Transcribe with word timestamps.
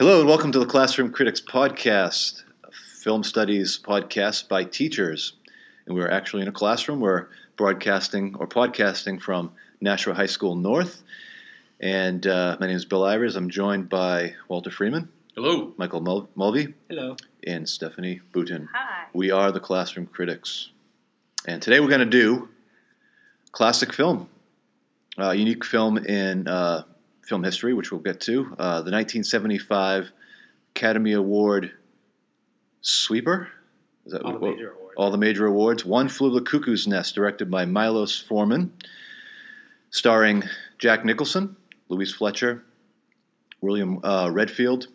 Hello 0.00 0.20
and 0.20 0.26
welcome 0.26 0.50
to 0.52 0.58
the 0.58 0.64
Classroom 0.64 1.12
Critics 1.12 1.42
Podcast, 1.42 2.44
a 2.64 2.70
film 2.72 3.22
studies 3.22 3.78
podcast 3.78 4.48
by 4.48 4.64
teachers. 4.64 5.34
And 5.84 5.94
we're 5.94 6.08
actually 6.10 6.40
in 6.40 6.48
a 6.48 6.52
classroom. 6.52 7.00
We're 7.00 7.26
broadcasting 7.58 8.34
or 8.38 8.46
podcasting 8.46 9.20
from 9.20 9.52
Nashua 9.82 10.14
High 10.14 10.24
School 10.24 10.56
North. 10.56 11.02
And 11.80 12.26
uh, 12.26 12.56
my 12.58 12.66
name 12.66 12.76
is 12.76 12.86
Bill 12.86 13.02
Ivers. 13.02 13.36
I'm 13.36 13.50
joined 13.50 13.90
by 13.90 14.34
Walter 14.48 14.70
Freeman, 14.70 15.06
Hello. 15.34 15.74
Michael 15.76 16.00
Mul- 16.00 16.30
Mulvey, 16.34 16.72
Hello. 16.88 17.14
and 17.46 17.68
Stephanie 17.68 18.22
Boutin. 18.32 18.68
Hi. 18.72 19.04
We 19.12 19.30
are 19.30 19.52
the 19.52 19.60
Classroom 19.60 20.06
Critics. 20.06 20.70
And 21.46 21.60
today 21.60 21.78
we're 21.78 21.88
going 21.88 22.00
to 22.00 22.06
do 22.06 22.48
classic 23.52 23.92
film, 23.92 24.30
uh, 25.18 25.32
unique 25.32 25.62
film 25.62 25.98
in 25.98 26.48
uh, 26.48 26.84
film 27.30 27.44
history, 27.44 27.72
which 27.72 27.92
we'll 27.92 28.00
get 28.00 28.20
to. 28.20 28.40
Uh, 28.58 28.82
the 28.82 28.90
1975 28.90 30.10
Academy 30.74 31.12
Award 31.12 31.70
sweeper. 32.82 33.48
Is 34.04 34.12
that 34.12 34.22
All 34.22 34.32
the 34.32 34.40
major 34.40 34.72
awards. 34.72 34.94
all 34.96 35.10
the 35.12 35.18
major 35.18 35.46
awards. 35.46 35.84
One 35.84 36.08
Flew 36.08 36.32
the 36.32 36.42
Cuckoo's 36.42 36.88
Nest, 36.88 37.14
directed 37.14 37.48
by 37.48 37.64
Milos 37.66 38.20
Forman, 38.20 38.72
starring 39.90 40.42
Jack 40.78 41.04
Nicholson, 41.04 41.54
Louise 41.88 42.12
Fletcher, 42.12 42.64
William 43.60 44.04
uh, 44.04 44.28
Redfield, 44.32 44.88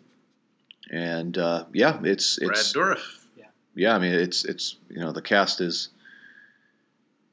and 0.90 1.38
uh, 1.38 1.64
yeah, 1.72 1.98
it's 2.04 2.38
Brad 2.38 2.50
it's 2.50 2.72
Dourif. 2.72 2.98
yeah. 3.74 3.94
I 3.94 3.98
mean, 3.98 4.12
it's 4.12 4.44
it's 4.44 4.76
you 4.90 5.00
know 5.00 5.10
the 5.12 5.22
cast 5.22 5.62
is 5.62 5.88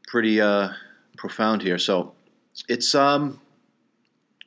pretty 0.07 0.39
uh, 0.39 0.69
profound 1.17 1.61
here. 1.61 1.77
So 1.77 2.13
it's 2.69 2.95
um 2.95 3.41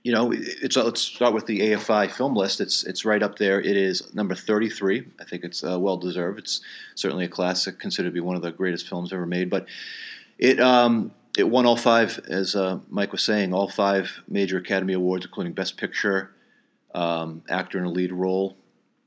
you 0.07 0.13
know 0.13 0.33
it's 0.33 0.77
let's 0.77 1.01
start 1.01 1.35
with 1.35 1.47
the 1.47 1.59
AFI 1.73 2.09
film 2.09 2.37
list. 2.37 2.61
It's 2.61 2.85
it's 2.85 3.05
right 3.05 3.21
up 3.25 3.39
there. 3.39 3.61
It 3.61 3.77
is 3.77 4.15
number 4.15 4.37
thirty 4.37 4.71
three. 4.71 5.05
I 5.21 5.25
think 5.25 5.43
it's 5.43 5.65
uh, 5.65 5.81
well 5.81 5.97
deserved. 5.97 6.39
It's 6.39 6.61
certainly 6.95 7.25
a 7.25 7.29
classic, 7.29 7.81
considered 7.81 8.11
to 8.11 8.15
be 8.15 8.21
one 8.21 8.37
of 8.37 8.43
the 8.43 8.53
greatest 8.53 8.89
films 8.89 9.13
ever 9.13 9.27
made. 9.27 9.51
But 9.51 9.67
it 10.39 10.61
um 10.61 11.11
it 11.37 11.51
won 11.51 11.67
all 11.67 11.77
five, 11.77 12.21
as 12.29 12.55
uh, 12.55 12.79
Mike 12.89 13.11
was 13.11 13.25
saying, 13.25 13.53
all 13.53 13.69
five 13.69 14.23
major 14.29 14.59
Academy 14.59 14.93
Awards, 14.93 15.27
including 15.27 15.55
Best 15.55 15.77
Picture, 15.77 16.31
um, 16.95 17.43
actor 17.49 17.77
in 17.77 17.85
a 17.85 17.91
lead 17.91 18.13
role, 18.13 18.57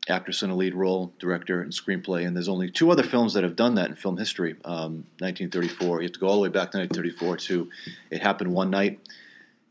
actress 0.09 0.43
in 0.43 0.49
a 0.49 0.55
lead 0.55 0.75
role, 0.75 1.13
director, 1.17 1.61
and 1.61 1.71
screenplay. 1.71 2.27
And 2.27 2.35
there's 2.35 2.49
only 2.49 2.69
two 2.69 2.91
other 2.91 3.03
films 3.03 3.33
that 3.35 3.45
have 3.45 3.55
done 3.55 3.75
that 3.75 3.89
in 3.89 3.95
film 3.95 4.17
history. 4.17 4.57
Um, 4.65 5.05
1934, 5.19 6.01
you 6.01 6.07
have 6.07 6.11
to 6.11 6.19
go 6.19 6.27
all 6.27 6.35
the 6.35 6.41
way 6.41 6.49
back 6.49 6.71
to 6.71 6.77
1934 6.77 7.37
to 7.37 7.69
It 8.11 8.21
Happened 8.21 8.51
One 8.51 8.69
Night, 8.69 8.99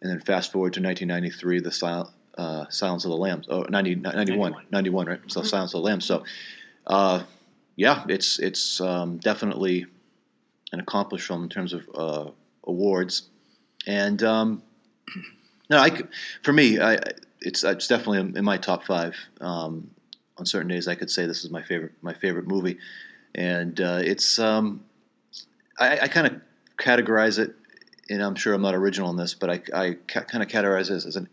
and 0.02 0.10
then 0.10 0.20
fast 0.20 0.52
forward 0.52 0.72
to 0.74 0.80
1993, 0.80 1.60
The 1.60 1.72
Sil- 1.72 2.12
uh, 2.36 2.66
Silence 2.68 3.04
of 3.04 3.10
the 3.10 3.16
Lambs. 3.16 3.46
Oh, 3.50 3.62
90, 3.62 3.96
91, 3.96 4.16
91, 4.16 4.66
91. 4.70 5.06
right? 5.06 5.20
So 5.26 5.42
Silence 5.42 5.74
of 5.74 5.80
the 5.80 5.84
Lambs. 5.84 6.04
So, 6.04 6.24
uh, 6.86 7.24
yeah, 7.76 8.04
it's 8.08 8.38
it's 8.38 8.80
um, 8.80 9.18
definitely 9.18 9.86
an 10.72 10.80
accomplished 10.80 11.26
film 11.26 11.42
in 11.42 11.48
terms 11.48 11.72
of 11.72 11.88
uh, 11.94 12.30
awards. 12.64 13.28
And 13.86 14.22
um, 14.22 14.62
no, 15.70 15.78
I, 15.78 16.02
for 16.42 16.52
me, 16.52 16.78
I, 16.78 16.98
it's 17.40 17.64
it's 17.64 17.86
definitely 17.86 18.38
in 18.38 18.44
my 18.44 18.56
top 18.56 18.84
five. 18.84 19.16
Um, 19.40 19.90
on 20.36 20.46
certain 20.46 20.68
days, 20.68 20.86
I 20.86 20.94
could 20.94 21.10
say 21.10 21.26
this 21.26 21.44
is 21.44 21.50
my 21.50 21.62
favorite 21.62 21.92
my 22.02 22.14
favorite 22.14 22.46
movie, 22.46 22.78
and 23.34 23.80
uh, 23.80 24.00
it's 24.02 24.38
um, 24.38 24.84
I, 25.78 26.00
I 26.00 26.08
kind 26.08 26.26
of 26.26 26.40
categorize 26.78 27.38
it, 27.38 27.54
and 28.10 28.22
I'm 28.22 28.34
sure 28.34 28.54
I'm 28.54 28.62
not 28.62 28.74
original 28.74 29.10
in 29.10 29.16
this, 29.16 29.34
but 29.34 29.50
I, 29.50 29.60
I 29.74 29.96
ca- 30.06 30.22
kind 30.22 30.42
of 30.42 30.48
categorize 30.48 30.88
this 30.88 31.06
as 31.06 31.16
an, 31.16 31.28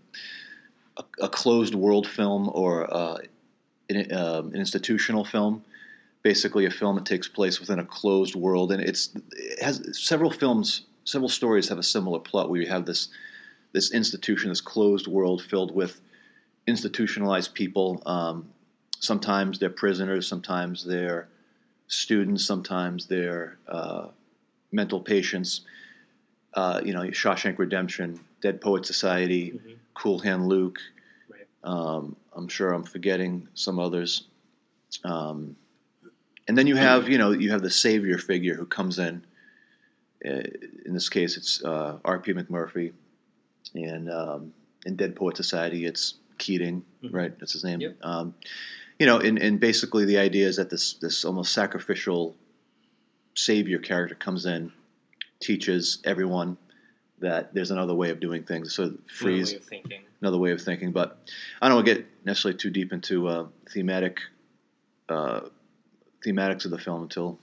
a, 0.98 1.04
a 1.22 1.30
closed 1.30 1.76
world 1.76 2.08
film 2.08 2.50
or 2.54 2.94
uh, 2.94 3.18
an, 3.90 4.12
um, 4.14 4.48
an 4.48 4.56
institutional 4.56 5.26
film. 5.26 5.64
Basically, 6.24 6.66
a 6.66 6.72
film 6.72 6.96
that 6.96 7.06
takes 7.06 7.28
place 7.28 7.60
within 7.60 7.78
a 7.78 7.86
closed 7.86 8.36
world, 8.36 8.72
and 8.72 8.82
it's 8.82 9.12
it 9.32 9.62
has 9.62 9.82
several 9.94 10.32
films, 10.32 10.88
several 11.04 11.30
stories 11.30 11.70
have 11.70 11.78
a 11.78 11.84
similar 11.84 12.20
plot 12.20 12.50
where 12.50 12.60
you 12.60 12.68
have 12.68 12.86
this 12.86 13.10
this 13.74 13.94
institution, 13.94 14.50
this 14.50 14.62
closed 14.62 15.06
world 15.06 15.44
filled 15.44 15.76
with 15.76 16.02
institutionalized 16.66 17.54
people. 17.54 18.02
Um, 18.08 18.50
sometimes 19.00 19.60
they're 19.60 19.70
prisoners, 19.70 20.28
sometimes 20.28 20.84
they're 20.84 21.28
students, 21.88 22.44
sometimes 22.44 23.06
they're 23.06 23.58
uh, 23.68 24.08
mental 24.72 25.00
patients. 25.00 25.62
Uh, 26.56 26.82
you 26.84 26.94
know, 26.94 27.02
Shawshank 27.02 27.58
Redemption, 27.60 28.20
Dead 28.42 28.62
Poet 28.62 28.86
Society, 28.86 29.52
Mhm. 29.52 29.76
Cool 29.94 30.20
Hand 30.20 30.48
Luke. 30.48 30.80
Right. 31.30 31.48
Um, 31.64 32.16
I'm 32.34 32.48
sure 32.48 32.72
I'm 32.74 32.84
forgetting 32.84 33.48
some 33.54 33.78
others. 33.80 34.24
Um, 35.04 35.56
and 36.48 36.58
then 36.58 36.68
you 36.68 36.76
have, 36.76 37.10
you 37.10 37.18
know, 37.18 37.32
you 37.32 37.52
have 37.52 37.62
the 37.62 37.70
savior 37.70 38.18
figure 38.18 38.56
who 38.56 38.66
comes 38.66 39.00
in. 39.00 39.24
Uh, 40.26 40.44
in 40.86 40.94
this 40.94 41.10
case, 41.10 41.38
it's 41.38 41.64
uh, 41.64 41.98
R.P. 42.06 42.34
McMurphy, 42.34 42.94
and 43.74 44.10
um, 44.10 44.54
in 44.86 44.96
Dead 44.96 45.16
Poet 45.16 45.36
Society, 45.38 45.86
it's 45.86 46.16
Keating, 46.38 46.84
Mhm. 47.04 47.14
right? 47.14 47.40
That's 47.40 47.54
his 47.54 47.64
name. 47.64 47.82
Yep. 47.82 47.98
Um, 48.02 48.34
you 49.00 49.06
know, 49.06 49.20
and, 49.20 49.38
and 49.40 49.60
basically 49.60 50.06
the 50.06 50.18
idea 50.18 50.48
is 50.48 50.56
that 50.58 50.70
this 50.70 50.94
this 50.96 51.26
almost 51.26 51.54
sacrificial 51.54 52.36
savior 53.36 53.80
character 53.80 54.16
comes 54.16 54.46
in, 54.46 54.72
teaches 55.46 56.00
everyone 56.06 56.58
that 57.20 57.54
there's 57.54 57.72
another 57.72 57.94
way 57.94 58.10
of 58.10 58.20
doing 58.20 58.44
things. 58.44 58.74
So 58.74 58.84
Another 58.84 58.98
frees 59.08 59.52
way 59.52 59.58
of 59.58 59.64
thinking. 59.64 60.02
another 60.22 60.38
way 60.38 60.52
of 60.52 60.62
thinking. 60.62 60.92
But 60.92 61.18
I 61.62 61.68
don't 61.70 61.76
want 61.78 61.88
to 61.88 61.96
get 61.96 62.06
necessarily 62.26 62.58
too 62.58 62.70
deep 62.72 62.92
into 62.92 63.28
uh, 63.28 63.48
thematic 63.72 64.20
uh, 65.08 65.42
thematics 66.26 66.66
of 66.66 66.72
the 66.72 66.80
film 66.80 67.04
until 67.04 67.40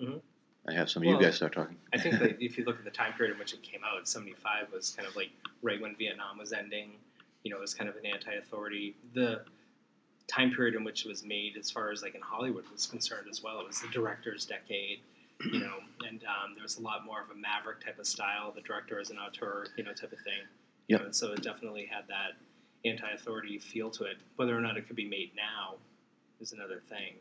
Mhm. 0.00 0.20
I 0.68 0.72
have 0.74 0.90
some 0.90 1.02
of 1.02 1.06
Well, 1.06 1.16
you 1.16 1.22
guys 1.26 1.34
start 1.36 1.54
talking. 1.54 1.76
I 1.94 1.98
think 1.98 2.18
that 2.18 2.40
if 2.44 2.58
you 2.58 2.64
look 2.64 2.78
at 2.78 2.84
the 2.84 2.90
time 2.90 3.14
period 3.14 3.32
in 3.32 3.38
which 3.38 3.54
it 3.54 3.62
came 3.62 3.80
out, 3.84 4.06
75 4.06 4.70
was 4.70 4.90
kind 4.90 5.08
of 5.08 5.16
like 5.16 5.30
right 5.62 5.80
when 5.80 5.96
Vietnam 5.96 6.36
was 6.38 6.52
ending. 6.52 6.92
You 7.42 7.50
know, 7.52 7.56
it 7.56 7.60
was 7.62 7.72
kind 7.74 7.88
of 7.88 7.96
an 7.96 8.04
anti-authority. 8.04 8.94
The 9.14 9.40
time 10.28 10.52
period 10.52 10.74
in 10.74 10.84
which 10.84 11.06
it 11.06 11.08
was 11.08 11.24
made, 11.24 11.56
as 11.56 11.70
far 11.70 11.90
as 11.90 12.02
like 12.02 12.14
in 12.14 12.20
Hollywood 12.20 12.64
was 12.70 12.84
concerned 12.86 13.28
as 13.30 13.42
well, 13.42 13.58
it 13.60 13.66
was 13.66 13.80
the 13.80 13.88
director's 13.88 14.44
decade. 14.44 15.00
You 15.52 15.60
know, 15.60 15.78
and 16.08 16.22
um, 16.24 16.54
there 16.54 16.62
was 16.62 16.78
a 16.78 16.82
lot 16.82 17.04
more 17.04 17.20
of 17.20 17.30
a 17.30 17.34
maverick 17.38 17.84
type 17.84 17.98
of 17.98 18.06
style. 18.06 18.52
The 18.54 18.60
director 18.62 18.98
as 19.00 19.10
an 19.10 19.18
auteur, 19.18 19.66
you 19.76 19.84
know, 19.84 19.92
type 19.92 20.12
of 20.12 20.18
thing. 20.20 20.42
You 20.88 20.98
know, 20.98 21.04
and 21.04 21.14
so 21.14 21.32
it 21.32 21.42
definitely 21.42 21.84
had 21.86 22.04
that 22.08 22.36
anti-authority 22.88 23.58
feel 23.58 23.90
to 23.90 24.04
it. 24.04 24.16
Whether 24.36 24.56
or 24.56 24.60
not 24.60 24.76
it 24.76 24.86
could 24.86 24.96
be 24.96 25.08
made 25.08 25.30
now 25.36 25.74
is 26.40 26.52
another 26.52 26.80
thing. 26.88 27.14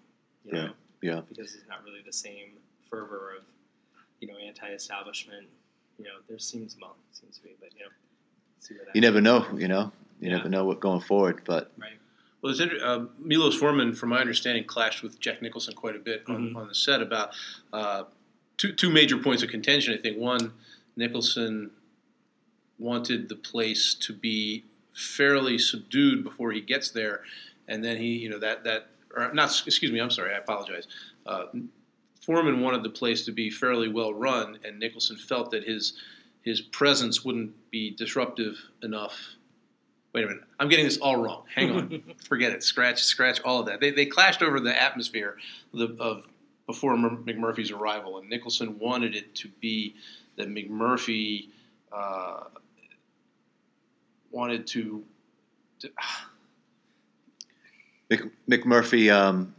You 0.45 0.51
Yeah. 0.53 0.65
know? 0.67 0.73
Yeah. 1.01 1.21
because 1.29 1.53
it's 1.53 1.67
not 1.67 1.83
really 1.83 2.01
the 2.03 2.11
same 2.13 2.53
fervor 2.89 3.35
of 3.37 3.43
you 4.19 4.27
know 4.27 4.35
anti-establishment. 4.37 5.47
You 5.99 6.05
know, 6.05 6.15
there 6.27 6.39
seems 6.39 6.75
well 6.81 6.95
seems 7.11 7.37
to 7.37 7.43
be, 7.43 7.55
but 7.59 7.69
you 7.75 7.81
know, 7.85 7.91
see 8.59 8.73
where 8.75 8.85
that 8.85 8.95
You 8.95 9.01
never 9.01 9.21
know, 9.21 9.45
you 9.55 9.67
know, 9.67 9.91
you 10.19 10.29
Yeah. 10.29 10.37
never 10.37 10.49
know 10.49 10.65
what 10.65 10.79
going 10.79 11.01
forward. 11.01 11.41
But 11.45 11.71
right. 11.77 11.91
Well, 12.41 12.51
it's 12.51 12.61
inter- 12.61 12.79
uh, 12.83 13.05
Milos 13.19 13.55
Forman, 13.59 13.93
from 13.95 14.09
my 14.09 14.19
understanding, 14.19 14.63
clashed 14.63 15.01
with 15.03 15.19
Jack 15.19 15.41
Nicholson 15.41 15.73
quite 15.75 15.95
a 15.95 15.99
bit 15.99 16.23
on, 16.27 16.51
Mhm. 16.51 16.55
on 16.55 16.67
the 16.67 16.75
set 16.75 17.01
about 17.01 17.35
uh, 17.73 18.05
two 18.57 18.73
two 18.73 18.89
major 18.89 19.17
points 19.17 19.43
of 19.43 19.49
contention. 19.49 19.93
I 19.93 20.01
think 20.01 20.17
one, 20.17 20.53
Nicholson 20.95 21.71
wanted 22.79 23.29
the 23.29 23.35
place 23.35 23.93
to 23.95 24.13
be 24.13 24.65
fairly 24.93 25.57
subdued 25.57 26.23
before 26.23 26.51
he 26.51 26.61
gets 26.61 26.89
there, 26.89 27.21
and 27.67 27.83
then 27.83 27.97
he, 27.97 28.17
you 28.17 28.29
know, 28.29 28.39
that 28.39 28.63
that 28.63 28.87
or 29.15 29.33
not. 29.33 29.49
Excuse 29.65 29.91
me, 29.91 29.99
I'm 29.99 30.11
sorry, 30.11 30.33
I 30.33 30.37
apologize. 30.37 30.87
Uh, 31.25 31.45
Forman 32.25 32.61
wanted 32.61 32.83
the 32.83 32.89
place 32.89 33.23
to 33.25 33.31
be 33.31 33.49
fairly 33.49 33.87
well 33.87 34.13
run, 34.13 34.59
and 34.65 34.79
Nicholson 34.79 35.17
felt 35.17 35.51
that 35.51 35.63
his 35.63 35.93
his 36.41 36.61
presence 36.61 37.23
wouldn't 37.23 37.53
be 37.71 37.91
disruptive 37.91 38.57
enough. 38.81 39.35
Wait 40.13 40.23
a 40.23 40.27
minute, 40.27 40.43
I'm 40.59 40.69
getting 40.69 40.85
this 40.85 40.97
all 40.97 41.17
wrong. 41.17 41.43
Hang 41.53 41.71
on, 41.71 42.03
forget 42.27 42.51
it. 42.51 42.63
Scratch, 42.63 43.03
scratch 43.03 43.39
all 43.41 43.59
of 43.59 43.67
that. 43.67 43.79
They, 43.79 43.91
they 43.91 44.05
clashed 44.05 44.41
over 44.41 44.59
the 44.59 44.81
atmosphere 44.81 45.37
the, 45.73 45.95
of 45.99 46.25
before 46.67 46.95
Mc- 46.97 47.25
McMurphy's 47.25 47.71
arrival, 47.71 48.19
and 48.19 48.29
Nicholson 48.29 48.77
wanted 48.77 49.15
it 49.15 49.33
to 49.35 49.47
be 49.61 49.95
that 50.35 50.49
McMurphy 50.49 51.47
uh, 51.91 52.43
wanted 54.29 54.67
to. 54.67 55.03
to 55.79 55.89
Mc, 58.09 58.21
McMurphy, 58.49 59.11
um, 59.11 59.53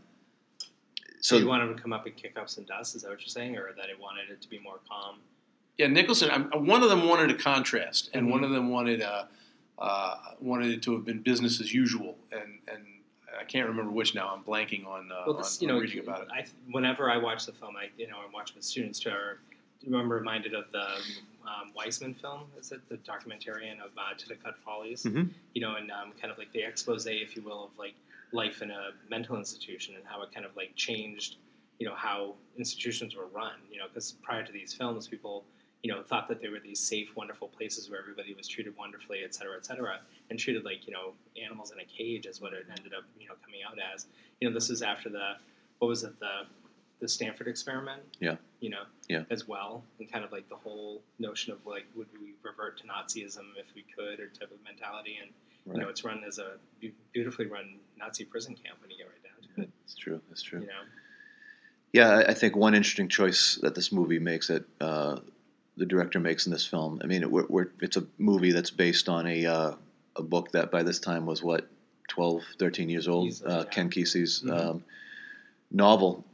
So 1.21 1.37
so 1.37 1.39
you 1.39 1.47
wanted 1.49 1.75
to 1.77 1.83
come 1.83 1.93
up 1.93 2.07
and 2.07 2.15
kick 2.17 2.39
up 2.39 2.49
some 2.49 2.65
dust? 2.65 2.95
Is 2.95 3.03
that 3.03 3.09
what 3.11 3.21
you're 3.21 3.29
saying, 3.29 3.57
or 3.57 3.73
that 3.77 3.89
it 3.91 3.99
wanted 4.01 4.31
it 4.31 4.41
to 4.43 4.49
be 4.49 4.59
more 4.59 4.79
calm? 4.89 5.17
Yeah, 5.77 5.87
Nicholson. 5.89 6.31
um, 6.31 6.67
One 6.67 6.83
of 6.83 6.89
them 6.91 7.07
wanted 7.09 7.31
a 7.31 7.35
contrast, 7.35 8.11
and 8.15 8.27
Mhm. 8.27 8.31
one 8.31 8.45
of 8.45 8.51
them 8.51 8.71
wanted 8.71 9.03
uh, 9.03 9.25
uh, 9.79 10.17
wanted 10.41 10.73
it 10.73 10.83
to 10.83 10.93
have 10.93 11.05
been 11.05 11.21
business 11.23 11.61
as 11.61 11.73
usual, 11.73 12.19
and 12.33 12.59
and 12.69 12.85
I 12.87 12.98
can't 13.49 13.69
remember 13.69 13.91
which 13.91 14.15
now. 14.15 14.33
I'm 14.35 14.43
blanking 14.45 14.87
on, 14.87 15.11
uh, 15.11 15.25
Well, 15.27 15.37
this 15.37 15.59
on, 15.61 15.63
you 15.69 15.73
on 15.73 15.77
know, 15.77 15.83
reading 15.83 16.01
about 16.01 16.23
it. 16.23 16.29
I, 16.33 16.47
whenever 16.71 17.11
I 17.11 17.17
watch 17.17 17.47
the 17.47 17.53
film, 17.53 17.75
I 17.77 17.89
you 17.97 18.07
know 18.07 18.17
I 18.19 18.31
watch 18.33 18.55
with 18.55 18.65
students 18.65 18.99
too. 19.01 19.11
Or 19.11 19.41
you 19.81 19.91
remember 19.91 20.17
reminded 20.17 20.55
of 20.55 20.65
the 20.73 20.85
um, 21.49 21.73
Wiseman 21.75 22.15
film? 22.15 22.43
Is 22.61 22.73
it 22.73 22.81
the 22.89 22.97
documentarian 22.99 23.81
of 23.81 23.91
uh, 23.97 24.15
Titicut 24.17 24.57
Follies? 24.65 25.05
Mhm. 25.05 25.31
You 25.55 25.63
know, 25.63 25.75
and 25.77 25.91
um, 25.91 26.13
kind 26.21 26.31
of 26.31 26.39
like 26.39 26.53
the 26.53 26.63
expose, 26.63 27.07
if 27.07 27.37
you 27.37 27.43
will, 27.43 27.65
of 27.65 27.71
like 27.79 27.95
life 28.33 28.61
in 28.63 28.71
a 28.71 28.91
mental 29.09 29.37
institution 29.37 29.95
and 29.97 30.05
how 30.05 30.23
it 30.23 30.33
kind 30.33 30.45
of 30.45 30.55
like 30.57 30.75
changed, 30.77 31.37
you 31.79 31.87
know, 31.89 31.95
how 31.95 32.35
institutions 32.59 33.17
were 33.17 33.27
run. 33.27 33.55
You 33.71 33.79
know, 33.79 33.85
because 33.89 34.13
prior 34.23 34.45
to 34.45 34.53
these 34.53 34.75
films, 34.75 35.09
people 35.09 35.45
you 35.83 35.93
know 35.93 36.03
thought 36.03 36.29
that 36.29 36.41
they 36.43 36.49
were 36.49 36.61
these 36.61 36.81
safe, 36.81 37.09
wonderful 37.17 37.49
places 37.49 37.89
where 37.91 38.01
everybody 38.01 38.35
was 38.35 38.49
treated 38.49 38.77
wonderfully, 38.77 39.21
et 39.25 39.35
cetera, 39.35 39.57
et 39.57 39.65
cetera, 39.67 40.01
and 40.31 40.39
treated 40.39 40.65
like 40.65 40.87
you 40.87 40.93
know 40.93 41.13
animals 41.43 41.71
in 41.73 41.79
a 41.81 41.85
cage 41.85 42.27
is 42.27 42.41
what 42.41 42.53
it 42.53 42.67
ended 42.77 42.93
up 42.95 43.05
you 43.21 43.27
know 43.29 43.35
coming 43.45 43.61
out 43.69 43.79
as. 43.95 44.07
You 44.41 44.49
know, 44.49 44.55
this 44.55 44.71
is 44.71 44.83
after 44.83 45.09
the 45.09 45.35
what 45.79 45.89
was 45.89 46.05
it 46.05 46.19
the 46.21 46.47
the 47.01 47.07
Stanford 47.09 47.47
experiment? 47.47 48.03
Yeah. 48.19 48.37
You 48.61 48.71
know, 48.71 48.83
Yeah. 49.09 49.23
as 49.31 49.47
well, 49.47 49.85
and 50.01 50.11
kind 50.11 50.25
of 50.25 50.33
like 50.33 50.49
the 50.49 50.57
whole 50.57 51.01
notion 51.21 51.53
of 51.53 51.65
like, 51.65 51.85
would 51.95 52.09
we 52.21 52.35
revert 52.43 52.77
to 52.79 52.85
Nazism 52.89 53.45
if 53.57 53.67
we 53.77 53.85
could, 53.97 54.19
or 54.19 54.27
type 54.29 54.51
of 54.51 54.59
mentality, 54.65 55.17
and 55.23 55.31
you 55.75 55.81
know, 55.81 55.89
it's 55.89 56.03
run 56.03 56.25
as 56.27 56.39
a 56.39 56.53
beautifully 57.13 57.47
run 57.47 57.75
Nazi 57.99 58.25
prison 58.25 58.55
camp 58.55 58.81
when 58.81 58.91
you 58.91 58.97
get 58.97 59.07
right 59.07 59.23
down 59.23 59.55
to 59.57 59.63
it. 59.63 59.71
That's 59.85 59.95
true. 59.97 60.21
That's 60.29 60.43
true. 60.43 60.61
You 60.61 60.67
know, 60.67 60.73
Yeah, 61.93 62.25
I- 62.27 62.35
think 62.35 62.57
one 62.57 62.75
interesting 62.75 63.09
choice 63.09 63.57
that 63.63 63.75
this 63.75 63.93
movie 63.93 64.19
makes 64.19 64.49
that 64.49 64.65
uh, 64.81 65.21
the 65.79 65.87
director 65.87 66.21
makes 66.21 66.47
in 66.47 66.53
this 66.53 66.67
film. 66.67 67.01
I 67.03 67.07
mean, 67.07 67.23
it, 67.23 67.31
we're, 67.31 67.47
we're, 67.49 67.69
it's 67.81 67.97
a 67.97 68.05
movie 68.19 68.53
that's 68.53 68.71
based 68.71 69.09
on 69.09 69.27
a 69.27 69.47
uh, 69.47 69.73
a 70.17 70.23
book 70.23 70.51
that 70.53 70.71
by 70.71 70.83
this 70.83 70.99
time 70.99 71.25
was 71.27 71.43
what 71.43 71.67
12, 72.09 72.43
13 72.59 72.91
years 72.91 73.07
old. 73.09 73.33
Uh. 73.47 73.65
Ken 73.65 73.89
Kesey's 73.91 74.43
Mhm. 74.43 74.59
um, 74.71 74.85
novel, 75.71 76.25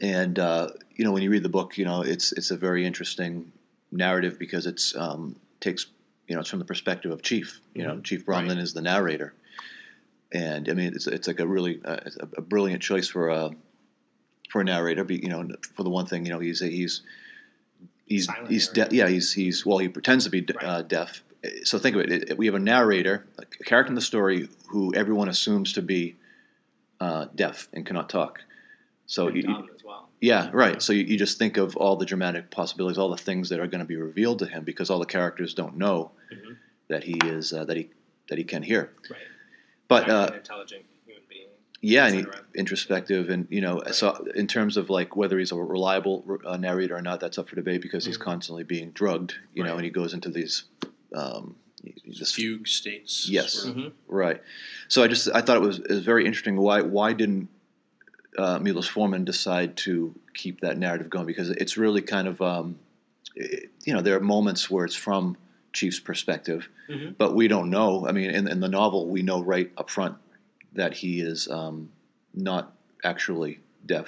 and 0.00 0.38
uh, 0.38 0.68
you 0.96 1.04
know 1.04 1.12
when 1.12 1.22
you 1.22 1.30
read 1.30 1.42
the 1.42 1.48
book, 1.48 1.78
you 1.78 1.84
know 1.84 2.02
it's 2.02 2.32
it's 2.32 2.50
a 2.50 2.56
very 2.56 2.84
interesting 2.86 3.52
narrative 3.92 4.38
because 4.38 4.66
it's 4.66 4.94
um, 4.96 5.36
takes 5.60 5.86
you 6.26 6.34
know 6.34 6.40
it's 6.40 6.50
from 6.50 6.58
the 6.58 6.64
perspective 6.64 7.10
of 7.12 7.22
Chief. 7.22 7.60
You 7.74 7.84
know, 7.84 7.94
Mhm. 7.96 8.04
Chief 8.04 8.26
Bromden 8.26 8.58
is 8.58 8.72
the 8.74 8.82
narrator, 8.82 9.32
and 10.32 10.68
I 10.68 10.74
mean 10.74 10.92
it's 10.94 11.06
it's 11.06 11.28
like 11.28 11.40
a 11.40 11.46
really 11.46 11.80
uh, 11.84 11.98
a, 12.20 12.28
a 12.38 12.42
brilliant 12.42 12.82
choice 12.82 13.08
for 13.08 13.28
a 13.28 13.50
for 14.50 14.62
a 14.62 14.64
narrator. 14.64 15.04
But, 15.04 15.22
you 15.22 15.28
know, 15.28 15.46
for 15.76 15.82
the 15.82 15.90
one 15.90 16.06
thing, 16.06 16.24
you 16.26 16.32
know, 16.32 16.38
he's 16.40 16.60
he's 16.60 17.02
he's 18.08 18.26
Silent 18.26 18.50
he's 18.50 18.68
de- 18.68 18.88
yeah 18.90 19.08
he's 19.08 19.32
he's 19.32 19.64
well 19.66 19.78
he 19.78 19.88
pretends 19.88 20.24
to 20.24 20.30
be 20.30 20.40
de- 20.40 20.64
uh, 20.66 20.82
deaf. 20.82 21.22
So 21.64 21.78
think 21.78 21.94
of 21.96 22.02
it, 22.02 22.30
it. 22.30 22.38
We 22.38 22.46
have 22.46 22.54
a 22.56 22.58
narrator, 22.58 23.24
a 23.38 23.64
character 23.64 23.90
in 23.90 23.94
the 23.94 24.00
story 24.00 24.48
who 24.68 24.92
everyone 24.94 25.28
assumes 25.28 25.72
to 25.74 25.82
be 25.82 26.16
uh, 27.00 27.26
deaf 27.34 27.68
and 27.72 27.86
cannot 27.86 28.08
talk. 28.10 28.40
So 29.06 29.28
you, 29.28 29.42
you- 29.42 29.68
well. 29.86 30.08
yeah, 30.20 30.50
right. 30.52 30.82
So 30.82 30.92
you, 30.92 31.04
you 31.04 31.16
just 31.16 31.38
think 31.38 31.56
of 31.56 31.76
all 31.76 31.94
the 31.96 32.04
dramatic 32.04 32.50
possibilities, 32.50 32.98
all 32.98 33.08
the 33.10 33.16
things 33.16 33.48
that 33.50 33.60
are 33.60 33.68
going 33.68 33.78
to 33.80 33.84
be 33.86 33.96
revealed 33.96 34.40
to 34.40 34.46
him 34.46 34.64
because 34.64 34.90
all 34.90 34.98
the 34.98 35.06
characters 35.06 35.54
don't 35.54 35.76
know 35.76 36.10
Mhm. 36.32 36.56
that 36.88 37.04
he 37.04 37.16
is 37.24 37.52
uh, 37.52 37.64
that 37.66 37.76
he 37.76 37.90
that 38.28 38.36
he 38.36 38.44
can 38.44 38.62
hear. 38.64 38.90
Right. 39.08 39.20
But 39.86 40.10
uh, 40.10 40.30
intelligent. 40.34 40.84
Yeah, 41.80 42.06
and 42.06 42.14
he, 42.16 42.22
cetera. 42.22 42.40
introspective, 42.54 43.28
and 43.30 43.46
you 43.50 43.60
know, 43.60 43.80
Right. 43.80 43.94
so 43.94 44.26
in 44.34 44.46
terms 44.46 44.76
of 44.76 44.90
like 44.90 45.16
whether 45.16 45.38
he's 45.38 45.52
a 45.52 45.56
reliable 45.56 46.24
uh, 46.44 46.56
narrator 46.56 46.96
or 46.96 47.02
not, 47.02 47.20
that's 47.20 47.38
up 47.38 47.48
for 47.48 47.56
debate 47.56 47.82
because 47.82 48.04
he's 48.04 48.18
Mhm. 48.18 48.22
constantly 48.22 48.64
being 48.64 48.90
drugged. 48.92 49.34
You 49.54 49.64
know, 49.64 49.74
and 49.76 49.84
he 49.84 49.90
goes 49.90 50.14
into 50.14 50.28
these. 50.30 50.64
Um, 51.14 51.56
this 52.04 52.32
fugue 52.32 52.66
states. 52.66 53.28
Yes. 53.30 53.52
sort 53.52 53.76
of. 53.76 53.82
Mhm. 53.84 53.92
Right. 54.08 54.42
So 54.88 55.02
I 55.02 55.08
just 55.08 55.28
I 55.32 55.40
thought 55.40 55.56
it 55.56 55.62
was, 55.62 55.78
it 55.78 55.88
was 55.90 56.04
very 56.04 56.26
interesting. 56.26 56.56
Why 56.56 56.82
why 56.82 57.12
didn't 57.12 57.48
uh, 58.36 58.58
Milos 58.58 58.86
Forman 58.88 59.24
decide 59.24 59.76
to 59.78 60.14
keep 60.34 60.60
that 60.60 60.76
narrative 60.78 61.08
going? 61.08 61.26
Because 61.26 61.50
it's 61.50 61.76
really 61.76 62.02
kind 62.02 62.28
of 62.28 62.42
um, 62.42 62.78
it- 63.36 63.70
you 63.84 63.92
know 63.94 64.00
there 64.02 64.16
are 64.16 64.20
moments 64.20 64.68
where 64.70 64.84
it's 64.84 64.94
from 64.96 65.36
Chief's 65.72 66.00
perspective, 66.00 66.68
Mhm. 66.90 67.14
but 67.16 67.34
we 67.34 67.46
don't 67.48 67.70
know. 67.70 68.06
I 68.08 68.12
mean, 68.12 68.30
in, 68.30 68.48
in 68.48 68.60
the 68.60 68.68
novel, 68.68 69.08
we 69.08 69.22
know 69.22 69.40
right 69.42 69.70
up 69.78 69.88
front 69.90 70.16
that 70.72 70.94
he 70.94 71.20
is 71.20 71.48
um, 71.48 71.90
not 72.34 72.72
actually 73.04 73.60
deaf. 73.86 74.06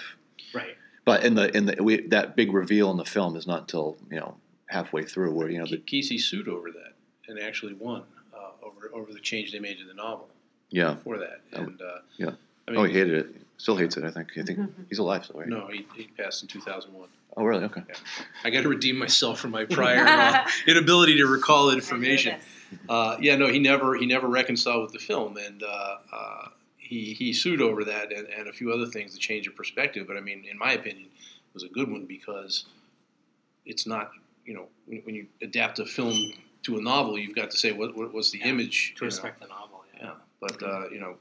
Right. 0.54 0.76
But 1.04 1.24
in 1.24 1.34
the 1.34 1.54
in 1.56 1.66
the 1.66 1.82
we, 1.82 2.06
that 2.08 2.36
big 2.36 2.52
reveal 2.52 2.90
in 2.90 2.96
the 2.96 3.04
film 3.04 3.36
is 3.36 3.46
not 3.46 3.62
until 3.62 3.96
you 4.10 4.20
know 4.20 4.36
halfway 4.66 5.04
through 5.04 5.32
where 5.32 5.50
you 5.50 5.58
know 5.58 5.66
the 5.66 5.78
Kesey 5.78 6.20
sued 6.20 6.48
over 6.48 6.70
that 6.70 6.92
and 7.28 7.38
actually 7.38 7.74
won 7.74 8.02
uh, 8.34 8.66
over 8.66 8.90
over 8.92 9.12
the 9.12 9.20
change 9.20 9.52
they 9.52 9.58
made 9.58 9.78
to 9.78 9.84
the 9.84 9.94
novel 9.94 10.28
yeah 10.70 10.94
before 10.94 11.18
that. 11.18 11.40
Oh, 11.54 11.62
And 11.62 11.80
uh, 11.80 11.98
yeah. 12.16 12.30
I 12.68 12.70
mean, 12.70 12.80
oh 12.80 12.84
he 12.84 12.92
hated 12.92 13.14
it 13.14 13.36
still 13.60 13.76
hates 13.76 13.96
it 13.96 14.04
I 14.04 14.10
think 14.10 14.28
I 14.38 14.42
think 14.42 14.58
he's 14.88 14.98
alive 14.98 15.24
still 15.24 15.40
right 15.40 15.48
no, 15.48 15.66
he, 15.68 15.86
he 15.94 16.04
passed 16.18 16.42
in 16.42 16.48
2001. 16.48 17.08
oh 17.36 17.44
really 17.44 17.64
okay 17.64 17.82
I 18.44 18.50
got 18.50 18.62
to 18.62 18.68
redeem 18.68 18.96
myself 18.98 19.38
from 19.40 19.50
my 19.50 19.64
prior 19.64 20.04
uh, 20.06 20.48
inability 20.66 21.16
to 21.18 21.26
recall 21.26 21.70
information. 21.70 22.40
Uh, 22.88 23.16
yeah, 23.20 23.36
no, 23.36 23.48
he 23.48 23.58
never 23.58 23.94
he 23.96 24.06
never 24.06 24.28
reconciled 24.28 24.82
with 24.82 24.92
the 24.92 24.98
film, 24.98 25.36
and 25.36 25.62
uh, 25.62 25.96
uh, 26.12 26.48
he 26.78 27.12
he 27.14 27.32
sued 27.32 27.60
over 27.60 27.82
that 27.84 28.12
and, 28.12 28.26
and 28.28 28.48
a 28.48 28.52
few 28.52 28.72
other 28.72 28.86
things 28.86 29.12
to 29.12 29.18
change 29.18 29.46
of 29.48 29.54
perspective. 29.56 30.06
But 30.06 30.16
I 30.16 30.20
mean, 30.20 30.44
in 30.50 30.56
my 30.56 30.72
opinion, 30.72 31.06
it 31.06 31.52
was 31.54 31.64
a 31.64 31.68
good 31.68 31.90
one 31.90 32.04
because 32.06 32.64
it's 33.66 33.86
not 33.88 34.12
you 34.46 34.54
know 34.54 34.66
when, 34.86 35.00
when 35.00 35.14
you 35.16 35.26
adapt 35.42 35.80
a 35.80 35.84
film 35.84 36.32
to 36.62 36.78
a 36.78 36.80
novel, 36.80 37.18
you've 37.18 37.34
got 37.34 37.50
to 37.50 37.58
say 37.58 37.72
what, 37.72 37.96
what 37.96 38.14
what's 38.14 38.30
the 38.30 38.38
Yeah, 38.38 38.46
image 38.52 38.94
To 38.96 39.04
you 39.04 39.10
know? 39.10 39.14
respect 39.14 39.40
the 39.40 39.48
novel. 39.48 39.84
Yeah. 39.94 40.00
Yeah, 40.06 40.12
but 40.40 40.62
uh, 40.62 40.88
you 40.90 41.00
know, 41.00 41.16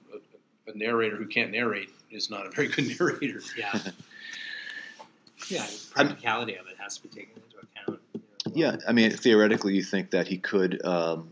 a, 0.69 0.73
a 0.73 0.77
narrator 0.77 1.15
who 1.15 1.25
can't 1.27 1.51
narrate 1.51 1.89
is 2.11 2.29
not 2.29 2.45
a 2.45 2.49
very 2.49 2.67
good 2.67 2.87
narrator. 2.99 3.41
Yeah. 3.57 3.71
yeah. 5.49 5.65
the 5.65 5.79
Practicality 5.91 6.55
of 6.55 6.67
it 6.67 6.77
has 6.79 6.97
to 6.97 7.03
be 7.03 7.09
taken 7.09 7.41
into 7.43 7.57
account. 7.57 7.99
you 8.13 8.19
know, 8.19 8.23
well. 8.45 8.53
Yeah, 8.55 8.77
I 8.87 8.91
mean, 8.93 9.11
theoretically, 9.11 9.73
you 9.75 9.83
think 9.83 10.11
that 10.11 10.27
he 10.27 10.37
could 10.37 10.83
um, 10.85 11.31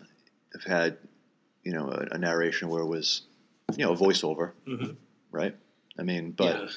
have 0.53 0.63
had, 0.63 0.97
you 1.63 1.73
know, 1.73 1.87
a, 1.89 2.15
a 2.15 2.17
narration 2.17 2.69
where 2.69 2.81
it 2.81 2.87
was, 2.87 3.21
you 3.75 3.85
know, 3.85 3.93
a 3.93 3.97
voiceover, 3.97 4.51
Mhm. 4.67 4.95
right? 5.31 5.55
I 5.99 6.03
mean, 6.03 6.31
but 6.31 6.59
yeah, 6.59 6.67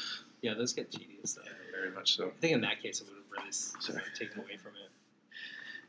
Yeah, 0.52 0.54
those 0.54 0.72
get 0.72 0.90
tedious. 0.90 1.34
Though. 1.34 1.42
yeah, 1.44 1.50
very 1.78 1.90
much 1.90 2.16
so. 2.16 2.28
I 2.28 2.40
think 2.40 2.54
in 2.54 2.60
that 2.62 2.82
case, 2.82 3.00
it 3.00 3.06
would 3.08 3.16
have 3.16 3.24
really 3.30 3.48
s- 3.48 3.74
Sorry. 3.80 4.00
taken 4.18 4.40
away 4.40 4.56
from 4.56 4.72
it. 4.72 4.88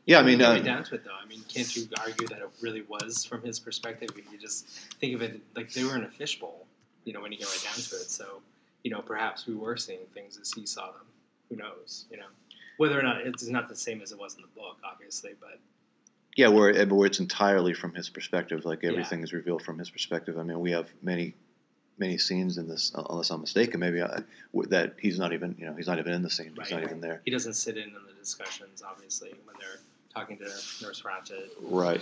Yeah, 0.06 0.18
I 0.18 0.22
mean, 0.22 0.42
uh, 0.42 0.50
right 0.50 0.64
down 0.64 0.84
to 0.84 0.94
it, 0.96 1.04
though, 1.04 1.10
I 1.22 1.26
mean, 1.26 1.42
can't 1.48 1.74
you 1.76 1.86
argue 1.98 2.26
that 2.28 2.38
it 2.38 2.50
really 2.60 2.82
was 2.82 3.24
from 3.24 3.42
his 3.42 3.58
perspective? 3.60 4.10
If 4.16 4.30
you 4.32 4.38
just 4.38 4.66
think 5.00 5.14
of 5.14 5.22
it 5.22 5.40
like 5.54 5.72
they 5.72 5.84
were 5.84 5.96
in 5.96 6.04
a 6.04 6.08
fishbowl, 6.08 6.66
you 7.04 7.12
know, 7.12 7.20
when 7.20 7.32
you 7.32 7.38
get 7.38 7.48
right 7.48 7.62
down 7.64 7.74
to 7.74 7.96
it. 7.96 8.10
So, 8.10 8.40
you 8.84 8.90
know, 8.90 9.00
perhaps 9.00 9.46
we 9.46 9.54
were 9.54 9.76
seeing 9.76 10.00
things 10.14 10.38
as 10.40 10.52
he 10.52 10.66
saw 10.66 10.86
them. 10.86 11.06
Who 11.48 11.56
knows? 11.56 12.06
You 12.10 12.16
know, 12.18 12.26
whether 12.78 12.98
or 12.98 13.02
not 13.02 13.20
it's 13.26 13.46
not 13.46 13.68
the 13.68 13.76
same 13.76 14.00
as 14.02 14.12
it 14.12 14.18
was 14.18 14.34
in 14.34 14.42
the 14.42 14.48
book, 14.48 14.78
obviously, 14.84 15.32
but 15.40 15.60
yeah, 16.36 16.48
where 16.48 16.86
where 16.86 17.06
it's 17.06 17.20
entirely 17.20 17.74
from 17.74 17.94
his 17.94 18.08
perspective, 18.08 18.64
like 18.64 18.82
Yeah. 18.82 18.90
everything 18.90 19.22
is 19.22 19.32
revealed 19.32 19.62
from 19.62 19.78
his 19.78 19.90
perspective. 19.90 20.38
I 20.38 20.42
mean, 20.42 20.58
we 20.60 20.70
have 20.72 20.90
many, 21.02 21.34
many 21.98 22.16
scenes 22.18 22.56
in 22.58 22.68
this, 22.68 22.90
unless 22.94 23.30
I'm 23.30 23.42
mistaken, 23.42 23.80
maybe 23.80 24.02
I, 24.02 24.22
that 24.68 24.94
he's 24.98 25.18
not 25.18 25.32
even, 25.34 25.54
you 25.58 25.66
know, 25.66 25.74
he's 25.74 25.86
not 25.86 25.98
even 25.98 26.12
in 26.14 26.22
the 26.22 26.30
scene. 26.30 26.54
He's 26.58 26.70
not 26.70 26.82
even 26.82 27.00
there. 27.00 27.20
he 27.24 27.30
doesn't 27.30 27.54
sit 27.54 27.76
in 27.76 27.94
on 27.94 28.06
the 28.06 28.14
discussions, 28.14 28.82
obviously, 28.82 29.34
when 29.44 29.56
they're 29.60 29.80
talking 30.14 30.36
to 30.38 30.44
Nurse 30.44 31.02
Ratched. 31.02 31.32
Right. 31.60 32.00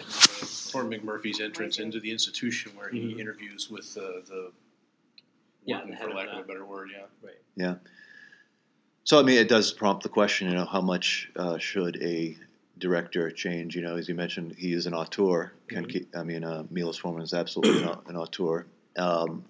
Or 0.74 0.84
McMurphy's 0.84 1.40
entrance 1.40 1.78
into 1.78 2.00
the 2.00 2.10
institution 2.10 2.72
where 2.76 2.88
he 2.88 3.14
Mhm. 3.14 3.20
interviews 3.20 3.70
with 3.70 3.94
the, 3.94 4.22
the 4.26 4.52
Yeah, 5.64 5.78
warden, 5.78 5.90
the 5.94 5.96
for 6.04 6.10
lack 6.14 6.28
of 6.28 6.38
a 6.38 6.42
better 6.42 6.64
word, 6.64 6.90
yeah. 6.92 7.04
Right. 7.22 7.38
Yeah. 7.56 7.74
So 9.04 9.18
I 9.18 9.22
mean, 9.22 9.38
it 9.38 9.48
does 9.48 9.72
prompt 9.72 10.02
the 10.02 10.08
question, 10.08 10.48
you 10.48 10.54
know, 10.54 10.64
how 10.64 10.80
much 10.80 11.30
uh, 11.36 11.58
should 11.58 12.02
a 12.02 12.36
director 12.78 13.30
change? 13.30 13.76
You 13.76 13.82
know, 13.82 13.96
as 13.96 14.08
you 14.08 14.14
mentioned, 14.14 14.54
he 14.58 14.72
is 14.72 14.86
an 14.86 14.94
auteur. 14.94 15.52
Ken, 15.68 15.84
Ke- 15.86 16.14
I 16.14 16.22
mean, 16.22 16.44
uh, 16.44 16.64
Milos 16.70 16.96
Forman 16.98 17.22
is 17.22 17.34
absolutely 17.34 17.82
an, 17.82 17.96
an 18.06 18.16
auteur. 18.16 18.66
Um, 18.96 19.44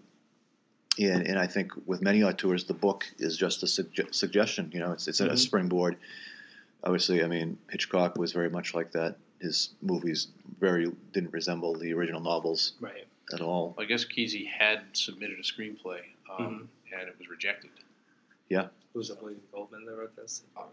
and, 0.98 1.26
and 1.26 1.38
I 1.38 1.46
think 1.46 1.72
with 1.86 2.02
many 2.02 2.22
auteurs, 2.22 2.64
the 2.64 2.74
book 2.74 3.06
is 3.18 3.36
just 3.36 3.62
a 3.62 3.66
sugge- 3.66 4.14
suggestion. 4.14 4.70
You 4.72 4.80
know, 4.80 4.92
it's 4.92 5.08
it's 5.08 5.20
a, 5.20 5.28
a 5.28 5.36
springboard. 5.36 5.96
Obviously, 6.84 7.22
I 7.22 7.26
mean, 7.26 7.58
Hitchcock 7.70 8.16
was 8.16 8.32
very 8.32 8.48
much 8.50 8.74
like 8.74 8.92
that. 8.92 9.16
His 9.40 9.70
movies 9.82 10.28
very 10.58 10.90
didn't 11.12 11.32
resemble 11.32 11.74
the 11.76 11.92
original 11.92 12.20
novels 12.20 12.72
Right. 12.80 13.06
at 13.32 13.40
all. 13.40 13.74
I 13.78 13.84
guess 13.84 14.04
Kesey 14.04 14.46
had 14.46 14.80
submitted 14.92 15.38
a 15.38 15.42
screenplay 15.42 16.00
um, 16.38 16.68
and 16.92 17.08
it 17.08 17.16
was 17.18 17.28
rejected. 17.28 17.70
Yeah 18.48 18.68
who 18.92 18.98
was 18.98 19.10
it, 19.10 19.22
William 19.22 19.40
Goldman 19.52 19.84
that 19.84 19.92
wrote 19.94 20.16
this? 20.16 20.42
Um, 20.56 20.64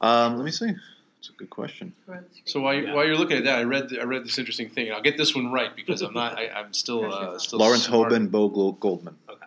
Um, 0.00 0.36
let 0.36 0.44
me 0.44 0.50
see. 0.50 0.66
That's 0.66 1.30
a 1.30 1.32
good 1.32 1.50
question. 1.50 1.92
so 2.44 2.60
while, 2.60 2.74
you, 2.74 2.86
Yeah. 2.86 2.94
while 2.94 3.04
you're 3.06 3.16
looking 3.16 3.36
at 3.38 3.44
that, 3.44 3.58
I 3.58 3.62
read 3.64 3.96
I 3.98 4.04
read 4.04 4.24
this 4.24 4.38
interesting 4.38 4.68
thing, 4.68 4.86
and 4.86 4.94
I'll 4.96 5.02
get 5.02 5.16
this 5.16 5.34
one 5.34 5.50
right 5.52 5.74
because 5.74 6.02
I'm 6.02 6.14
not 6.14 6.38
I, 6.38 6.48
I'm 6.48 6.72
still 6.72 7.12
uh, 7.12 7.38
still 7.38 7.58
Lawrence 7.58 7.84
smart. 7.86 8.12
Hauben, 8.12 8.30
Bo 8.30 8.48
Goldman. 8.72 9.16
Okay. 9.28 9.46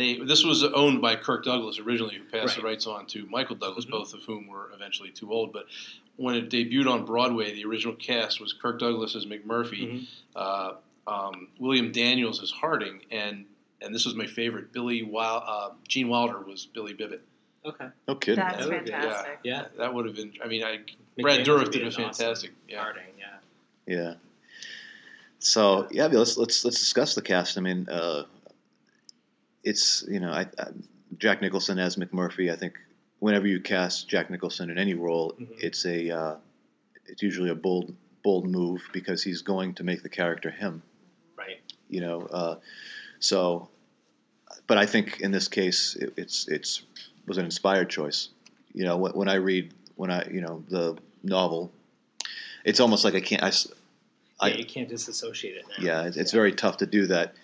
They 0.00 0.14
this 0.18 0.42
was 0.44 0.64
owned 0.64 1.02
by 1.02 1.14
Kirk 1.16 1.44
Douglas 1.44 1.78
originally, 1.78 2.14
who 2.16 2.24
passed 2.24 2.56
the 2.56 2.62
rights 2.62 2.86
on 2.86 3.04
to 3.08 3.26
Michael 3.26 3.56
Douglas, 3.56 3.84
Mhm. 3.84 3.90
both 3.90 4.14
of 4.14 4.22
whom 4.22 4.46
were 4.46 4.70
eventually 4.74 5.10
too 5.10 5.30
old. 5.30 5.52
But 5.52 5.66
when 6.16 6.34
it 6.34 6.48
debuted 6.48 6.90
on 6.90 7.04
Broadway, 7.04 7.52
the 7.52 7.64
original 7.66 7.94
cast 7.96 8.40
was 8.40 8.54
Kirk 8.54 8.78
Douglas 8.78 9.14
as 9.14 9.26
McMurphy, 9.26 9.82
Mhm. 9.92 10.06
uh, 10.36 10.72
um, 11.06 11.48
William 11.58 11.92
Daniels 11.92 12.42
as 12.42 12.50
Harding, 12.50 13.02
and 13.10 13.44
and 13.82 13.94
this 13.94 14.06
was 14.06 14.14
my 14.14 14.26
favorite. 14.26 14.72
Billy 14.72 15.02
Wil- 15.02 15.42
uh, 15.46 15.70
Gene 15.86 16.08
Wilder 16.08 16.38
was 16.40 16.64
Billy 16.66 16.94
Bibbit. 16.94 17.20
Okay. 17.66 17.88
No 18.08 18.14
kidding. 18.14 18.36
That's 18.42 18.58
That 18.58 18.68
would 18.70 18.84
be- 18.86 18.90
fantastic. 18.90 19.38
Yeah. 19.44 19.66
That 19.76 19.92
would 19.92 20.06
have 20.06 20.14
been. 20.16 20.32
I 20.42 20.48
mean, 20.48 20.64
I 20.64 20.78
McDaniels 20.78 21.22
Brad 21.22 21.46
Dourif 21.46 21.70
did 21.72 21.82
a 21.82 21.86
an 21.86 21.88
awesome 21.88 22.04
fantastic. 22.04 22.52
Yeah. 22.68 22.80
Harding, 22.82 23.02
yeah. 23.18 23.36
Yeah. 23.86 24.14
So 25.40 25.88
yeah, 25.90 26.06
let's 26.06 26.38
let's 26.38 26.64
let's 26.64 26.78
discuss 26.78 27.14
the 27.14 27.22
cast. 27.22 27.58
I 27.58 27.60
mean, 27.60 27.86
uh, 27.90 28.24
it's 29.64 30.04
you 30.08 30.20
know, 30.20 30.30
I, 30.30 30.46
I, 30.58 30.66
Jack 31.18 31.42
Nicholson 31.42 31.78
as 31.78 31.96
McMurphy. 31.96 32.52
I 32.52 32.56
think 32.56 32.74
whenever 33.18 33.46
you 33.46 33.60
cast 33.60 34.08
Jack 34.08 34.30
Nicholson 34.30 34.70
in 34.70 34.78
any 34.78 34.94
role, 34.94 35.34
Mhm. 35.40 35.48
it's 35.58 35.84
a 35.86 36.10
uh, 36.10 36.36
it's 37.06 37.22
usually 37.22 37.50
a 37.50 37.54
bold 37.54 37.94
bold 38.22 38.48
move 38.48 38.82
because 38.92 39.22
he's 39.22 39.42
going 39.42 39.74
to 39.74 39.84
make 39.84 40.02
the 40.02 40.08
character 40.08 40.50
him. 40.50 40.82
Right. 41.36 41.60
You 41.88 42.00
know, 42.00 42.22
uh, 42.22 42.56
so. 43.18 43.68
But 44.66 44.78
I 44.78 44.86
think 44.86 45.20
in 45.20 45.30
this 45.32 45.48
case, 45.48 45.96
it, 45.96 46.12
it's 46.16 46.46
it's 46.48 46.82
was 47.26 47.38
an 47.38 47.44
inspired 47.44 47.88
choice. 47.90 48.28
You 48.72 48.84
know, 48.84 48.96
when, 48.96 49.12
when 49.12 49.28
I 49.28 49.34
read 49.34 49.74
when 49.96 50.10
I 50.10 50.28
you 50.30 50.40
know 50.40 50.64
the 50.68 50.96
novel, 51.22 51.72
it's 52.64 52.80
almost 52.80 53.04
like 53.04 53.14
I 53.14 53.20
can't 53.20 53.42
I, 53.42 54.48
yeah, 54.48 54.56
you 54.56 54.64
can't 54.64 54.88
disassociate 54.88 55.56
it 55.56 55.64
now. 55.68 55.84
yeah, 55.84 56.06
it's, 56.06 56.16
it's 56.16 56.32
very 56.32 56.52
tough 56.52 56.78
to 56.78 56.86
do 56.86 57.06
that. 57.08 57.34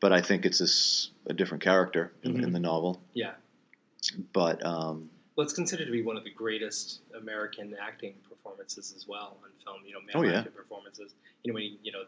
But 0.00 0.12
I 0.12 0.20
think 0.22 0.46
it's 0.46 0.58
this, 0.58 1.10
a 1.30 1.34
different 1.34 1.62
character 1.62 2.12
in, 2.22 2.36
in 2.44 2.50
Mhm. 2.50 2.52
the 2.52 2.60
novel. 2.60 3.00
Yeah. 3.14 3.34
But 4.32 4.64
um, 4.66 5.08
Well, 5.36 5.44
it's 5.44 5.54
considered 5.54 5.86
to 5.86 5.92
be 5.92 6.02
one 6.02 6.16
of 6.16 6.24
the 6.24 6.30
greatest 6.30 7.00
American 7.16 7.74
acting 7.80 8.14
performances 8.28 8.92
as 8.96 9.06
well 9.08 9.38
on 9.42 9.50
film. 9.64 9.82
You 9.86 9.94
know, 9.94 10.00
male 10.00 10.16
Oh, 10.16 10.22
yeah. 10.22 10.38
acting 10.40 10.52
performances. 10.52 11.14
You 11.42 11.52
know, 11.52 11.54
when 11.54 11.64
you, 11.64 11.78
you 11.82 11.92
know, 11.92 12.04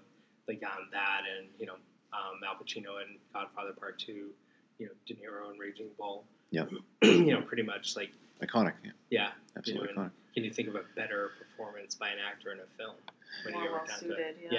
like 0.49 0.63
on 0.65 0.89
that, 0.93 1.23
and 1.39 1.47
you 1.59 1.67
know, 1.67 1.75
um, 2.13 2.41
Al 2.47 2.57
Pacino 2.57 3.01
in 3.03 3.17
Godfather 3.33 3.73
Part 3.73 3.99
Two. 3.99 4.31
You 4.79 4.87
know, 4.87 4.93
De 5.07 5.15
Niro 5.15 5.53
in 5.53 5.59
Raging 5.61 5.89
Bull. 5.97 6.25
Yep. 6.51 6.71
you 7.03 7.27
know, 7.33 7.43
pretty 7.43 7.63
much 7.63 7.95
like 7.95 8.11
iconic, 8.43 8.73
yeah, 8.85 8.91
yeah. 9.11 9.31
absolutely 9.57 9.91
You 9.91 9.95
know, 9.95 10.03
iconic. 10.03 10.11
Can 10.35 10.45
you 10.45 10.51
think 10.51 10.67
of 10.69 10.75
a 10.75 10.83
better 10.97 11.31
performance 11.39 11.95
by 11.95 12.09
an 12.09 12.19
actor 12.19 12.51
in 12.53 12.59
a 12.59 12.67
film? 12.77 12.97
When 13.45 13.55
More 13.55 13.63
you 13.63 13.69
ever 13.69 13.77
well 13.79 13.87
down 13.87 13.99
to- 14.01 14.05
suited, 14.05 14.37
yeah. 14.43 14.51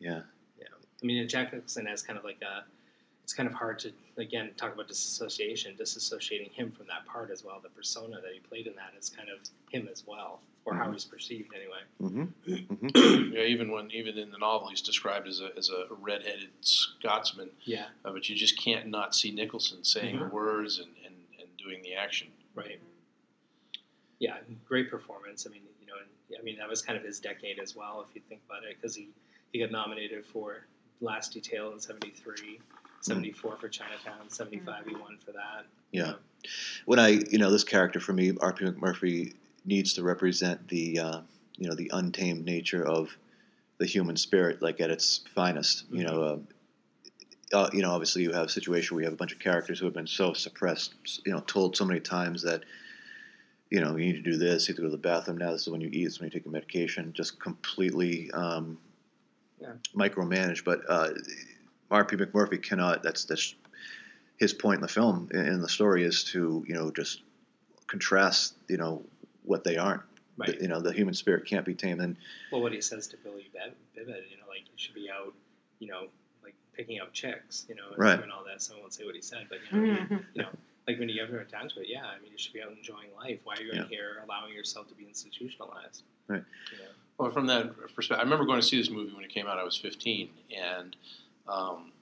yeah. 0.00 0.22
Yeah, 0.58 0.66
I 1.02 1.06
mean, 1.06 1.18
and 1.18 1.28
Jack 1.28 1.52
Nicholson 1.52 1.84
has 1.86 2.02
kind 2.02 2.18
of 2.18 2.24
like 2.24 2.40
a. 2.42 2.64
It's 3.28 3.34
kind 3.34 3.46
of 3.46 3.52
hard 3.54 3.78
to 3.80 3.92
again 4.16 4.52
talk 4.56 4.72
about 4.72 4.88
disassociation, 4.88 5.74
disassociating 5.78 6.50
him 6.50 6.70
from 6.72 6.86
that 6.86 7.04
part 7.04 7.30
as 7.30 7.44
well. 7.44 7.60
The 7.62 7.68
persona 7.68 8.22
that 8.22 8.32
he 8.32 8.40
played 8.40 8.66
in 8.66 8.74
that 8.76 8.94
is 8.98 9.10
kind 9.10 9.28
of 9.28 9.40
him 9.70 9.86
as 9.92 10.02
well, 10.06 10.40
or 10.64 10.74
how 10.74 10.86
Mhm. 10.86 10.94
he's 10.94 11.04
perceived 11.04 11.52
anyway. 11.54 11.82
hmm 12.00 12.22
hmm 12.46 12.88
Yeah, 13.34 13.42
even 13.42 13.70
when 13.70 13.90
even 13.90 14.16
in 14.16 14.30
the 14.30 14.38
novel, 14.38 14.68
he's 14.68 14.80
described 14.80 15.28
as 15.28 15.42
a 15.42 15.50
as 15.58 15.68
a 15.68 15.88
redheaded 15.90 16.48
Scotsman, 16.62 17.50
Yeah, 17.64 17.88
uh, 18.02 18.12
but 18.12 18.30
you 18.30 18.34
just 18.34 18.56
can't 18.56 18.86
not 18.86 19.14
see 19.14 19.30
Nicholson 19.30 19.84
saying 19.84 20.20
the 20.20 20.24
words 20.28 20.78
and, 20.78 20.88
and, 21.04 21.14
and 21.38 21.48
doing 21.58 21.82
the 21.82 21.92
action. 21.96 22.28
right. 22.54 22.80
Yeah, 24.20 24.38
great 24.66 24.88
performance. 24.90 25.46
I 25.46 25.50
mean, 25.50 25.64
you 25.82 25.86
know, 25.86 25.96
and, 26.00 26.38
I 26.40 26.42
mean 26.42 26.56
that 26.56 26.68
was 26.70 26.80
kind 26.80 26.96
of 26.98 27.04
his 27.04 27.20
decade 27.20 27.58
as 27.58 27.76
well, 27.76 28.02
if 28.08 28.14
you 28.14 28.22
think 28.26 28.40
about 28.48 28.64
it, 28.64 28.76
because 28.80 28.96
he 28.96 29.08
he 29.52 29.58
got 29.60 29.70
nominated 29.70 30.24
for 30.24 30.64
Last 31.02 31.34
Detail 31.34 31.72
in 31.72 31.78
'73. 31.78 32.58
74 33.00 33.56
for 33.56 33.68
Chinatown, 33.68 34.28
75 34.28 34.86
he 34.86 34.94
won 34.94 35.18
for 35.24 35.32
that. 35.32 35.66
Yeah. 35.92 36.02
know. 36.02 36.16
When 36.86 36.98
I, 36.98 37.08
you 37.30 37.38
know, 37.38 37.50
this 37.50 37.64
character 37.64 38.00
for 38.00 38.12
me, 38.12 38.32
R.P. 38.40 38.64
McMurphy 38.64 39.34
needs 39.64 39.94
to 39.94 40.02
represent 40.02 40.68
the, 40.68 40.98
uh, 40.98 41.20
you 41.56 41.68
know, 41.68 41.74
the 41.74 41.90
untamed 41.92 42.44
nature 42.44 42.86
of 42.86 43.16
the 43.78 43.86
human 43.86 44.16
spirit, 44.16 44.62
like 44.62 44.80
at 44.80 44.90
its 44.90 45.20
finest. 45.34 45.84
You 45.90 46.04
know, 46.04 46.22
uh, 46.22 47.56
uh, 47.56 47.70
you 47.72 47.82
know, 47.82 47.92
obviously 47.92 48.22
you 48.22 48.32
have 48.32 48.46
a 48.46 48.50
situation 48.50 48.94
where 48.94 49.02
you 49.02 49.06
have 49.06 49.14
a 49.14 49.16
bunch 49.16 49.32
of 49.32 49.38
characters 49.38 49.78
who 49.78 49.86
have 49.86 49.94
been 49.94 50.06
so 50.06 50.32
suppressed, 50.32 50.94
you 51.24 51.32
know, 51.32 51.40
told 51.40 51.76
so 51.76 51.84
many 51.84 52.00
times 52.00 52.42
that, 52.42 52.64
you 53.70 53.80
know, 53.80 53.96
you 53.96 54.06
need 54.12 54.24
to 54.24 54.30
do 54.30 54.36
this, 54.36 54.68
you 54.68 54.72
have 54.72 54.76
to 54.76 54.82
go 54.82 54.88
to 54.88 54.92
the 54.92 54.98
bathroom 54.98 55.38
now. 55.38 55.52
This 55.52 55.62
is 55.62 55.68
when 55.68 55.80
you 55.80 55.88
eat. 55.92 56.04
This 56.04 56.14
is 56.14 56.20
when 56.20 56.26
you 56.28 56.30
take 56.32 56.44
your 56.44 56.52
medication. 56.52 57.12
Just 57.12 57.40
completely 57.40 58.30
um, 58.32 58.78
Yeah. 59.60 59.72
micromanaged. 59.94 60.64
But 60.64 60.80
uh, 60.88 61.10
R.P. 61.90 62.16
McMurphy 62.16 62.62
cannot. 62.62 63.02
That's 63.02 63.24
that's 63.24 63.54
his 64.36 64.52
point 64.52 64.76
in 64.76 64.82
the 64.82 64.88
film 64.88 65.28
in 65.32 65.40
in 65.46 65.60
the 65.60 65.68
story 65.68 66.04
is 66.04 66.24
to 66.24 66.64
you 66.66 66.74
know 66.74 66.90
just 66.90 67.22
contrast 67.86 68.54
you 68.68 68.76
know 68.76 69.02
what 69.44 69.64
they 69.64 69.76
aren't. 69.76 70.02
Right. 70.36 70.56
The- 70.56 70.62
you 70.62 70.68
know, 70.68 70.80
the 70.80 70.92
human 70.92 71.14
spirit 71.14 71.46
can't 71.46 71.64
be 71.64 71.74
tamed. 71.74 72.00
And 72.00 72.16
Well, 72.52 72.60
what 72.60 72.72
he 72.72 72.80
says 72.80 73.06
to 73.08 73.16
Billy 73.16 73.50
Bib- 73.52 73.74
Bibbit, 73.96 74.24
you 74.30 74.36
know, 74.36 74.44
like 74.48 74.60
you 74.66 74.76
should 74.76 74.94
be 74.94 75.10
out, 75.10 75.34
you 75.80 75.88
know, 75.88 76.06
like 76.44 76.54
picking 76.76 77.00
out 77.00 77.12
chicks, 77.12 77.66
you 77.68 77.74
know, 77.74 77.88
and 77.90 77.98
Right. 77.98 78.16
doing 78.18 78.30
all 78.30 78.44
that. 78.44 78.62
So 78.62 78.76
I 78.76 78.80
won't 78.80 78.92
say 78.94 79.04
what 79.04 79.16
he 79.16 79.20
said, 79.22 79.46
but 79.48 79.58
you 79.72 79.80
know, 79.80 79.94
Mhm. 79.96 80.24
you 80.34 80.42
know, 80.42 80.48
like 80.86 80.98
when 81.00 81.08
you 81.08 81.16
get 81.26 81.50
down 81.50 81.68
to 81.70 81.80
it, 81.80 81.88
yeah, 81.88 82.06
I 82.06 82.20
mean, 82.20 82.30
you 82.30 82.38
should 82.38 82.52
be 82.52 82.62
out 82.62 82.70
enjoying 82.70 83.12
life. 83.16 83.40
Why 83.42 83.54
are 83.56 83.62
you 83.62 83.72
Yeah. 83.72 83.82
in 83.82 83.88
here 83.88 84.20
allowing 84.22 84.54
yourself 84.54 84.86
to 84.88 84.94
be 84.94 85.06
institutionalized? 85.06 86.04
Right. 86.28 86.44
You 86.72 86.78
know? 86.78 86.90
Well, 87.18 87.30
from 87.32 87.46
that 87.46 87.76
perspective, 87.96 88.18
I 88.20 88.22
remember 88.22 88.44
going 88.44 88.60
to 88.60 88.66
see 88.66 88.76
this 88.78 88.90
movie 88.90 89.12
when 89.12 89.24
it 89.24 89.30
came 89.30 89.48
out. 89.48 89.58
I 89.58 89.64
was 89.64 89.76
15, 89.76 90.30
and 90.56 90.94
um, 91.48 91.92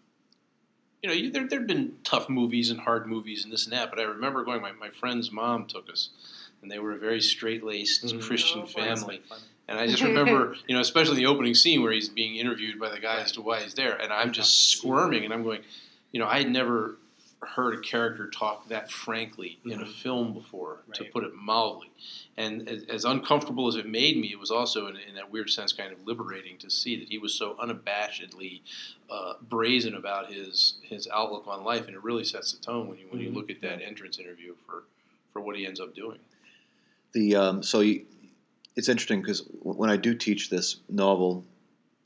you 1.03 1.09
know, 1.09 1.15
you, 1.15 1.31
there 1.31 1.47
there'd 1.47 1.67
been 1.67 1.95
tough 2.05 2.29
movies 2.29 2.71
and 2.71 2.81
hard 2.81 3.07
movies 3.07 3.45
and 3.45 3.53
this 3.53 3.65
and 3.65 3.73
that. 3.73 3.91
But 3.91 4.00
I 4.00 4.05
remember 4.05 4.45
going. 4.45 4.61
My, 4.62 4.73
my 4.73 4.91
friend's 4.91 5.31
mom 5.31 5.67
took 5.67 5.88
us, 5.91 6.11
and 6.62 6.71
they 6.71 6.79
were 6.79 6.93
a 6.93 6.99
very 6.99 7.21
straight 7.21 7.62
laced 7.62 8.05
Mhm. 8.05 8.23
Christian 8.23 8.62
Oh, 8.62 8.67
family. 8.67 9.23
And 9.69 9.79
I 9.79 9.87
just 9.87 10.03
remember, 10.03 10.57
you 10.69 10.75
know, 10.75 10.81
especially 10.81 11.17
the 11.17 11.26
opening 11.26 11.55
scene 11.55 11.83
where 11.83 11.93
he's 11.93 12.09
being 12.09 12.37
interviewed 12.37 12.79
by 12.79 12.91
the 12.91 13.00
guy 13.00 13.21
as 13.21 13.33
to 13.33 13.43
why 13.43 13.61
he's 13.62 13.75
there, 13.75 13.97
and 13.97 14.12
I'm 14.12 14.33
just 14.33 14.69
squirming, 14.69 15.25
and 15.25 15.33
I'm 15.35 15.43
going, 15.43 15.62
you 16.12 16.21
know, 16.21 16.26
I 16.26 16.38
had 16.38 16.50
never 16.50 16.97
heard 17.43 17.75
a 17.75 17.81
character 17.81 18.28
talk 18.28 18.66
that 18.69 18.90
frankly 18.90 19.59
in 19.64 19.81
a 19.81 19.85
Mhm. 19.85 19.88
film 19.93 20.33
before, 20.33 20.83
to 20.95 21.05
put 21.05 21.23
it 21.23 21.35
mildly. 21.35 21.90
And 22.37 22.66
as, 22.69 22.85
as 22.85 23.05
uncomfortable 23.05 23.69
as 23.69 23.76
it 23.76 23.87
made 23.87 24.16
me, 24.16 24.28
it 24.33 24.38
was 24.38 24.50
also, 24.50 24.87
in, 24.87 24.97
in 24.97 25.14
that 25.14 25.31
weird 25.31 25.50
sense, 25.50 25.73
kind 25.73 25.93
of 25.93 26.07
liberating 26.07 26.57
to 26.59 26.71
see 26.71 26.97
that 26.97 27.09
he 27.09 27.19
was 27.19 27.35
so 27.35 27.55
unabashedly 27.55 28.62
uh, 29.11 29.35
brazen 29.43 29.95
about 29.95 30.33
his 30.33 30.78
his 30.83 31.07
outlook 31.09 31.47
on 31.47 31.62
life, 31.62 31.87
and 31.87 31.95
it 31.95 32.02
really 32.02 32.25
sets 32.25 32.52
the 32.52 32.59
tone 32.64 32.88
when 32.88 32.99
you 32.99 33.07
when 33.11 33.21
you 33.21 33.31
Mhm. 33.31 33.35
look 33.35 33.50
at 33.50 33.61
that 33.61 33.81
entrance 33.83 34.19
interview 34.19 34.55
for 34.66 34.85
for 35.33 35.40
what 35.40 35.57
he 35.57 35.66
ends 35.66 35.78
up 35.81 35.95
doing. 35.95 36.19
the 37.12 37.35
um, 37.37 37.62
so 37.62 37.81
you, 37.81 38.05
it's 38.75 38.88
interesting 38.88 39.21
because 39.23 39.40
when 39.62 39.88
I 39.90 39.97
do 39.97 40.14
teach 40.14 40.50
this 40.50 40.76
novel, 40.88 41.45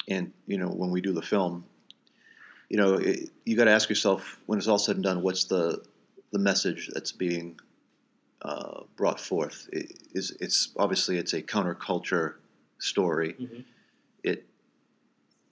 and 0.09 0.33
you 0.47 0.59
know 0.59 0.69
when 0.69 0.91
we 0.91 1.01
do 1.01 1.13
the 1.13 1.23
film, 1.23 1.65
you 2.71 2.77
know 2.79 2.95
it, 2.95 3.29
you 3.45 3.57
got 3.57 3.65
to 3.65 3.73
ask 3.73 3.89
yourself 3.89 4.39
when 4.47 4.59
it's 4.59 4.69
all 4.69 4.79
said 4.79 4.97
and 4.97 5.05
done, 5.05 5.23
what's 5.23 5.45
the 5.45 5.83
the 6.33 6.39
message 6.39 6.89
that's 6.95 7.13
being 7.13 7.61
uh, 8.43 8.83
brought 8.97 9.21
forth? 9.21 9.69
It, 9.73 9.99
is 10.15 10.37
it's 10.41 10.71
obviously 10.79 11.19
it's 11.19 11.35
a 11.35 11.43
counterculture 11.43 12.35
story. 12.79 13.35
Mhm. 13.39 13.65
It 14.23 14.47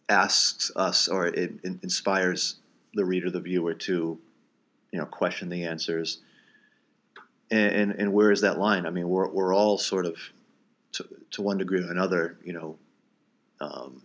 asks 0.09 0.71
us 0.77 1.09
or 1.09 1.27
it, 1.27 1.61
it 1.63 1.83
inspires 1.83 2.57
the 2.95 3.05
reader, 3.05 3.31
the 3.31 3.41
viewer, 3.41 3.75
to 3.75 4.19
you 4.93 4.99
know 4.99 5.05
question 5.05 5.51
the 5.51 5.65
answers. 5.65 6.19
And, 7.51 7.73
and, 7.73 7.93
and 7.93 8.13
where 8.13 8.31
is 8.31 8.43
that 8.43 8.59
line? 8.59 8.85
I 8.85 8.91
mean, 8.91 9.09
we're, 9.09 9.29
we're 9.29 9.55
all 9.55 9.79
sort 9.79 10.05
of, 10.05 10.17
to, 10.93 11.09
to 11.31 11.41
one 11.41 11.57
degree 11.57 11.81
or 11.81 11.91
another, 11.91 12.37
you 12.45 12.53
know, 12.53 12.77
um, 13.63 14.03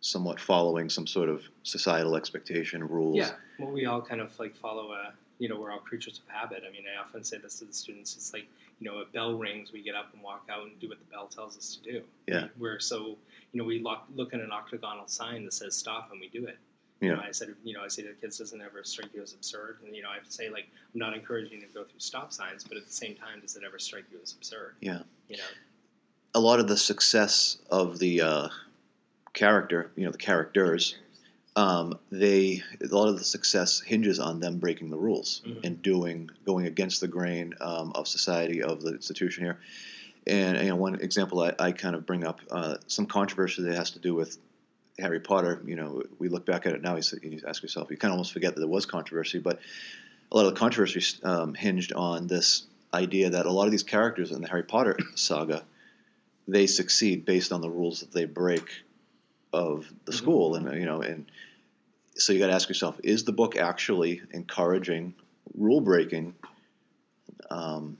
somewhat 0.00 0.38
following 0.40 0.88
some 0.88 1.06
sort 1.06 1.28
of 1.28 1.42
societal 1.62 2.16
expectation, 2.16 2.86
rules. 2.86 3.16
Yeah, 3.16 3.30
well, 3.58 3.70
we 3.72 3.86
all 3.86 4.00
kind 4.00 4.20
of 4.20 4.38
like 4.38 4.54
follow 4.56 4.92
a, 4.92 5.12
you 5.38 5.48
know, 5.48 5.58
we're 5.60 5.70
all 5.72 5.78
creatures 5.80 6.20
of 6.24 6.32
habit. 6.32 6.62
I 6.66 6.70
mean, 6.72 6.84
I 6.86 7.00
often 7.02 7.24
say 7.24 7.38
this 7.38 7.58
to 7.60 7.64
the 7.64 7.72
students. 7.72 8.14
It's 8.16 8.32
like, 8.32 8.46
you 8.80 8.88
know, 8.90 8.98
a 8.98 9.04
bell 9.06 9.34
rings, 9.34 9.72
we 9.72 9.82
get 9.82 9.94
up 9.96 10.12
and 10.14 10.22
walk 10.22 10.46
out 10.50 10.62
and 10.66 10.78
do 10.80 10.88
what 10.88 10.98
the 10.98 11.04
bell 11.10 11.26
tells 11.26 11.56
us 11.56 11.76
to 11.82 11.92
do. 11.92 12.02
Yeah. 12.28 12.46
We're 12.58 12.78
so, 12.78 13.16
you 13.52 13.58
know, 13.60 13.64
we 13.64 13.80
look, 13.80 14.00
look 14.14 14.34
at 14.34 14.40
an 14.40 14.52
octagonal 14.52 15.06
sign 15.08 15.44
that 15.44 15.52
says 15.54 15.74
stop 15.74 16.10
and 16.12 16.20
we 16.20 16.28
do 16.28 16.46
it. 16.46 16.58
You 17.00 17.10
Yeah. 17.10 17.14
know, 17.16 17.22
I 17.22 17.30
said, 17.32 17.54
you 17.64 17.74
know, 17.74 17.82
I 17.82 17.88
say 17.88 18.02
to 18.02 18.08
the 18.08 18.14
kids, 18.14 18.38
doesn't 18.38 18.60
ever 18.60 18.82
strike 18.84 19.12
you 19.14 19.22
as 19.22 19.32
absurd? 19.32 19.78
And, 19.84 19.94
you 19.94 20.02
know, 20.02 20.10
I 20.10 20.14
have 20.14 20.24
to 20.24 20.32
say, 20.32 20.48
like, 20.50 20.66
I'm 20.94 20.98
not 20.98 21.14
encouraging 21.14 21.60
you 21.60 21.66
to 21.66 21.72
go 21.72 21.84
through 21.84 21.98
stop 22.00 22.32
signs, 22.32 22.64
but 22.64 22.76
at 22.76 22.86
the 22.86 22.92
same 22.92 23.14
time, 23.16 23.40
does 23.40 23.56
it 23.56 23.62
ever 23.64 23.78
strike 23.78 24.04
you 24.12 24.18
as 24.22 24.32
absurd? 24.32 24.74
Yeah. 24.80 25.02
You 25.28 25.36
know, 25.38 25.42
A 26.34 26.40
lot 26.40 26.58
of 26.60 26.66
the 26.68 26.76
success 26.76 27.58
of 27.70 27.98
the 28.00 28.20
uh, 28.20 28.48
character, 29.32 29.90
you 29.96 30.04
know, 30.04 30.10
the 30.10 30.18
characters, 30.18 30.96
um, 31.56 31.98
they 32.10 32.62
a 32.80 32.86
lot 32.94 33.08
of 33.08 33.18
the 33.18 33.24
success 33.24 33.80
hinges 33.80 34.18
on 34.20 34.40
them 34.40 34.58
breaking 34.58 34.90
the 34.90 34.96
rules 34.96 35.42
Mhm. 35.46 35.64
and 35.64 35.82
doing 35.82 36.30
going 36.46 36.66
against 36.66 37.00
the 37.00 37.08
grain 37.08 37.54
um, 37.60 37.92
of 37.94 38.06
society 38.06 38.62
of 38.62 38.80
the 38.82 38.92
institution 38.94 39.44
here. 39.44 39.58
And 40.26 40.58
you 40.58 40.68
know, 40.68 40.76
one 40.76 40.96
example 41.00 41.40
I, 41.40 41.54
I 41.58 41.72
kind 41.72 41.96
of 41.96 42.06
bring 42.06 42.24
up 42.24 42.40
uh, 42.50 42.76
some 42.86 43.06
controversy 43.06 43.62
that 43.62 43.74
has 43.74 43.90
to 43.92 43.98
do 43.98 44.14
with 44.14 44.38
Harry 44.98 45.20
Potter. 45.20 45.62
You 45.64 45.76
know, 45.76 46.02
we 46.18 46.28
look 46.28 46.44
back 46.44 46.66
at 46.66 46.74
it 46.74 46.82
now. 46.82 46.96
You, 46.96 47.02
you 47.22 47.40
ask 47.46 47.62
yourself, 47.62 47.90
you 47.90 47.96
kind 47.96 48.10
of 48.10 48.16
almost 48.16 48.32
forget 48.32 48.54
that 48.54 48.60
there 48.60 48.68
was 48.68 48.86
controversy, 48.86 49.38
but 49.38 49.58
a 50.30 50.36
lot 50.36 50.46
of 50.46 50.54
the 50.54 50.58
controversy 50.60 51.02
um, 51.24 51.54
hinged 51.54 51.92
on 51.92 52.26
this 52.26 52.66
idea 52.94 53.30
that 53.30 53.46
a 53.46 53.50
lot 53.50 53.64
of 53.64 53.70
these 53.70 53.82
characters 53.82 54.30
in 54.30 54.40
the 54.42 54.48
Harry 54.48 54.62
Potter 54.62 54.96
saga 55.14 55.64
they 56.46 56.66
succeed 56.66 57.24
based 57.26 57.52
on 57.52 57.60
the 57.60 57.68
rules 57.68 58.00
that 58.00 58.12
they 58.12 58.24
break 58.24 58.64
of 59.52 59.92
the 60.04 60.12
Mhm. 60.12 60.16
school, 60.16 60.54
and 60.54 60.78
you 60.78 60.84
know, 60.84 61.00
and 61.00 61.30
so 62.14 62.32
you 62.32 62.38
got 62.38 62.48
to 62.48 62.52
ask 62.54 62.68
yourself: 62.68 62.98
Is 63.02 63.24
the 63.24 63.32
book 63.32 63.56
actually 63.56 64.22
encouraging 64.32 65.14
rule 65.54 65.80
breaking 65.80 66.34
um, 67.50 67.98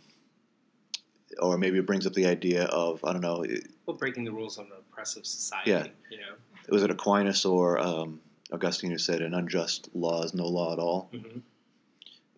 or 1.40 1.56
maybe 1.58 1.78
it 1.78 1.86
brings 1.86 2.06
up 2.06 2.14
the 2.14 2.26
idea 2.26 2.64
of 2.64 3.04
I 3.04 3.12
don't 3.12 3.22
know. 3.22 3.44
Well, 3.86 3.96
breaking 3.96 4.24
the 4.24 4.32
rules 4.32 4.58
of 4.58 4.66
an 4.66 4.72
oppressive 4.78 5.26
society. 5.26 5.70
Yeah. 5.70 5.86
You 6.10 6.18
know. 6.18 6.34
Was 6.68 6.82
it 6.82 6.90
Aquinas 6.90 7.44
or 7.46 7.78
um, 7.78 8.20
Augustine 8.52 8.90
who 8.90 8.98
said 8.98 9.22
an 9.22 9.32
unjust 9.34 9.88
law 9.94 10.22
is 10.22 10.34
no 10.34 10.46
law 10.46 10.72
at 10.72 10.78
all? 10.78 11.08
hmm 11.12 11.38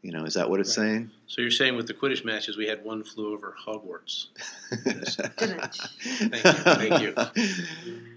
You 0.02 0.12
know, 0.12 0.24
is 0.24 0.34
that 0.34 0.48
what 0.48 0.60
it's 0.60 0.76
Right. 0.78 0.86
saying? 0.86 1.10
So 1.26 1.40
you're 1.42 1.50
saying 1.50 1.76
with 1.76 1.86
the 1.86 1.94
Quidditch 1.94 2.24
matches, 2.24 2.56
we 2.56 2.66
had 2.66 2.84
one 2.84 3.02
flew 3.04 3.32
over 3.32 3.56
Hogwarts. 3.66 4.26
Thank 4.70 6.44
you, 6.44 6.60
thank 6.74 7.00
I 7.00 7.26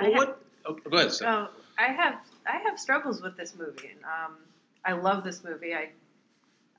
Well, 0.00 0.10
have, 0.10 0.18
what? 0.18 0.42
Oh, 0.64 0.74
go 0.74 0.96
ahead. 0.96 1.12
Steph. 1.12 1.28
oh, 1.28 1.48
I 1.78 1.92
have 1.92 2.14
I 2.46 2.58
have 2.58 2.78
struggles 2.78 3.22
with 3.22 3.36
this 3.36 3.54
movie. 3.56 3.90
And, 3.94 4.04
um, 4.04 4.36
I 4.84 4.92
love 4.92 5.24
this 5.24 5.44
movie. 5.44 5.74
I 5.74 5.90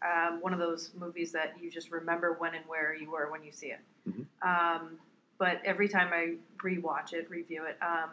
um, 0.03 0.41
one 0.41 0.53
of 0.53 0.59
those 0.59 0.91
movies 0.99 1.31
that 1.31 1.53
you 1.61 1.71
just 1.71 1.91
remember 1.91 2.33
when 2.33 2.55
and 2.55 2.65
where 2.65 2.93
you 2.93 3.11
were 3.11 3.31
when 3.31 3.43
you 3.43 3.51
see 3.51 3.67
it. 3.67 3.79
Mhm. 4.09 4.25
Um, 4.41 4.99
but 5.37 5.61
every 5.65 5.87
time 5.87 6.11
I 6.13 6.35
rewatch 6.57 7.13
it, 7.13 7.29
review 7.29 7.65
it, 7.65 7.77
um, 7.81 8.09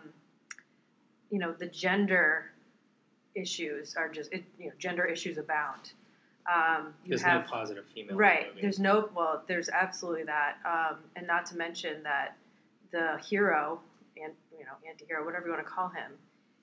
you 1.30 1.38
know, 1.38 1.52
the 1.52 1.66
gender 1.66 2.52
issues 3.34 3.94
are 3.96 4.08
just 4.08 4.32
it, 4.32 4.44
you 4.58 4.66
know 4.66 4.72
gender 4.78 5.04
issues 5.04 5.38
abound. 5.38 5.92
Um, 6.52 6.94
you 7.04 7.10
There's 7.10 7.22
have 7.22 7.44
no 7.44 7.50
positive 7.50 7.84
female. 7.94 8.10
in 8.10 8.16
the 8.16 8.18
Right. 8.18 8.60
There's 8.60 8.78
no 8.78 9.08
well. 9.14 9.42
There's 9.46 9.68
absolutely 9.68 10.24
that, 10.24 10.56
um, 10.64 10.98
and 11.16 11.26
not 11.26 11.46
to 11.46 11.56
mention 11.56 12.02
that 12.02 12.36
the 12.92 13.18
hero 13.24 13.80
and 13.82 13.89
you 14.60 14.66
know 14.66 14.72
anti-hero, 14.88 15.24
whatever 15.24 15.46
you 15.46 15.52
want 15.52 15.64
to 15.66 15.70
call 15.72 15.88
him, 15.88 16.12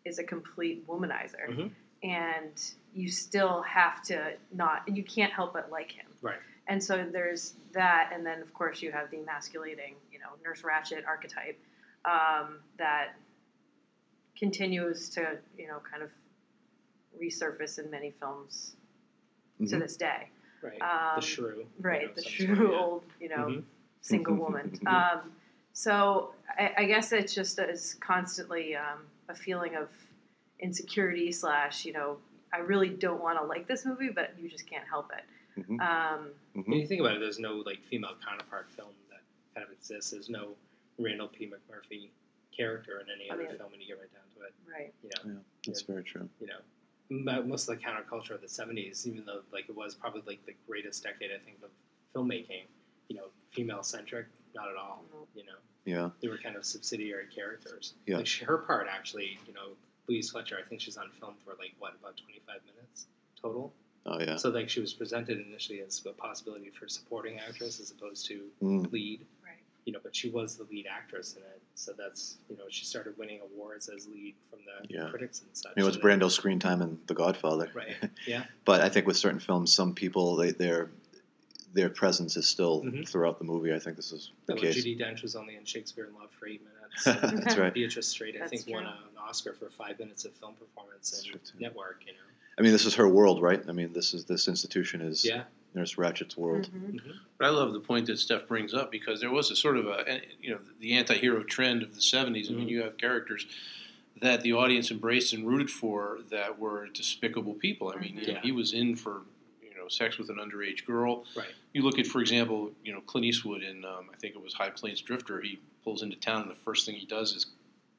is 0.06 0.20
a 0.20 0.24
complete 0.24 0.88
womanizer, 0.88 1.48
Mhm. 1.50 1.72
and 2.04 2.72
you 2.94 3.10
still 3.10 3.64
have 3.64 4.02
to 4.04 4.38
not. 4.54 4.88
You 4.88 5.04
can't 5.04 5.34
help 5.34 5.52
but 5.54 5.72
like 5.72 5.92
him. 5.92 6.06
Right. 6.22 6.40
And 6.68 6.84
so 6.84 7.04
there's 7.10 7.56
that, 7.72 8.12
and 8.14 8.26
then 8.26 8.42
of 8.42 8.54
course 8.54 8.82
you 8.84 8.92
have 8.92 9.10
the 9.10 9.18
emasculating, 9.18 9.96
you 10.12 10.20
know, 10.20 10.30
Nurse 10.44 10.62
Ratched 10.62 11.06
archetype 11.08 11.58
um, 12.06 12.60
that 12.78 13.16
continues 14.38 15.10
to 15.10 15.40
you 15.58 15.68
know 15.68 15.80
kind 15.90 16.04
of 16.04 16.12
resurface 17.20 17.80
in 17.84 17.90
many 17.90 18.12
films 18.12 18.76
to 19.60 19.64
Mhm. 19.76 19.80
this 19.80 19.98
day. 19.98 20.30
Right. 20.62 20.80
Um, 20.82 21.16
the 21.16 21.22
shrew. 21.22 21.58
you 21.60 21.68
Right, 21.80 22.08
know, 22.08 22.14
the 22.14 22.22
some 22.22 22.32
true 22.32 22.56
sort 22.56 22.72
yeah. 22.72 22.80
old, 22.80 23.06
you 23.20 23.30
know, 23.30 23.46
Mhm. 23.48 23.64
single 24.02 24.36
woman. 24.36 24.78
Um, 24.88 25.36
so 25.88 26.32
I, 26.58 26.72
I 26.80 26.86
guess 26.86 27.12
it's 27.12 27.36
just 27.36 27.60
is 27.60 27.98
constantly 28.00 28.76
um, 28.76 29.06
a 29.30 29.36
feeling 29.36 29.76
of 29.76 29.90
insecurity 30.60 31.32
slash, 31.32 31.86
you 31.86 31.94
know, 31.94 32.18
I 32.52 32.58
really 32.60 32.90
don't 32.90 33.22
want 33.22 33.38
to 33.40 33.46
like 33.46 33.68
this 33.68 33.86
movie, 33.86 34.10
but 34.10 34.34
you 34.42 34.50
just 34.50 34.68
can't 34.68 34.88
help 34.90 35.12
it. 35.16 35.62
Mhm. 35.62 35.80
Um, 35.80 36.30
Mhm. 36.56 36.68
When 36.68 36.80
you 36.80 36.88
think 36.88 37.00
about 37.02 37.14
it, 37.16 37.20
there's 37.20 37.38
no 37.38 37.58
like 37.64 37.78
female 37.92 38.16
counterpart 38.28 38.72
film 38.72 38.90
that 39.12 39.22
kind 39.54 39.68
of 39.68 39.72
exists. 39.72 40.10
There's 40.10 40.30
no 40.32 40.56
Randall 40.98 41.28
P. 41.28 41.46
McMurphy 41.46 42.10
character 42.56 43.00
in 43.00 43.06
any 43.16 43.30
I 43.30 43.36
other 43.36 43.44
mean- 43.44 43.58
film 43.60 43.72
when 43.72 43.80
you 43.80 43.86
get 43.86 44.00
right 44.00 44.12
down 44.12 44.24
to 44.36 44.48
it. 44.48 44.54
right. 44.68 44.94
You 45.04 45.34
know, 45.34 45.40
That's 45.68 45.84
very 45.84 46.04
true. 46.04 46.28
you 46.40 46.48
know, 46.48 47.44
most 47.44 47.70
of 47.70 47.78
the 47.78 47.84
counterculture 47.86 48.32
of 48.32 48.42
the 48.42 48.48
'70s, 48.48 49.06
even 49.06 49.26
though 49.26 49.42
like 49.54 49.70
it 49.70 49.76
was 49.76 49.94
probably 49.94 50.24
like 50.26 50.44
the 50.48 50.56
greatest 50.66 51.04
decade 51.04 51.30
I 51.32 51.38
think 51.38 51.58
of 51.62 51.70
filmmaking, 52.16 52.66
you 53.10 53.16
know, 53.18 53.28
female 53.52 53.84
centric, 53.84 54.26
not 54.58 54.70
at 54.70 54.76
all. 54.76 55.04
You 55.36 55.46
know, 55.46 55.60
Yeah. 55.86 56.10
they 56.22 56.28
were 56.28 56.38
kind 56.38 56.56
of 56.56 56.66
subsidiary 56.66 57.28
characters. 57.34 57.94
Yeah. 58.06 58.18
Like 58.18 58.28
she, 58.28 58.44
her 58.44 58.58
part 58.58 58.88
actually, 58.90 59.38
you 59.48 59.54
know, 59.54 59.70
Louise 60.10 60.32
Fletcher, 60.32 60.58
I 60.64 60.68
think 60.68 60.82
she's 60.82 60.98
on 60.98 61.10
film 61.20 61.36
for 61.46 61.52
like 61.60 61.74
what 61.80 61.94
about 62.00 62.18
25 62.18 62.62
minutes 62.76 63.06
total. 63.42 63.72
Oh 64.06 64.20
yeah. 64.20 64.36
So 64.38 64.50
like 64.50 64.70
she 64.70 64.80
was 64.82 64.94
presented 64.94 65.40
initially 65.46 65.82
as 65.82 66.02
a 66.06 66.12
possibility 66.14 66.72
for 66.72 66.88
supporting 66.88 67.40
actress 67.40 67.80
as 67.80 67.92
opposed 67.92 68.26
to 68.28 68.46
Mm. 68.62 68.92
lead. 68.92 69.26
Right. 69.44 69.54
You 69.86 69.94
know, 69.94 70.00
but 70.04 70.16
she 70.16 70.30
was 70.30 70.58
the 70.58 70.64
lead 70.66 70.88
actress 70.90 71.36
in 71.38 71.44
it, 71.44 71.62
so 71.76 71.94
that's 71.98 72.38
you 72.50 72.58
know 72.58 72.64
she 72.70 72.84
started 72.86 73.18
winning 73.18 73.40
awards 73.42 73.88
as 73.90 74.08
lead 74.08 74.34
from 74.50 74.60
the 74.66 74.94
Yeah. 74.94 75.10
critics 75.10 75.42
and 75.42 75.50
such. 75.54 75.72
I 75.72 75.80
mean, 75.80 75.84
it 75.84 75.88
was 75.88 75.96
so 75.96 76.02
Brando's 76.02 76.36
screen 76.36 76.60
time 76.60 76.82
in 76.82 77.00
The 77.08 77.14
Godfather. 77.14 77.70
Right. 77.74 77.96
Yeah. 78.28 78.46
But 78.66 78.82
I 78.82 78.90
think 78.90 79.08
with 79.08 79.18
certain 79.18 79.40
films, 79.40 79.72
some 79.72 79.94
people 79.94 80.36
they, 80.38 80.52
their 80.52 80.90
their 81.78 81.90
presence 81.90 82.36
is 82.36 82.48
still 82.48 82.82
Mhm. 82.82 83.08
throughout 83.08 83.38
the 83.38 83.46
movie. 83.46 83.72
I 83.72 83.78
think 83.78 83.98
this 83.98 84.12
is 84.12 84.32
the 84.48 84.56
Well, 84.56 84.64
case. 84.64 84.84
Judi 84.84 84.98
Dench 85.00 85.22
was 85.22 85.36
only 85.36 85.56
in 85.58 85.64
Shakespeare 85.64 86.06
in 86.06 86.14
Love 86.16 86.32
for 86.32 86.48
eight 86.48 86.62
minutes. 86.64 87.04
That's 87.46 87.56
right. 87.56 87.72
Beatrice 87.72 88.08
Straight, 88.08 88.36
I 88.36 88.40
That's 88.40 88.64
think, 88.64 88.68
won 88.76 88.88
an 88.88 88.94
Oscar 89.20 89.54
for 89.54 89.70
five 89.70 90.00
minutes 90.00 90.26
of 90.26 90.34
film 90.34 90.56
performance 90.56 91.12
That's 91.12 91.24
and 91.26 91.34
true, 91.34 91.60
network. 91.60 92.02
You 92.08 92.14
know. 92.14 92.20
I 92.58 92.64
mean, 92.64 92.72
this 92.72 92.86
is 92.88 92.96
her 92.96 93.08
world, 93.08 93.44
right? 93.44 93.64
I 93.70 93.72
mean, 93.74 93.94
this 93.94 94.16
is 94.16 94.26
this 94.26 94.48
institution 94.48 95.02
is 95.02 95.24
Yeah. 95.24 95.44
Nurse 95.76 96.00
Ratched's 96.00 96.36
world. 96.36 96.68
Mhm. 96.74 97.00
But 97.38 97.46
I 97.46 97.50
love 97.50 97.74
the 97.74 97.80
point 97.80 98.08
that 98.08 98.18
Steph 98.18 98.48
brings 98.48 98.74
up 98.74 98.92
because 98.92 99.22
there 99.22 99.30
was 99.30 99.52
a 99.52 99.56
sort 99.56 99.78
of 99.78 99.86
a 99.86 100.22
you 100.42 100.50
know 100.50 100.60
the 100.80 100.94
anti-hero 100.94 101.44
trend 101.44 101.84
of 101.84 101.94
the 101.94 102.02
'70s. 102.02 102.50
I 102.50 102.54
mean, 102.54 102.66
Mhm. 102.68 102.72
you 102.72 102.82
have 102.82 102.98
characters 102.98 103.46
that 104.20 104.42
the 104.42 104.54
audience 104.54 104.90
embraced 104.90 105.32
and 105.34 105.46
rooted 105.48 105.70
for 105.70 106.22
that 106.32 106.58
were 106.58 106.88
despicable 106.88 107.54
people. 107.54 107.94
I 107.96 108.02
mean, 108.02 108.16
you 108.18 108.26
know, 108.26 108.34
Yeah. 108.34 108.42
he 108.42 108.52
was 108.52 108.74
in 108.74 108.96
for 108.96 109.18
you 109.20 109.26
know 109.88 109.90
sex 109.90 110.18
with 110.18 110.30
an 110.30 110.38
underage 110.38 110.86
girl. 110.86 111.24
Right. 111.36 111.48
You 111.74 111.82
look 111.84 112.00
at, 112.00 112.08
for 112.08 112.22
example, 112.22 112.72
you 112.84 112.94
know 112.94 113.02
Clint 113.02 113.26
Eastwood 113.26 113.64
in 113.64 113.86
um, 113.86 114.10
I 114.14 114.18
think 114.18 114.36
it 114.36 114.42
was 114.44 114.54
High 114.54 114.70
Plains 114.70 115.02
Drifter. 115.02 115.42
He 115.42 115.60
pulls 115.84 116.04
into 116.04 116.18
town 116.18 116.44
and 116.44 116.52
the 116.52 116.56
first 116.56 116.86
thing 116.86 116.96
he 116.96 117.06
does 117.06 117.34
is 117.34 117.48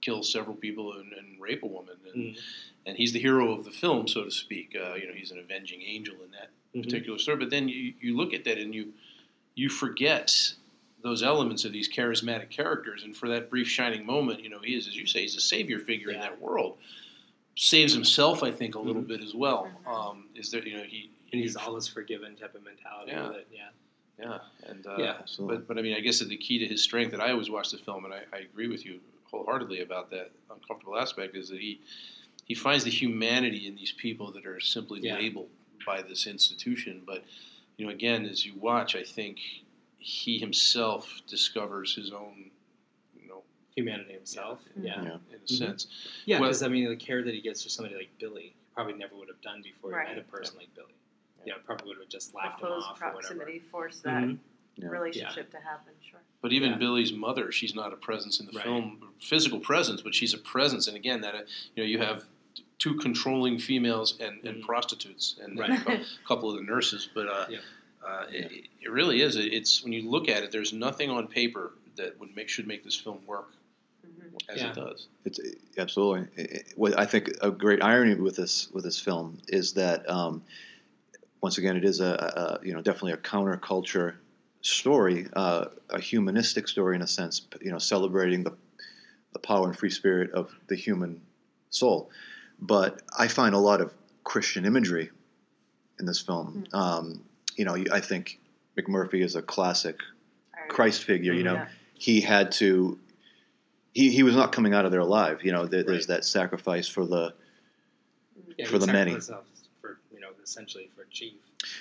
kill 0.01 0.23
several 0.23 0.55
people 0.55 0.93
and, 0.95 1.13
and 1.13 1.41
rape 1.41 1.63
a 1.63 1.67
woman. 1.67 1.97
And, 2.15 2.23
Mhm. 2.35 2.41
and 2.87 2.97
he's 2.97 3.13
the 3.13 3.19
hero 3.19 3.53
of 3.53 3.65
the 3.65 3.71
film, 3.71 4.07
so 4.07 4.25
to 4.25 4.31
speak. 4.31 4.77
Uh, 4.77 4.95
you 4.95 5.07
know, 5.09 5.13
he's 5.15 5.31
an 5.33 5.39
avenging 5.39 5.83
angel 5.83 6.15
in 6.25 6.31
that 6.33 6.51
Mhm. 6.75 6.85
particular 6.85 7.19
story. 7.19 7.39
But 7.39 7.51
then 7.51 7.69
you, 7.69 7.95
you 8.01 8.17
look 8.17 8.33
at 8.35 8.45
that 8.45 8.59
and 8.59 8.75
you 8.75 8.93
you 9.55 9.69
forget 9.69 10.53
those 11.03 11.21
elements 11.23 11.65
of 11.65 11.73
these 11.73 11.89
charismatic 11.93 12.49
characters, 12.51 13.03
and 13.05 13.17
for 13.17 13.29
that 13.29 13.51
brief 13.51 13.69
shining 13.69 14.05
moment, 14.07 14.41
you 14.43 14.49
know, 14.49 14.61
he 14.61 14.75
is, 14.77 14.87
as 14.87 14.97
you 14.97 15.05
say, 15.07 15.23
he's 15.23 15.37
a 15.37 15.41
savior 15.41 15.79
figure 15.81 16.11
in 16.11 16.21
that 16.21 16.41
world. 16.41 16.77
Saves 17.57 17.93
himself, 17.93 18.45
I 18.45 18.53
think, 18.53 18.77
a 18.77 18.79
little 18.81 19.03
Mhm. 19.03 19.09
bit 19.09 19.21
as 19.21 19.35
well. 19.35 19.69
Mhm. 19.85 19.91
Um, 19.93 20.29
is 20.37 20.51
there, 20.53 20.65
you 20.67 20.77
know, 20.77 20.85
he 20.85 21.11
And 21.33 21.41
he's 21.43 21.57
all 21.57 21.77
is 21.77 21.87
forgiven 21.89 22.37
type 22.37 22.55
of 22.55 22.63
mentality 22.65 23.13
Yeah. 23.13 23.29
with 23.29 23.37
it. 23.39 23.49
Yeah. 23.53 23.69
yeah, 24.19 24.39
and 24.67 24.87
uh, 24.87 24.97
Yeah. 24.99 25.17
Absolutely. 25.21 25.57
but 25.59 25.69
but 25.69 25.79
I 25.79 25.83
mean, 25.83 25.95
I 25.97 26.01
guess 26.01 26.19
that 26.21 26.29
the 26.29 26.37
key 26.37 26.59
to 26.59 26.67
his 26.67 26.83
strength, 26.83 27.13
and 27.13 27.23
I 27.23 27.31
always 27.31 27.51
watch 27.51 27.71
the 27.71 27.79
film, 27.79 28.05
and 28.05 28.15
I, 28.15 28.23
I 28.33 28.39
agree 28.39 28.69
with 28.69 28.85
you 28.85 29.01
wholeheartedly 29.31 29.81
about 29.83 30.11
that 30.11 30.31
uncomfortable 30.51 30.99
aspect, 30.99 31.37
is 31.37 31.49
that 31.51 31.61
he 31.61 31.81
he 32.45 32.55
finds 32.55 32.83
the 32.85 32.91
humanity 32.91 33.67
in 33.67 33.77
these 33.77 33.93
people 33.93 34.33
that 34.33 34.47
are 34.47 34.59
simply 34.59 35.01
Yeah. 35.01 35.17
labeled 35.17 35.51
by 35.85 36.01
this 36.03 36.27
institution. 36.27 37.03
But 37.07 37.25
you 37.77 37.85
know, 37.87 37.93
again, 37.93 38.25
as 38.27 38.45
you 38.47 38.55
watch, 38.55 38.97
I 38.97 39.03
think 39.05 39.39
he 39.99 40.39
himself 40.39 41.21
discovers 41.29 41.95
his 41.95 42.11
own, 42.13 42.51
you 43.21 43.29
know, 43.29 43.43
Humanity 43.77 44.15
himself. 44.15 44.61
Yeah. 44.81 44.83
Yeah. 44.97 45.03
Yeah. 45.03 45.15
in 45.31 45.35
a 45.35 45.39
Mhm. 45.45 45.49
sense. 45.59 45.87
Yeah, 46.25 46.41
Well- 46.41 46.49
because 46.49 46.63
I 46.63 46.69
mean, 46.69 46.89
the 46.89 46.97
care 46.97 47.23
that 47.23 47.35
he 47.35 47.41
gets 47.43 47.63
for 47.63 47.69
somebody 47.69 47.95
like 47.97 48.09
Billy, 48.19 48.43
he 48.45 48.55
probably 48.75 48.95
never 48.95 49.15
would 49.17 49.29
have 49.29 49.41
done 49.43 49.61
before 49.63 49.91
Right. 49.91 50.09
he 50.09 50.15
met 50.15 50.25
a 50.25 50.27
person 50.29 50.57
like 50.57 50.75
Billy. 50.75 50.95
You 51.45 51.53
know, 51.53 51.59
probably 51.65 51.89
would 51.89 51.99
have 51.99 52.09
just 52.09 52.33
How 52.33 52.39
laughed 52.49 52.61
him 52.63 52.67
close 52.69 52.85
off 52.85 53.01
or 53.01 53.07
whatever. 53.15 53.21
proximity 53.35 53.59
forced 53.71 54.03
that 54.05 54.23
Mhm. 54.25 54.39
Yeah. 54.77 54.89
relationship 54.89 55.51
to 55.51 55.59
happen. 55.59 55.93
Sure. 56.09 56.21
But 56.43 56.53
even 56.53 56.73
Yeah. 56.73 56.77
Billy's 56.79 57.13
mother, 57.13 57.51
she's 57.53 57.75
not 57.75 57.93
a 57.93 57.97
presence 57.97 58.41
in 58.41 58.47
the 58.47 58.53
Right. 58.53 58.65
film, 58.65 59.13
physical 59.21 59.59
presence, 59.61 60.03
but 60.03 60.15
she's 60.15 60.35
a 60.35 60.39
presence. 60.39 60.87
And 60.89 60.97
again, 60.97 61.21
that 61.23 61.35
uh, 61.35 61.39
you 61.75 61.83
know, 61.83 61.89
you 61.89 61.99
have 61.99 62.25
two 62.79 62.95
controlling 62.97 63.59
females 63.59 64.19
and, 64.21 64.45
and 64.45 64.63
Mhm. 64.63 64.67
prostitutes, 64.67 65.37
and, 65.43 65.59
Right. 65.59 65.71
and 65.71 65.81
a 65.81 65.85
cou- 65.85 66.05
couple 66.27 66.51
of 66.51 66.57
the 66.59 66.63
nurses. 66.63 67.09
But 67.13 67.27
uh, 67.29 67.47
Yeah. 67.51 67.59
uh, 68.07 68.27
it, 68.31 68.67
it 68.81 68.91
really 68.91 69.21
is. 69.23 69.37
It's 69.37 69.83
when 69.83 69.93
you 69.93 70.09
look 70.09 70.29
at 70.29 70.43
it, 70.45 70.53
there's 70.53 70.73
nothing 70.73 71.11
on 71.11 71.27
paper 71.29 71.73
that 71.97 72.19
would 72.21 72.35
make 72.37 72.49
should 72.49 72.67
make 72.69 72.85
this 72.85 72.95
film 72.95 73.25
work 73.27 73.53
hmm 74.05 74.37
as 74.49 74.61
Yeah. 74.61 74.71
it 74.71 74.75
does. 74.77 75.07
It's 75.25 75.41
absolutely. 75.77 76.29
It- 76.43 76.51
it- 76.53 76.73
What 76.77 76.97
I 76.97 77.05
think 77.07 77.31
a 77.41 77.51
great 77.51 77.83
irony 77.83 78.15
with 78.15 78.37
this 78.37 78.71
with 78.71 78.85
this 78.85 79.01
film 79.01 79.39
is 79.49 79.73
that 79.75 80.09
um, 80.09 80.45
once 81.41 81.59
again 81.59 81.77
it 81.77 81.85
is 81.85 82.01
a, 82.01 82.59
a 82.63 82.67
you 82.67 82.73
know 82.75 82.81
definitely 82.83 83.13
a 83.13 83.17
counterculture 83.17 84.15
story, 84.61 85.27
uh, 85.35 85.67
a 85.91 86.01
humanistic 86.01 86.67
story 86.69 86.97
in 86.97 87.03
a 87.03 87.07
sense. 87.07 87.43
You 87.61 87.71
know, 87.71 87.79
celebrating 87.79 88.45
the 88.45 88.55
the 89.33 89.39
power 89.39 89.67
and 89.67 89.77
free 89.77 89.91
spirit 89.91 90.31
of 90.33 90.55
the 90.69 90.75
human 90.77 91.21
soul. 91.71 92.11
But 92.61 93.03
I 93.17 93.29
find 93.29 93.55
a 93.55 93.59
lot 93.59 93.81
of 93.81 93.93
Christian 94.25 94.65
imagery 94.65 95.11
in 96.01 96.07
this 96.07 96.21
film. 96.21 96.65
Um, 96.73 97.23
you 97.57 97.65
know, 97.65 97.77
I 97.93 98.01
think 98.01 98.41
McMurphy 98.77 99.23
is 99.23 99.37
a 99.37 99.43
classic 99.43 99.97
Christ 100.69 101.05
figure. 101.05 101.33
You 101.35 101.45
know, 101.45 101.55
Yeah. 101.55 101.69
he 101.95 102.21
had 102.21 102.53
to 102.53 102.99
he, 103.95 104.11
he 104.11 104.23
was 104.23 104.35
not 104.37 104.53
coming 104.53 104.75
out 104.75 104.85
of 104.85 104.91
there 104.93 105.01
alive 105.01 105.43
you 105.43 105.51
know 105.51 105.67
there, 105.67 105.83
there's 105.83 106.09
Right. 106.09 106.17
that 106.17 106.25
sacrifice 106.25 106.87
for 106.89 107.05
the 107.07 107.35
Yeah, 108.57 108.67
For 108.67 108.79
the 108.79 108.87
many. 108.87 109.13
himself 109.13 109.45
For 109.45 109.47
you 109.47 109.55
know, 109.55 109.58
essentially 110.49 110.89
for 110.97 111.05
Chief. 111.11 111.35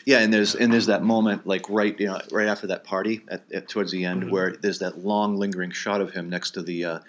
yeah 0.06 0.20
and 0.20 0.34
there's 0.34 0.56
and 0.56 0.72
there's 0.74 0.88
that 0.88 1.02
moment 1.04 1.48
like 1.48 1.70
right 1.70 1.98
you 2.00 2.08
know 2.08 2.20
right 2.32 2.48
after 2.48 2.68
that 2.68 2.84
party 2.84 3.22
at, 3.30 3.44
at 3.54 3.68
towards 3.70 3.92
the 3.92 4.04
end 4.04 4.24
Mhm. 4.24 4.32
where 4.32 4.52
there's 4.62 4.80
that 4.80 5.00
long 5.00 5.38
lingering 5.38 5.72
shot 5.72 6.02
of 6.02 6.12
him 6.12 6.30
next 6.30 6.52
to 6.52 6.62
the 6.62 6.84
uh, 6.86 7.00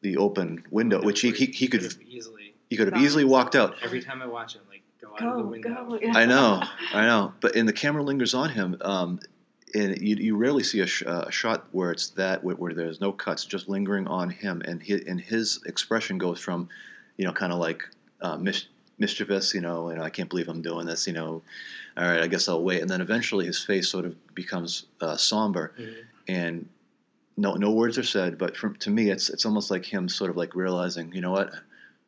the 0.00 0.16
open 0.16 0.62
window 0.70 1.00
which 1.02 1.20
he, 1.20 1.30
he, 1.30 1.46
he 1.46 1.68
could 1.68 1.82
have 1.82 1.96
easily. 2.08 2.54
he 2.70 2.76
could 2.76 2.92
have 2.92 3.00
easily 3.02 3.24
walked 3.24 3.54
out 3.54 3.76
Every 3.82 4.02
time 4.02 4.20
I 4.22 4.26
watch 4.26 4.54
him, 4.56 4.62
like 4.68 4.82
go 5.00 5.08
out 5.12 5.18
Go, 5.20 5.30
of 5.30 5.36
the 5.38 5.44
window. 5.44 5.86
go, 5.88 5.98
yeah. 6.02 6.12
I 6.16 6.24
know, 6.26 6.62
I 6.92 7.02
know. 7.06 7.32
But 7.40 7.54
and 7.56 7.68
the 7.68 7.72
camera 7.72 8.02
lingers 8.02 8.34
on 8.34 8.50
him. 8.50 8.76
Um, 8.80 9.20
and 9.74 10.00
you, 10.00 10.16
you 10.16 10.36
rarely 10.36 10.62
see 10.62 10.80
a, 10.80 10.86
sh- 10.86 11.02
uh, 11.06 11.24
a 11.26 11.30
shot 11.30 11.66
where 11.72 11.90
it's 11.90 12.08
that 12.10 12.42
where, 12.42 12.56
where 12.56 12.72
there's 12.72 13.00
no 13.02 13.12
cuts, 13.12 13.44
just 13.44 13.68
lingering 13.68 14.06
on 14.06 14.30
him, 14.30 14.62
and 14.64 14.82
his, 14.82 15.02
and 15.06 15.20
his 15.20 15.60
expression 15.66 16.16
goes 16.16 16.40
from, 16.40 16.68
you 17.18 17.26
know, 17.26 17.32
kind 17.32 17.52
of 17.52 17.58
like 17.58 17.82
uh, 18.22 18.36
mis- 18.38 18.66
mischievous, 18.98 19.54
you 19.54 19.60
know, 19.60 19.88
and 19.88 20.02
I 20.02 20.10
can't 20.10 20.28
believe 20.28 20.48
I'm 20.48 20.62
doing 20.62 20.86
this, 20.86 21.06
you 21.06 21.12
know, 21.12 21.42
all 21.96 22.04
right, 22.04 22.20
I 22.20 22.26
guess 22.26 22.48
I'll 22.48 22.62
wait, 22.62 22.80
and 22.80 22.90
then 22.90 23.00
eventually 23.00 23.46
his 23.46 23.62
face 23.64 23.88
sort 23.88 24.04
of 24.04 24.34
becomes 24.34 24.86
uh, 25.00 25.16
somber, 25.16 25.72
Mhm. 25.78 25.94
and 26.28 26.68
no 27.36 27.54
no 27.54 27.70
words 27.70 27.96
are 27.98 28.02
said, 28.04 28.36
but 28.38 28.56
from, 28.56 28.74
to 28.76 28.90
me, 28.90 29.10
it's 29.10 29.30
it's 29.30 29.46
almost 29.46 29.70
like 29.70 29.84
him 29.84 30.08
sort 30.08 30.30
of 30.30 30.36
like 30.36 30.54
realizing, 30.54 31.12
you 31.12 31.20
know 31.20 31.30
what, 31.30 31.52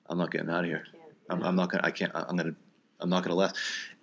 I'm 0.08 0.18
not 0.18 0.30
getting 0.32 0.50
out 0.50 0.64
of 0.64 0.70
here. 0.70 0.84
Can't- 0.90 0.96
I'm, 1.30 1.42
I'm 1.44 1.54
not 1.56 1.70
gonna. 1.70 1.84
I 1.86 1.92
can't. 1.92 2.10
I'm 2.14 2.36
gonna. 2.36 2.54
I'm 2.98 3.08
not 3.08 3.22
gonna 3.22 3.36
last. 3.36 3.54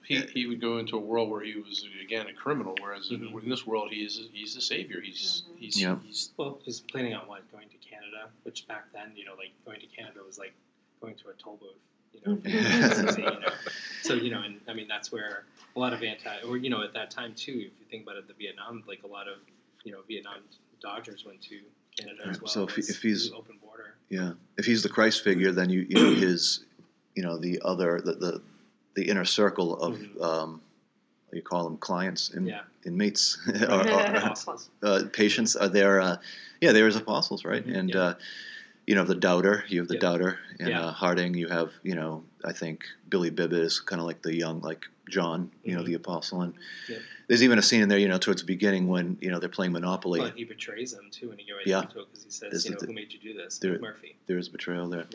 He, 0.03 0.21
he 0.33 0.45
would 0.47 0.61
go 0.61 0.77
into 0.77 0.95
a 0.95 0.99
world 1.01 1.29
where 1.29 1.41
he 1.43 1.55
was 1.57 1.85
again 2.01 2.27
a 2.27 2.33
criminal, 2.33 2.73
whereas 2.81 3.11
in- 3.11 3.19
Mhm. 3.19 3.43
in 3.43 3.49
this 3.49 3.67
world 3.67 3.89
he 3.91 4.05
is 4.05 4.29
he's 4.31 4.55
the 4.55 4.61
savior. 4.61 5.01
He's 5.01 5.43
Mhm. 5.51 5.57
he's, 5.59 5.81
Yeah. 5.81 5.97
he's 6.05 6.31
Well, 6.37 6.59
he's 6.63 6.79
planning 6.79 7.13
on 7.13 7.27
what 7.27 7.49
going 7.51 7.67
to 7.67 7.75
Canada, 7.79 8.29
which 8.43 8.65
back 8.69 8.85
then, 8.93 9.11
you 9.17 9.25
know, 9.25 9.33
like 9.35 9.51
going 9.65 9.81
to 9.81 9.87
Canada 9.87 10.19
was 10.25 10.37
like 10.37 10.53
going 11.01 11.15
to 11.15 11.27
a 11.27 11.33
toll 11.33 11.57
booth. 11.57 11.75
You 12.25 12.31
know, 12.31 12.37
Mhm. 12.41 13.17
you 13.17 13.23
know. 13.25 13.39
so 14.01 14.13
you 14.13 14.31
know, 14.31 14.41
and 14.41 14.59
I 14.67 14.73
mean 14.73 14.87
that's 14.87 15.11
where 15.11 15.43
a 15.75 15.79
lot 15.79 15.93
of 15.93 16.01
anti, 16.03 16.41
or 16.41 16.57
you 16.57 16.69
know, 16.69 16.81
at 16.83 16.93
that 16.93 17.11
time 17.11 17.33
too, 17.35 17.51
if 17.53 17.57
you 17.79 17.85
think 17.89 18.03
about 18.03 18.17
it, 18.17 18.27
the 18.27 18.33
Vietnam, 18.33 18.83
like 18.87 19.03
a 19.03 19.07
lot 19.07 19.27
of 19.27 19.37
you 19.83 19.91
know 19.91 19.99
Vietnam 20.07 20.39
Dodgers 20.81 21.25
went 21.25 21.41
to 21.43 21.59
Canada 21.97 22.27
as 22.27 22.41
well. 22.41 22.47
So 22.47 22.63
if 22.63 22.75
he- 22.75 22.81
if 22.91 23.01
he's- 23.01 23.31
open 23.33 23.57
border, 23.57 23.95
Yeah. 24.09 24.33
If 24.57 24.65
he's 24.65 24.83
the 24.83 24.89
Christ 24.89 25.23
figure, 25.23 25.51
then 25.51 25.69
you 25.69 25.81
you 25.89 25.95
know 25.95 26.13
his, 26.13 26.65
you 27.15 27.23
know 27.23 27.37
the 27.37 27.59
other 27.63 28.01
the 28.01 28.13
the, 28.13 28.41
the 28.95 29.07
inner 29.09 29.25
circle 29.25 29.75
of 29.81 29.97
Mhm. 29.97 30.21
um, 30.21 30.61
you 31.33 31.41
call 31.41 31.63
them 31.65 31.77
clients 31.77 32.29
in, 32.29 32.45
Yeah. 32.47 32.61
inmates 32.85 33.37
or, 33.69 33.81
or 33.87 34.33
uh, 34.83 35.03
patients 35.11 35.55
are 35.55 35.67
there. 35.69 35.99
Uh, 36.01 36.17
yeah, 36.61 36.71
there 36.71 36.87
is 36.87 36.95
apostles, 36.95 37.43
right? 37.45 37.65
Mhm. 37.65 37.77
And 37.77 37.89
Yeah. 37.89 37.99
uh, 38.01 38.13
you 38.87 38.95
know 38.95 39.03
the 39.03 39.15
doubter. 39.15 39.63
You 39.67 39.79
have 39.81 39.87
the 39.89 39.99
doubter, 39.99 40.39
and 40.59 40.69
Yeah. 40.69 40.85
uh, 40.87 40.91
Harding. 40.91 41.33
You 41.35 41.47
have 41.49 41.71
you 41.83 41.93
know 41.93 42.23
I 42.43 42.53
think 42.53 42.85
Billy 43.09 43.29
Bibbit 43.29 43.59
is 43.59 43.79
kind 43.79 43.99
of 43.99 44.07
like 44.07 44.21
the 44.23 44.35
young 44.35 44.61
like 44.61 44.85
John, 45.09 45.51
you 45.63 45.75
know 45.75 45.81
Mhm. 45.83 45.87
the 45.87 45.93
apostle, 45.95 46.41
and 46.41 46.53
there's 47.27 47.43
even 47.43 47.59
a 47.59 47.61
scene 47.61 47.81
in 47.81 47.89
there, 47.89 47.99
you 47.99 48.07
know, 48.07 48.17
towards 48.17 48.41
the 48.41 48.47
beginning 48.47 48.87
when 48.87 49.17
you 49.21 49.29
know 49.29 49.39
they're 49.39 49.49
playing 49.49 49.73
Monopoly. 49.73 50.19
But 50.21 50.35
he 50.37 50.45
betrays 50.45 50.93
them 50.93 51.09
too 51.11 51.29
when 51.29 51.37
he 51.37 51.45
goes 51.45 51.61
Yeah. 51.65 51.81
into 51.81 51.99
it 51.99 52.07
because 52.11 52.23
he 52.23 52.31
says, 52.31 52.49
There's 52.51 52.65
you 52.65 52.71
know, 52.71 52.77
the- 52.79 52.87
who 52.87 52.93
made 52.93 53.11
you 53.13 53.19
do 53.19 53.33
this? 53.33 53.57
there- 53.59 53.77
Murphy. 53.79 54.15
There 54.25 54.37
is 54.37 54.49
betrayal 54.49 54.87
there. 54.89 55.05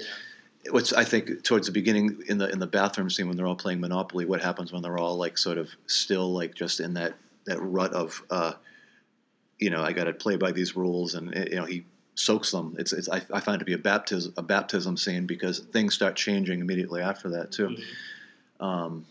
What's 0.70 0.92
I 0.92 1.04
think 1.04 1.42
towards 1.42 1.66
the 1.66 1.72
beginning 1.72 2.22
in 2.28 2.38
the 2.38 2.48
in 2.50 2.58
the 2.60 2.66
bathroom 2.68 3.10
scene 3.10 3.26
when 3.26 3.36
they're 3.36 3.46
all 3.46 3.56
playing 3.56 3.80
Monopoly, 3.80 4.26
what 4.26 4.40
happens 4.40 4.70
when 4.72 4.82
they're 4.82 4.98
all 4.98 5.16
like 5.16 5.36
sort 5.38 5.58
of 5.58 5.70
still 5.86 6.32
like 6.32 6.54
just 6.54 6.78
in 6.78 6.94
that 6.94 7.14
that 7.46 7.58
rut 7.60 7.92
of 7.94 8.22
uh, 8.30 8.52
you 9.58 9.70
know 9.70 9.82
I 9.82 9.92
got 9.92 10.04
to 10.04 10.12
play 10.12 10.36
by 10.36 10.52
these 10.52 10.76
rules 10.76 11.14
and 11.14 11.34
eh, 11.34 11.46
you 11.50 11.56
know 11.56 11.64
he 11.64 11.84
soaks 12.14 12.50
them. 12.50 12.74
It's, 12.78 12.92
it's 12.92 13.08
I, 13.08 13.22
I 13.32 13.40
find 13.40 13.56
it 13.56 13.58
to 13.60 13.64
be 13.64 13.72
a 13.72 13.78
baptism 13.78 14.34
a 14.36 14.42
baptism 14.42 14.96
scene 14.96 15.26
because 15.26 15.60
things 15.60 15.94
start 15.94 16.14
changing 16.16 16.60
immediately 16.60 17.00
after 17.02 17.28
that 17.30 17.52
too. 17.52 17.68
Mhm. 18.60 18.64
Um, 18.64 19.06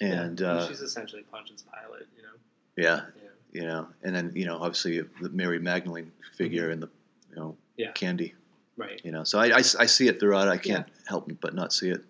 Yeah. 0.00 0.22
and 0.22 0.42
uh, 0.42 0.66
she's 0.68 0.80
essentially 0.80 1.22
Pontius 1.30 1.62
Pilate. 1.62 2.06
You 2.16 2.22
know. 2.22 2.28
yeah, 2.76 3.00
Yeah. 3.22 3.60
you 3.60 3.66
know, 3.66 3.88
and 4.02 4.14
then 4.14 4.32
you 4.34 4.44
know 4.46 4.56
obviously 4.56 5.00
the 5.20 5.28
Mary 5.30 5.58
Magdalene 5.58 6.12
figure 6.36 6.70
and 6.70 6.82
the 6.82 6.88
you 7.30 7.36
know 7.36 7.48
Mm-hmm. 7.78 7.82
Yeah. 7.82 7.92
candy. 7.92 8.34
Right. 8.78 9.00
you 9.04 9.10
know 9.10 9.24
so 9.24 9.38
I, 9.38 9.46
I, 9.46 9.56
I 9.58 9.86
see 9.86 10.06
it 10.06 10.20
throughout 10.20 10.48
i 10.48 10.58
can't 10.58 10.86
help 11.06 11.30
but 11.40 11.54
not 11.54 11.72
see 11.72 11.88
it 11.88 12.02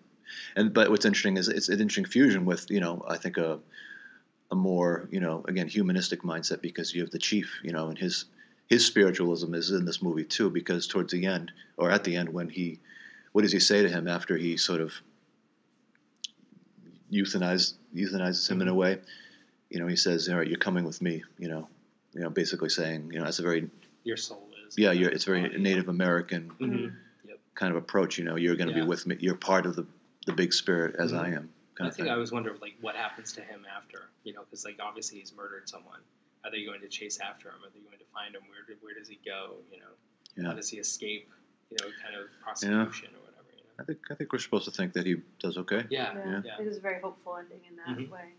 and 0.57 0.73
but 0.73 0.89
what's 0.89 1.05
interesting 1.05 1.37
is 1.37 1.47
it's 1.47 1.69
an 1.69 1.79
interesting 1.79 2.03
fusion 2.03 2.43
with 2.43 2.69
you 2.69 2.81
know 2.81 3.05
i 3.07 3.15
think 3.15 3.37
a 3.37 3.59
a 4.51 4.55
more 4.55 5.07
you 5.09 5.21
know 5.21 5.45
again 5.47 5.69
humanistic 5.69 6.23
mindset 6.23 6.61
because 6.61 6.93
you 6.93 6.99
have 7.01 7.11
the 7.11 7.19
chief 7.19 7.57
you 7.63 7.71
know 7.71 7.87
and 7.87 7.97
his 7.97 8.25
his 8.67 8.85
spiritualism 8.85 9.53
is 9.53 9.71
in 9.71 9.85
this 9.85 10.01
movie 10.01 10.23
too 10.23 10.49
because 10.49 10.87
towards 10.87 11.11
the 11.13 11.25
end 11.25 11.51
or 11.77 11.89
at 11.91 12.03
the 12.03 12.15
end 12.15 12.29
when 12.29 12.49
he 12.49 12.79
what 13.31 13.41
does 13.43 13.51
he 13.51 13.59
say 13.59 13.81
to 13.81 13.89
him 13.89 14.07
after 14.07 14.35
he 14.37 14.57
sort 14.57 14.81
of 14.81 14.93
euthanized 17.11 17.75
euthanizes 17.95 18.49
him 18.49 18.61
in 18.61 18.67
a 18.67 18.73
way 18.73 18.99
you 19.69 19.79
know 19.79 19.87
he 19.87 19.95
says 19.95 20.27
all 20.29 20.37
right 20.37 20.47
you're 20.47 20.57
coming 20.57 20.83
with 20.83 21.01
me 21.01 21.23
you 21.39 21.47
know 21.47 21.67
you 22.13 22.21
know 22.21 22.29
basically 22.29 22.69
saying 22.69 23.09
you 23.11 23.19
know 23.19 23.23
that's 23.25 23.39
a 23.39 23.43
very 23.43 23.69
Your 24.03 24.17
soul 24.17 24.47
is. 24.67 24.77
yeah 24.77 24.91
you're, 24.91 25.09
it's 25.09 25.23
very 25.23 25.41
Body. 25.43 25.57
native 25.57 25.87
american 25.89 26.51
Mhm. 26.59 26.93
kind 27.55 27.71
of 27.71 27.77
approach. 27.77 28.19
You 28.19 28.23
know, 28.23 28.35
you're 28.35 28.55
going 28.55 28.67
to 28.69 28.75
Yeah. 28.75 28.83
be 28.83 28.87
with 28.87 29.07
me. 29.07 29.17
You're 29.19 29.33
part 29.33 29.65
of 29.65 29.75
the 29.75 29.83
the 30.27 30.33
big 30.33 30.53
spirit 30.53 30.93
as 30.99 31.11
Mhm. 31.11 31.19
I 31.19 31.27
am. 31.29 31.33
I 31.33 31.77
Kind 31.77 31.87
of 31.89 31.95
think 31.95 31.95
thing. 31.95 32.09
I 32.09 32.13
always 32.13 32.31
wonder, 32.31 32.55
like, 32.61 32.75
what 32.81 32.95
happens 32.95 33.31
to 33.33 33.41
him 33.41 33.65
after? 33.75 34.09
You 34.25 34.33
know, 34.33 34.41
because 34.43 34.63
like 34.63 34.77
obviously 34.79 35.17
he's 35.19 35.33
murdered 35.33 35.67
someone. 35.67 36.01
Are 36.47 36.51
they 36.51 36.63
going 36.63 36.79
to 36.79 36.87
chase 36.87 37.19
after 37.19 37.49
him? 37.49 37.55
Are 37.65 37.69
they 37.73 37.81
going 37.81 37.97
to 37.97 38.05
find 38.13 38.33
him? 38.33 38.41
Where 38.47 38.63
where 38.79 38.95
does 38.97 39.09
he 39.09 39.19
go? 39.25 39.57
You 39.69 39.79
know, 39.81 39.93
Yeah. 40.37 40.47
how 40.47 40.53
does 40.53 40.69
he 40.69 40.77
escape? 40.77 41.29
You 41.69 41.75
know, 41.81 41.89
kind 42.01 42.15
of 42.15 42.27
prosecution 42.41 43.09
or 43.15 43.19
whatever. 43.27 43.51
You 43.51 43.63
know. 43.63 43.73
I 43.79 43.83
think 43.83 43.99
I 44.09 44.15
think 44.15 44.31
we're 44.31 44.39
supposed 44.39 44.63
to 44.65 44.71
think 44.71 44.93
that 44.93 45.05
he 45.05 45.15
does 45.39 45.57
okay. 45.57 45.83
Yeah. 45.89 46.15
Yeah, 46.15 46.41
Yeah. 46.45 46.61
it 46.61 46.67
is 46.67 46.77
a 46.77 46.79
very 46.79 47.01
hopeful 47.01 47.35
ending 47.35 47.59
in 47.69 47.75
that 47.75 47.87
Mhm. 47.87 48.09
way. 48.09 48.31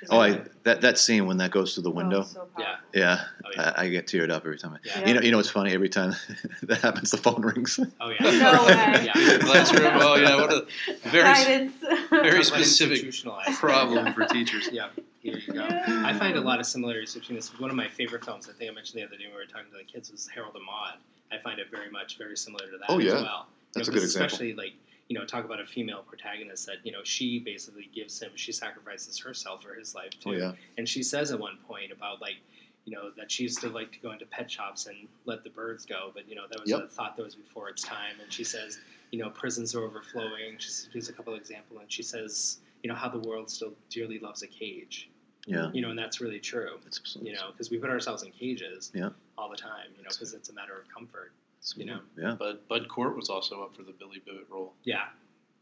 'Cause 0.00 0.08
Oh, 0.10 0.18
I 0.20 0.40
that 0.62 0.80
that 0.80 0.98
scene 0.98 1.26
when 1.26 1.36
that 1.38 1.50
goes 1.50 1.74
through 1.74 1.82
the 1.82 1.90
oh, 1.90 1.94
window. 1.94 2.22
so 2.22 2.48
Yeah. 2.58 2.76
Yeah, 2.94 3.24
Oh 3.44 3.50
yeah. 3.54 3.72
I, 3.76 3.84
I 3.84 3.88
get 3.90 4.06
teared 4.06 4.30
up 4.30 4.44
every 4.46 4.58
time. 4.58 4.72
I, 4.74 4.78
Yeah. 4.82 5.06
You 5.08 5.14
know, 5.14 5.20
you 5.20 5.30
know 5.30 5.36
what's 5.36 5.50
funny? 5.50 5.72
Every 5.72 5.90
time 5.90 6.14
that 6.62 6.80
happens, 6.80 7.10
the 7.10 7.18
phone 7.18 7.42
rings. 7.42 7.78
Oh 8.00 8.08
yeah. 8.08 8.16
No 8.22 8.64
way. 8.66 9.04
Yeah. 9.14 9.38
Classroom. 9.40 9.92
Oh 10.00 10.14
yeah, 10.16 10.36
what 10.36 10.52
a 10.52 10.66
very 11.10 11.24
Guidance. 11.24 11.74
very 12.10 12.42
specific 12.44 13.12
problem 13.56 14.12
for 14.14 14.24
teachers. 14.26 14.68
Yeah, 14.72 14.88
here 15.20 15.36
you 15.36 15.52
go. 15.52 15.66
Yeah. 15.68 16.02
I 16.06 16.14
find 16.18 16.36
a 16.36 16.40
lot 16.40 16.60
of 16.60 16.66
similarities 16.66 17.14
between 17.14 17.36
this. 17.36 17.48
One 17.60 17.68
of 17.70 17.76
my 17.76 17.88
favorite 17.88 18.24
films, 18.24 18.48
I 18.48 18.52
think 18.56 18.70
I 18.70 18.74
mentioned 18.74 19.00
the 19.02 19.06
other 19.06 19.16
day 19.16 19.24
when 19.24 19.34
we 19.34 19.40
were 19.40 19.44
talking 19.46 19.70
to 19.70 19.76
the 19.76 19.84
kids, 19.84 20.10
was 20.10 20.26
Harold 20.28 20.54
and 20.56 20.64
Maude. 20.64 20.98
I 21.30 21.38
find 21.38 21.60
it 21.60 21.66
very 21.70 21.90
much 21.90 22.16
very 22.18 22.36
similar 22.36 22.64
to 22.70 22.78
that 22.78 22.86
Oh, 22.88 22.98
as 22.98 23.04
yeah. 23.04 23.12
well. 23.14 23.46
You 23.48 23.56
That's 23.74 23.88
know, 23.88 23.92
a 23.92 23.94
good 23.94 24.00
'cause 24.00 24.04
example. 24.16 24.26
Especially 24.26 24.54
like 24.54 24.72
you 25.10 25.18
know, 25.18 25.26
talk 25.26 25.44
about 25.44 25.60
a 25.60 25.66
female 25.66 26.02
protagonist 26.06 26.64
that 26.66 26.76
you 26.84 26.92
know 26.92 27.00
she 27.02 27.40
basically 27.40 27.90
gives 27.92 28.22
him, 28.22 28.30
she 28.36 28.52
sacrifices 28.52 29.18
herself 29.18 29.64
for 29.64 29.74
his 29.74 29.92
life 29.94 30.12
too. 30.20 30.30
Oh 30.30 30.32
yeah, 30.32 30.52
And 30.78 30.88
she 30.88 31.02
says 31.02 31.32
at 31.32 31.38
one 31.40 31.58
point 31.66 31.90
about 31.90 32.20
like, 32.22 32.36
you 32.84 32.94
know, 32.94 33.10
that 33.18 33.30
she 33.30 33.42
used 33.42 33.60
to 33.62 33.68
like 33.68 33.90
to 33.92 33.98
go 33.98 34.12
into 34.12 34.24
pet 34.26 34.48
shops 34.48 34.86
and 34.86 34.96
let 35.26 35.42
the 35.42 35.50
birds 35.50 35.84
go, 35.84 36.12
but 36.14 36.28
you 36.28 36.36
know 36.36 36.44
that 36.48 36.60
was 36.60 36.70
Yep. 36.70 36.84
a 36.84 36.86
thought 36.86 37.16
that 37.16 37.24
was 37.24 37.34
before 37.34 37.68
its 37.68 37.82
time. 37.82 38.14
And 38.22 38.32
she 38.32 38.44
says, 38.44 38.78
you 39.10 39.18
know, 39.18 39.30
prisons 39.30 39.74
are 39.74 39.82
overflowing. 39.82 40.58
She 40.58 40.70
gives 40.92 41.08
a 41.08 41.12
couple 41.12 41.34
of 41.34 41.40
examples, 41.40 41.80
and 41.80 41.90
she 41.90 42.04
says, 42.04 42.58
you 42.84 42.88
know, 42.88 42.94
how 42.94 43.08
the 43.08 43.18
world 43.28 43.50
still 43.50 43.72
dearly 43.90 44.20
loves 44.20 44.42
a 44.44 44.46
cage. 44.46 45.10
yeah. 45.46 45.70
You 45.72 45.80
know, 45.82 45.90
and 45.90 45.98
that's 45.98 46.20
really 46.20 46.38
true. 46.38 46.78
It's, 46.86 47.16
You 47.20 47.32
know, 47.32 47.50
because 47.50 47.68
we 47.68 47.78
put 47.78 47.90
ourselves 47.90 48.22
in 48.22 48.30
cages 48.30 48.92
Yeah. 48.94 49.08
all 49.36 49.50
the 49.50 49.56
time. 49.56 49.88
You 49.98 50.04
know, 50.04 50.10
because 50.12 50.32
it's 50.34 50.50
a 50.50 50.52
matter 50.52 50.74
of 50.78 50.88
comfort. 50.88 51.32
It's- 51.60 51.74
you 51.76 51.84
know. 51.84 52.00
Yeah. 52.16 52.36
But 52.38 52.66
Bud 52.68 52.88
Cort 52.88 53.14
was 53.16 53.28
also 53.28 53.62
up 53.62 53.76
for 53.76 53.82
the 53.82 53.92
Billy 53.92 54.22
Bibbit 54.24 54.46
role, 54.50 54.74
Yeah, 54.84 55.08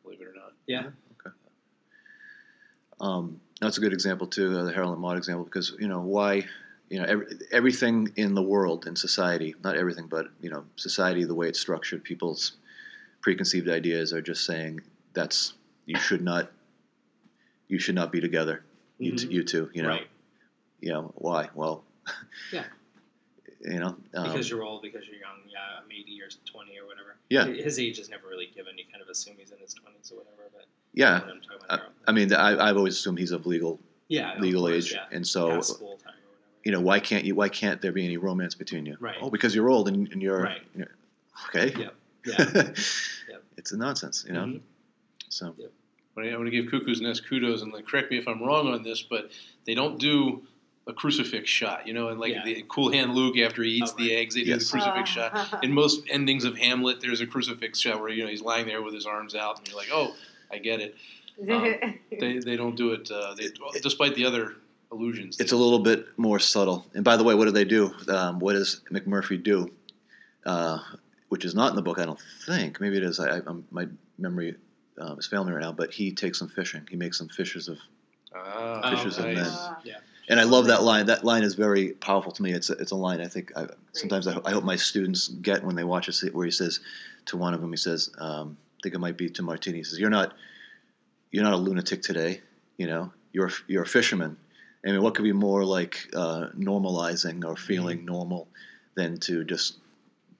believe 0.04 0.20
it 0.20 0.28
or 0.28 0.34
not. 0.34 0.52
yeah, 0.66 0.90
Um, 3.00 3.40
that's 3.60 3.78
a 3.78 3.80
good 3.80 3.92
example 3.92 4.26
too, 4.26 4.56
uh, 4.58 4.64
the 4.64 4.72
Harold 4.72 4.92
and 4.92 5.00
Maude 5.00 5.18
example, 5.18 5.44
because 5.44 5.74
you 5.78 5.86
know 5.86 6.00
why, 6.00 6.46
you 6.88 6.98
know, 6.98 7.04
every, 7.04 7.26
everything 7.52 8.12
in 8.16 8.34
the 8.34 8.42
world 8.42 8.86
in 8.88 8.96
society, 8.96 9.54
not 9.62 9.76
everything, 9.76 10.08
but 10.08 10.28
you 10.40 10.50
know, 10.50 10.64
society, 10.76 11.24
the 11.24 11.34
way 11.34 11.48
it's 11.48 11.60
structured, 11.60 12.02
people's 12.02 12.56
preconceived 13.20 13.68
ideas 13.68 14.12
are 14.12 14.20
just 14.22 14.44
saying 14.44 14.80
that's 15.12 15.54
you 15.86 15.96
should 15.98 16.22
not, 16.22 16.50
you 17.68 17.78
should 17.78 17.94
not 17.94 18.10
be 18.10 18.20
together, 18.20 18.64
you 18.98 19.14
t- 19.14 19.26
Mhm. 19.28 19.30
you 19.32 19.44
two, 19.44 19.70
you 19.74 19.82
know, 19.82 19.90
right. 19.90 20.08
you 20.80 20.90
know 20.92 21.12
why? 21.16 21.50
Well, 21.54 21.84
Yeah. 22.52 22.64
You 23.60 23.78
know, 23.80 23.96
um, 24.14 24.30
Because 24.30 24.48
you're 24.50 24.62
old, 24.62 24.82
because 24.82 25.06
you're 25.06 25.16
young. 25.18 25.38
Yeah, 25.48 25.58
I'm 25.82 25.90
80 25.90 26.22
or 26.22 26.28
20 26.44 26.78
or 26.78 26.86
whatever. 26.86 27.16
Yeah. 27.28 27.46
His 27.46 27.78
age 27.78 27.98
is 27.98 28.08
never 28.08 28.26
really 28.28 28.50
given. 28.54 28.78
You 28.78 28.84
kind 28.90 29.02
of 29.02 29.08
assume 29.08 29.34
he's 29.38 29.50
in 29.50 29.58
his 29.58 29.74
20s 29.74 30.12
or 30.12 30.16
whatever. 30.16 30.42
But 30.54 30.66
yeah. 30.94 31.20
I'm 31.68 31.80
I, 32.06 32.12
mean, 32.12 32.32
I, 32.32 32.68
I've 32.68 32.76
always 32.76 32.94
assumed 32.94 33.18
he's 33.18 33.32
of 33.32 33.46
legal 33.46 33.80
yeah, 34.08 34.34
of 34.36 34.40
legal 34.40 34.62
course, 34.62 34.86
age, 34.86 34.92
Yeah. 34.92 35.04
and 35.16 35.26
so 35.26 35.50
Past 35.56 35.78
time 35.80 35.88
you 36.64 36.72
know, 36.72 36.80
why 36.80 37.00
can't 37.00 37.24
you? 37.24 37.34
Why 37.34 37.48
can't 37.48 37.80
there 37.80 37.92
be 37.92 38.04
any 38.04 38.16
romance 38.16 38.54
between 38.54 38.84
you? 38.84 38.96
Right. 39.00 39.16
Oh, 39.22 39.30
because 39.30 39.54
you're 39.54 39.70
old 39.70 39.88
and, 39.88 40.06
and 40.12 40.20
you're, 40.20 40.42
Right. 40.42 40.60
you're- 40.74 40.90
okay. 41.48 41.72
Yep. 41.78 41.94
Yeah. 42.26 42.44
Yep. 43.30 43.44
It's 43.56 43.72
a 43.72 43.76
nonsense, 43.76 44.24
you 44.26 44.34
know. 44.34 44.44
Mhm. 44.44 44.60
So 45.28 45.54
But 46.14 46.26
I 46.26 46.36
want 46.36 46.46
to 46.46 46.50
give 46.50 46.70
Cuckoo's 46.70 47.00
Nest 47.00 47.26
kudos 47.28 47.62
and 47.62 47.72
like, 47.72 47.86
correct 47.86 48.10
me 48.10 48.18
if 48.18 48.26
I'm 48.26 48.42
wrong 48.42 48.68
on 48.68 48.82
this, 48.82 49.02
but 49.02 49.30
they 49.66 49.74
don't 49.74 49.98
do 49.98 50.42
a 50.88 50.92
crucifix 50.94 51.48
shot, 51.50 51.86
you 51.86 51.92
know, 51.92 52.08
and 52.08 52.18
like 52.18 52.32
Yeah. 52.32 52.44
the 52.44 52.64
Cool 52.68 52.90
Hand 52.90 53.14
Luke 53.14 53.36
after 53.38 53.62
he 53.62 53.72
eats 53.72 53.92
Oh, 53.92 53.96
the 53.98 54.14
eggs, 54.16 54.34
they 54.34 54.40
Yes. 54.40 54.58
do 54.58 54.64
the 54.64 54.70
crucifix 54.84 55.10
shot. 55.10 55.58
In 55.62 55.72
most 55.72 56.02
endings 56.08 56.44
of 56.44 56.56
Hamlet, 56.56 57.00
there's 57.00 57.20
a 57.20 57.26
crucifix 57.26 57.78
shot 57.78 58.00
where 58.00 58.08
you 58.08 58.22
know 58.24 58.28
he's 58.30 58.40
lying 58.42 58.66
there 58.66 58.82
with 58.82 58.94
his 58.94 59.04
arms 59.06 59.34
out, 59.34 59.58
and 59.58 59.68
you're 59.68 59.76
like, 59.76 59.90
oh, 59.92 60.14
I 60.50 60.58
get 60.58 60.80
it. 60.80 60.96
Um, 61.40 61.94
They, 62.18 62.38
they 62.40 62.56
don't 62.56 62.74
do 62.74 62.90
it, 62.94 63.08
uh, 63.12 63.32
they, 63.34 63.46
despite 63.80 64.16
the 64.16 64.24
other 64.24 64.56
illusions. 64.90 65.38
it's 65.38 65.52
a 65.52 65.56
little 65.56 65.78
bit 65.78 66.06
more 66.18 66.40
subtle. 66.40 66.84
And 66.94 67.04
by 67.04 67.16
the 67.16 67.22
way, 67.22 67.36
what 67.36 67.44
do 67.44 67.52
they 67.52 67.64
do? 67.64 67.94
Um, 68.08 68.40
what 68.40 68.54
does 68.54 68.80
McMurphy 68.90 69.40
do? 69.40 69.70
Uh, 70.44 70.78
which 71.28 71.44
is 71.44 71.54
not 71.54 71.70
in 71.70 71.76
the 71.76 71.82
book, 71.82 72.00
I 72.00 72.06
don't 72.06 72.18
think. 72.44 72.80
Maybe 72.80 72.96
it 72.96 73.04
is. 73.04 73.20
I, 73.20 73.36
I, 73.36 73.42
my 73.70 73.86
memory 74.18 74.56
um, 74.98 75.16
is 75.20 75.28
failing 75.28 75.46
me 75.48 75.52
right 75.54 75.62
now. 75.62 75.70
But 75.70 75.92
he 75.92 76.12
takes 76.12 76.40
them 76.40 76.48
fishing. 76.48 76.84
He 76.90 76.96
makes 76.96 77.18
them 77.18 77.28
fishers 77.28 77.68
of 77.68 77.78
ah, 78.34 78.80
Oh, 78.82 78.96
Fishes 78.96 79.18
of. 79.18 79.26
Men. 79.26 79.38
Uh, 79.38 79.76
Yeah. 79.84 79.98
And 80.28 80.38
I 80.38 80.44
love 80.44 80.66
that 80.66 80.82
line. 80.82 81.06
That 81.06 81.24
line 81.24 81.42
is 81.42 81.54
very 81.54 81.92
powerful 81.92 82.32
to 82.32 82.42
me. 82.42 82.52
It's 82.52 82.70
a, 82.70 82.74
it's 82.74 82.90
a 82.92 82.96
line 82.96 83.20
I 83.20 83.26
think 83.28 83.52
I, 83.56 83.66
sometimes 83.92 84.26
I, 84.26 84.38
I 84.44 84.52
hope 84.52 84.64
my 84.64 84.76
students 84.76 85.28
get 85.28 85.64
when 85.64 85.74
they 85.76 85.84
watch 85.84 86.08
it. 86.08 86.34
Where 86.34 86.44
he 86.44 86.50
says 86.50 86.80
to 87.26 87.36
one 87.36 87.54
of 87.54 87.60
them, 87.60 87.70
he 87.70 87.76
says, 87.76 88.10
um, 88.18 88.56
I 88.60 88.80
think 88.82 88.94
it 88.94 88.98
might 88.98 89.16
be 89.16 89.30
to 89.30 89.42
Martini. 89.42 89.78
He 89.78 89.84
says, 89.84 89.98
"You're 89.98 90.10
not, 90.10 90.34
you're 91.30 91.44
not 91.44 91.54
a 91.54 91.56
lunatic 91.56 92.02
today. 92.02 92.42
You 92.76 92.86
know, 92.86 93.12
you're 93.32 93.50
you're 93.66 93.82
a 93.84 93.86
fisherman. 93.86 94.36
I 94.86 94.92
mean, 94.92 95.02
what 95.02 95.14
could 95.14 95.24
be 95.24 95.32
more 95.32 95.64
like 95.64 96.08
uh, 96.14 96.48
normalizing 96.56 97.44
or 97.44 97.56
feeling 97.56 98.04
normal 98.04 98.46
than 98.94 99.18
to 99.20 99.44
just 99.44 99.78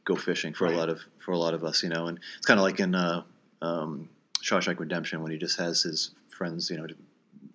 go 0.05 0.15
fishing 0.17 0.55
for 0.55 0.67
Right. 0.67 0.75
a 0.75 0.79
lot 0.79 0.89
of 0.89 1.01
for 1.19 1.33
a 1.33 1.39
lot 1.39 1.55
of 1.55 1.65
us, 1.65 1.83
you 1.83 1.89
know? 1.89 2.07
And 2.07 2.19
it's 2.37 2.47
kind 2.47 2.59
of 2.61 2.65
like 2.65 2.79
in 2.81 2.95
uh, 2.95 3.23
um, 3.63 4.09
Shawshank 4.43 4.79
Redemption 4.79 5.23
when 5.23 5.33
he 5.33 5.39
just 5.39 5.59
has 5.59 5.83
his 5.83 6.13
friends, 6.31 6.71
you 6.71 6.77
know, 6.79 6.87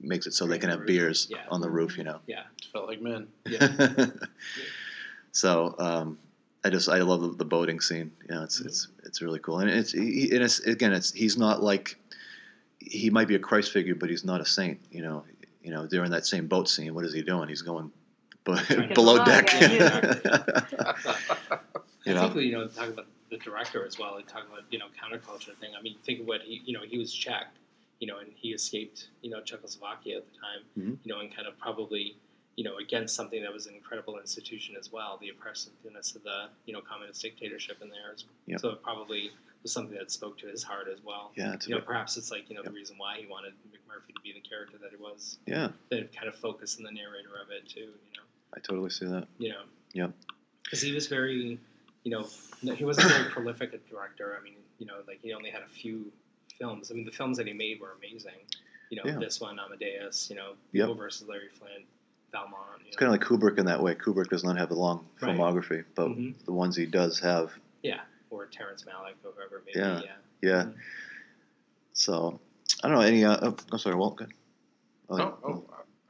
makes 0.04 0.28
it 0.28 0.34
so 0.34 0.46
they 0.46 0.58
can 0.60 0.70
have 0.70 0.86
beers 0.86 1.28
Yeah. 1.32 1.38
on 1.50 1.62
the 1.62 1.70
roof, 1.70 1.98
you 1.98 2.04
know. 2.04 2.20
Yeah. 2.28 2.44
It 2.62 2.68
felt 2.72 2.88
like 2.88 3.02
men. 3.02 3.28
Yeah. 3.46 4.08
so 5.32 5.76
um, 5.80 6.18
I 6.64 6.70
just 6.70 6.90
I 6.90 7.00
love 7.00 7.22
the, 7.22 7.30
the 7.30 7.46
boating 7.46 7.80
scene. 7.80 8.12
You 8.30 8.36
know, 8.36 8.44
it's 8.44 8.60
Mm-hmm. 8.60 8.68
it's 8.68 8.88
it's 9.06 9.22
really 9.22 9.40
cool, 9.40 9.60
and 9.60 9.70
it's 9.70 9.92
he, 9.92 10.30
and 10.34 10.44
it's 10.44 10.60
again 10.62 10.94
it's 10.94 11.12
he's 11.12 11.38
not 11.38 11.62
like 11.64 11.98
he 12.80 13.10
might 13.10 13.28
be 13.28 13.36
a 13.36 13.40
Christ 13.40 13.72
figure, 13.72 13.96
but 13.96 14.10
he's 14.10 14.24
not 14.26 14.42
a 14.42 14.46
saint. 14.46 14.80
You 14.92 15.02
know, 15.02 15.24
you 15.64 15.72
know 15.72 15.88
during 15.88 16.12
that 16.12 16.26
same 16.26 16.48
boat 16.48 16.70
scene, 16.70 16.94
what 16.94 17.06
is 17.06 17.14
he 17.14 17.22
doing? 17.22 17.50
He's 17.50 17.62
going 17.62 17.92
below 18.44 19.24
deck. 19.26 19.52
yeah, 19.54 20.14
you 22.06 22.12
I 22.12 22.14
know, 22.16 22.30
think 22.30 22.36
you 22.46 22.52
know 22.54 22.68
talk 22.68 22.90
about 22.90 23.08
the 23.30 23.38
director 23.38 23.86
as 23.86 23.98
well. 23.98 24.16
and 24.18 24.28
talking 24.28 24.50
about 24.52 24.64
you 24.70 24.80
know 24.80 24.86
counterculture 25.02 25.56
thing. 25.60 25.72
I 25.78 25.82
mean, 25.82 25.96
think 26.04 26.22
of 26.22 26.28
what 26.28 26.42
he 26.42 26.62
you 26.66 26.74
know 26.74 26.82
he 26.88 26.98
was 26.98 27.12
Czech, 27.14 27.48
you 28.00 28.08
know, 28.08 28.18
and 28.20 28.32
he 28.36 28.50
escaped 28.54 29.10
you 29.22 29.30
know 29.30 29.42
Czechoslovakia 29.42 30.18
at 30.18 30.26
the 30.26 30.38
time, 30.38 30.62
Mhm. 30.78 30.98
you 31.06 31.14
know, 31.14 31.20
and 31.20 31.34
kind 31.36 31.48
of 31.48 31.58
probably 31.58 32.18
you 32.56 32.64
know 32.64 32.78
against 32.78 33.16
something 33.16 33.42
that 33.42 33.52
was 33.54 33.66
an 33.68 33.74
incredible 33.76 34.20
institution 34.20 34.76
as 34.78 34.92
well, 34.92 35.18
the 35.22 35.30
oppressiveness 35.30 36.16
of 36.16 36.24
the 36.24 36.50
you 36.66 36.74
know 36.74 36.82
communist 36.82 37.22
dictatorship 37.22 37.82
in 37.82 37.90
there. 37.90 38.16
Yep. 38.48 38.60
So 38.60 38.70
it 38.70 38.82
probably 38.84 39.32
was 39.64 39.72
something 39.72 39.98
that 39.98 40.12
spoke 40.12 40.38
to 40.40 40.48
his 40.48 40.62
heart 40.64 40.88
as 40.94 41.02
well. 41.04 41.32
yeah, 41.38 41.56
You 41.66 41.70
know, 41.70 41.78
bit- 41.78 41.86
perhaps 41.88 42.18
it's 42.18 42.30
like 42.32 42.50
you 42.50 42.56
know 42.56 42.62
Yep. 42.64 42.72
the 42.74 42.76
reason 42.76 42.98
why 42.98 43.18
he 43.20 43.26
wanted 43.28 43.54
McMurphy 43.72 44.14
to 44.16 44.22
be 44.22 44.34
the 44.34 44.42
character 44.42 44.78
that 44.80 44.92
he 44.92 44.98
was. 44.98 45.40
yeah, 45.48 45.72
The 45.90 46.04
kind 46.16 46.28
of 46.28 46.36
focus 46.36 46.78
in 46.78 46.84
the 46.84 46.92
narrator 46.92 47.36
of 47.42 47.50
it 47.52 47.68
too. 47.70 47.80
You 47.80 48.14
know 48.18 48.24
I 48.56 48.60
totally 48.60 48.90
see 48.90 49.06
that. 49.06 49.28
you 49.40 49.50
know. 49.50 49.64
Yep. 49.94 50.12
Because 50.64 50.82
he 50.82 50.92
was 50.92 51.08
very, 51.08 51.60
you 52.04 52.12
know, 52.12 52.24
he 52.76 52.84
wasn't 52.84 53.08
very 53.12 53.30
prolific 53.32 53.74
a 53.74 53.78
director. 53.90 54.36
I 54.40 54.44
mean, 54.44 54.56
you 54.80 54.86
know, 54.86 55.02
like 55.08 55.22
he 55.22 55.34
only 55.34 55.50
had 55.50 55.62
a 55.64 55.68
few 55.68 56.12
films. 56.64 56.92
I 56.92 56.94
mean, 56.96 57.06
the 57.06 57.12
films 57.12 57.38
that 57.38 57.48
he 57.48 57.54
made 57.54 57.80
were 57.82 57.94
amazing. 58.00 58.40
You 58.90 58.98
know, 58.98 59.04
Yeah. 59.06 59.20
this 59.20 59.42
one, 59.42 59.60
Amadeus. 59.60 60.30
You 60.30 60.36
know, 60.38 60.54
Yep. 60.72 60.88
People 60.88 60.96
versus 60.96 61.28
Larry 61.28 61.50
Flynt, 61.50 61.86
Valmont. 62.32 62.80
You 62.82 62.88
It's 62.88 62.96
kind 62.98 63.14
of 63.14 63.20
like 63.20 63.28
Kubrick 63.28 63.58
in 63.58 63.66
that 63.66 63.82
way. 63.82 63.96
Kubrick 63.96 64.30
does 64.30 64.44
not 64.44 64.58
have 64.58 64.72
a 64.72 64.76
long 64.76 65.06
Right. 65.22 65.36
filmography, 65.38 65.84
but 65.96 66.08
Mhm. 66.10 66.36
the 66.46 66.54
ones 66.54 66.76
he 66.76 66.86
does 66.86 67.20
have, 67.20 67.52
yeah, 67.82 68.02
or 68.30 68.46
Terrence 68.46 68.84
Malick, 68.84 69.16
or 69.26 69.32
whoever 69.36 69.58
it 69.58 69.66
may 69.66 69.72
Yeah. 69.76 70.02
Yeah. 70.02 70.16
yeah. 70.42 70.64
Mhm. 70.64 70.76
So 71.94 72.40
I 72.84 72.88
don't 72.88 72.98
know 72.98 73.04
any. 73.04 73.24
Uh, 73.26 73.38
oh, 73.42 73.58
I'm 73.72 73.80
sorry, 73.80 73.96
Walt. 73.96 74.16
Good. 74.18 74.34
Oh, 75.10 75.20
Oh, 75.22 75.38
oh, 75.44 75.64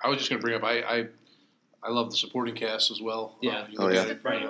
I 0.03 0.09
was 0.09 0.17
just 0.19 0.29
going 0.29 0.39
to 0.39 0.43
bring 0.45 0.55
up. 0.55 0.63
I, 0.63 0.81
I 0.81 1.07
I 1.85 1.89
love 1.89 2.09
the 2.11 2.15
supporting 2.17 2.55
cast 2.55 2.91
as 2.91 3.01
well. 3.01 3.37
Yeah. 3.41 3.61
Uh, 3.63 3.67
you 3.67 3.77
Oh, 3.79 3.89
yeah. 3.89 4.05
it, 4.05 4.21
Right. 4.23 4.43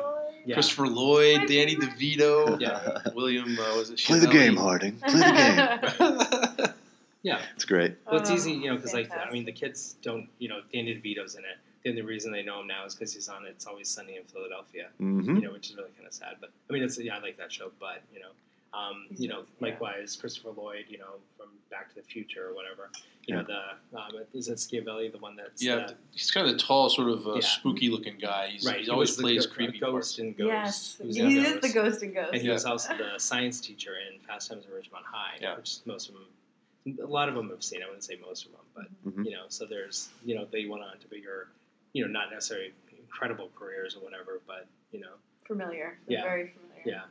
Yeah. 0.45 0.55
Christopher 0.55 0.87
Lloyd, 0.87 1.47
Danny 1.47 1.75
DeVito, 1.75 2.59
Yeah. 2.59 2.99
William. 3.15 3.57
Uh, 3.57 3.75
was 3.77 3.89
it 3.91 3.99
Play 3.99 4.19
the 4.19 4.27
game, 4.27 4.55
Harding. 4.57 4.97
Play 4.97 5.19
the 5.19 5.87
game. 5.97 6.67
Yeah. 7.23 7.39
It's 7.55 7.63
great. 7.63 7.95
Well, 8.05 8.19
it's 8.19 8.29
Oh, 8.29 8.33
easy, 8.35 8.51
you 8.51 8.67
know, 8.69 8.75
because 8.75 8.93
like 8.93 9.09
I 9.15 9.31
mean, 9.31 9.45
the 9.45 9.53
kids 9.53 9.95
don't, 10.01 10.27
you 10.39 10.49
know, 10.49 10.59
Danny 10.73 10.93
DeVito's 10.95 11.35
in 11.35 11.45
it. 11.45 11.57
The 11.83 11.89
only 11.91 12.01
reason 12.01 12.33
they 12.33 12.43
know 12.43 12.59
him 12.59 12.67
now 12.67 12.85
is 12.85 12.95
because 12.95 13.13
he's 13.13 13.29
on 13.29 13.45
It's 13.45 13.65
Always 13.65 13.87
Sunny 13.87 14.17
in 14.17 14.23
Philadelphia. 14.25 14.87
hmm 14.97 15.21
you 15.37 15.41
know, 15.41 15.53
which 15.53 15.69
is 15.69 15.77
really 15.77 15.91
kind 15.95 16.05
of 16.05 16.13
sad. 16.13 16.35
But 16.41 16.49
I 16.69 16.73
mean, 16.73 16.83
it's 16.83 16.97
yeah, 16.99 17.15
I 17.15 17.19
like 17.21 17.37
that 17.37 17.49
show. 17.51 17.71
But 17.79 18.01
you 18.13 18.19
know, 18.19 18.31
um, 18.73 19.05
you 19.17 19.27
know, 19.27 19.43
likewise, 19.59 20.15
Christopher 20.19 20.49
Lloyd, 20.51 20.85
you 20.89 20.97
know, 20.97 21.15
from 21.37 21.49
Back 21.69 21.89
to 21.89 21.95
the 21.95 22.01
Future 22.01 22.49
or 22.49 22.55
whatever. 22.55 22.89
You 23.27 23.35
know, 23.35 23.43
the 23.43 23.97
um, 23.97 24.11
is 24.33 24.49
it 24.49 24.57
Schiavelli, 24.59 25.09
the 25.11 25.17
one 25.19 25.35
that's 25.35 25.61
Yeah, 25.63 25.75
uh, 25.75 25.91
he's 26.11 26.29
kind 26.31 26.45
of 26.47 26.53
the 26.53 26.59
tall, 26.59 26.89
sort 26.89 27.09
of 27.09 27.25
uh, 27.27 27.35
Yeah. 27.35 27.41
spooky 27.41 27.89
looking 27.89 28.17
guy. 28.17 28.47
He's, 28.49 28.65
right? 28.65 28.79
He 28.79 28.85
he 28.85 28.89
always 28.89 29.09
was 29.09 29.17
the 29.17 29.23
plays 29.23 29.45
go- 29.45 29.53
creepy 29.53 29.79
ghost 29.79 29.91
parts. 29.91 30.19
in 30.19 30.33
Ghost. 30.33 30.47
Yes, 30.47 30.97
He 30.99 31.07
was 31.07 31.15
he 31.15 31.21
in 31.21 31.45
is 31.45 31.53
the 31.55 31.59
Ghost. 31.61 31.73
ghost 31.73 32.03
and 32.03 32.13
ghost. 32.15 32.29
And 32.33 32.41
he 32.41 32.47
Yeah. 32.47 32.53
was 32.53 32.65
also 32.65 32.97
the 32.97 33.17
science 33.19 33.61
teacher 33.61 33.93
in 34.11 34.19
Fast 34.21 34.49
Times 34.49 34.65
at 34.65 34.71
Ridgemont 34.73 35.03
High, 35.05 35.37
Yeah. 35.39 35.55
which 35.55 35.77
most 35.85 36.09
of 36.09 36.15
them, 36.15 36.97
a 37.01 37.05
lot 37.07 37.29
of 37.29 37.35
them 37.35 37.49
have 37.49 37.63
seen. 37.63 37.81
I 37.81 37.85
wouldn't 37.85 38.03
say 38.03 38.17
most 38.17 38.45
of 38.47 38.51
them, 38.51 38.61
but 38.75 39.13
Mhm. 39.15 39.25
you 39.25 39.31
know, 39.31 39.45
so 39.47 39.65
there's, 39.65 40.09
you 40.25 40.35
know, 40.35 40.45
they 40.45 40.65
went 40.65 40.83
on 40.83 40.97
to 40.99 41.07
bigger, 41.07 41.47
you 41.93 42.03
know, 42.03 42.11
not 42.11 42.29
necessarily 42.31 42.73
incredible 42.99 43.51
careers 43.55 43.95
or 43.95 43.99
whatever, 44.01 44.41
but 44.47 44.67
you 44.91 44.99
know, 44.99 45.13
familiar. 45.45 45.97
Yeah. 46.07 46.23
Very 46.23 46.49
familiar. 46.49 46.83
Yeah. 46.85 47.03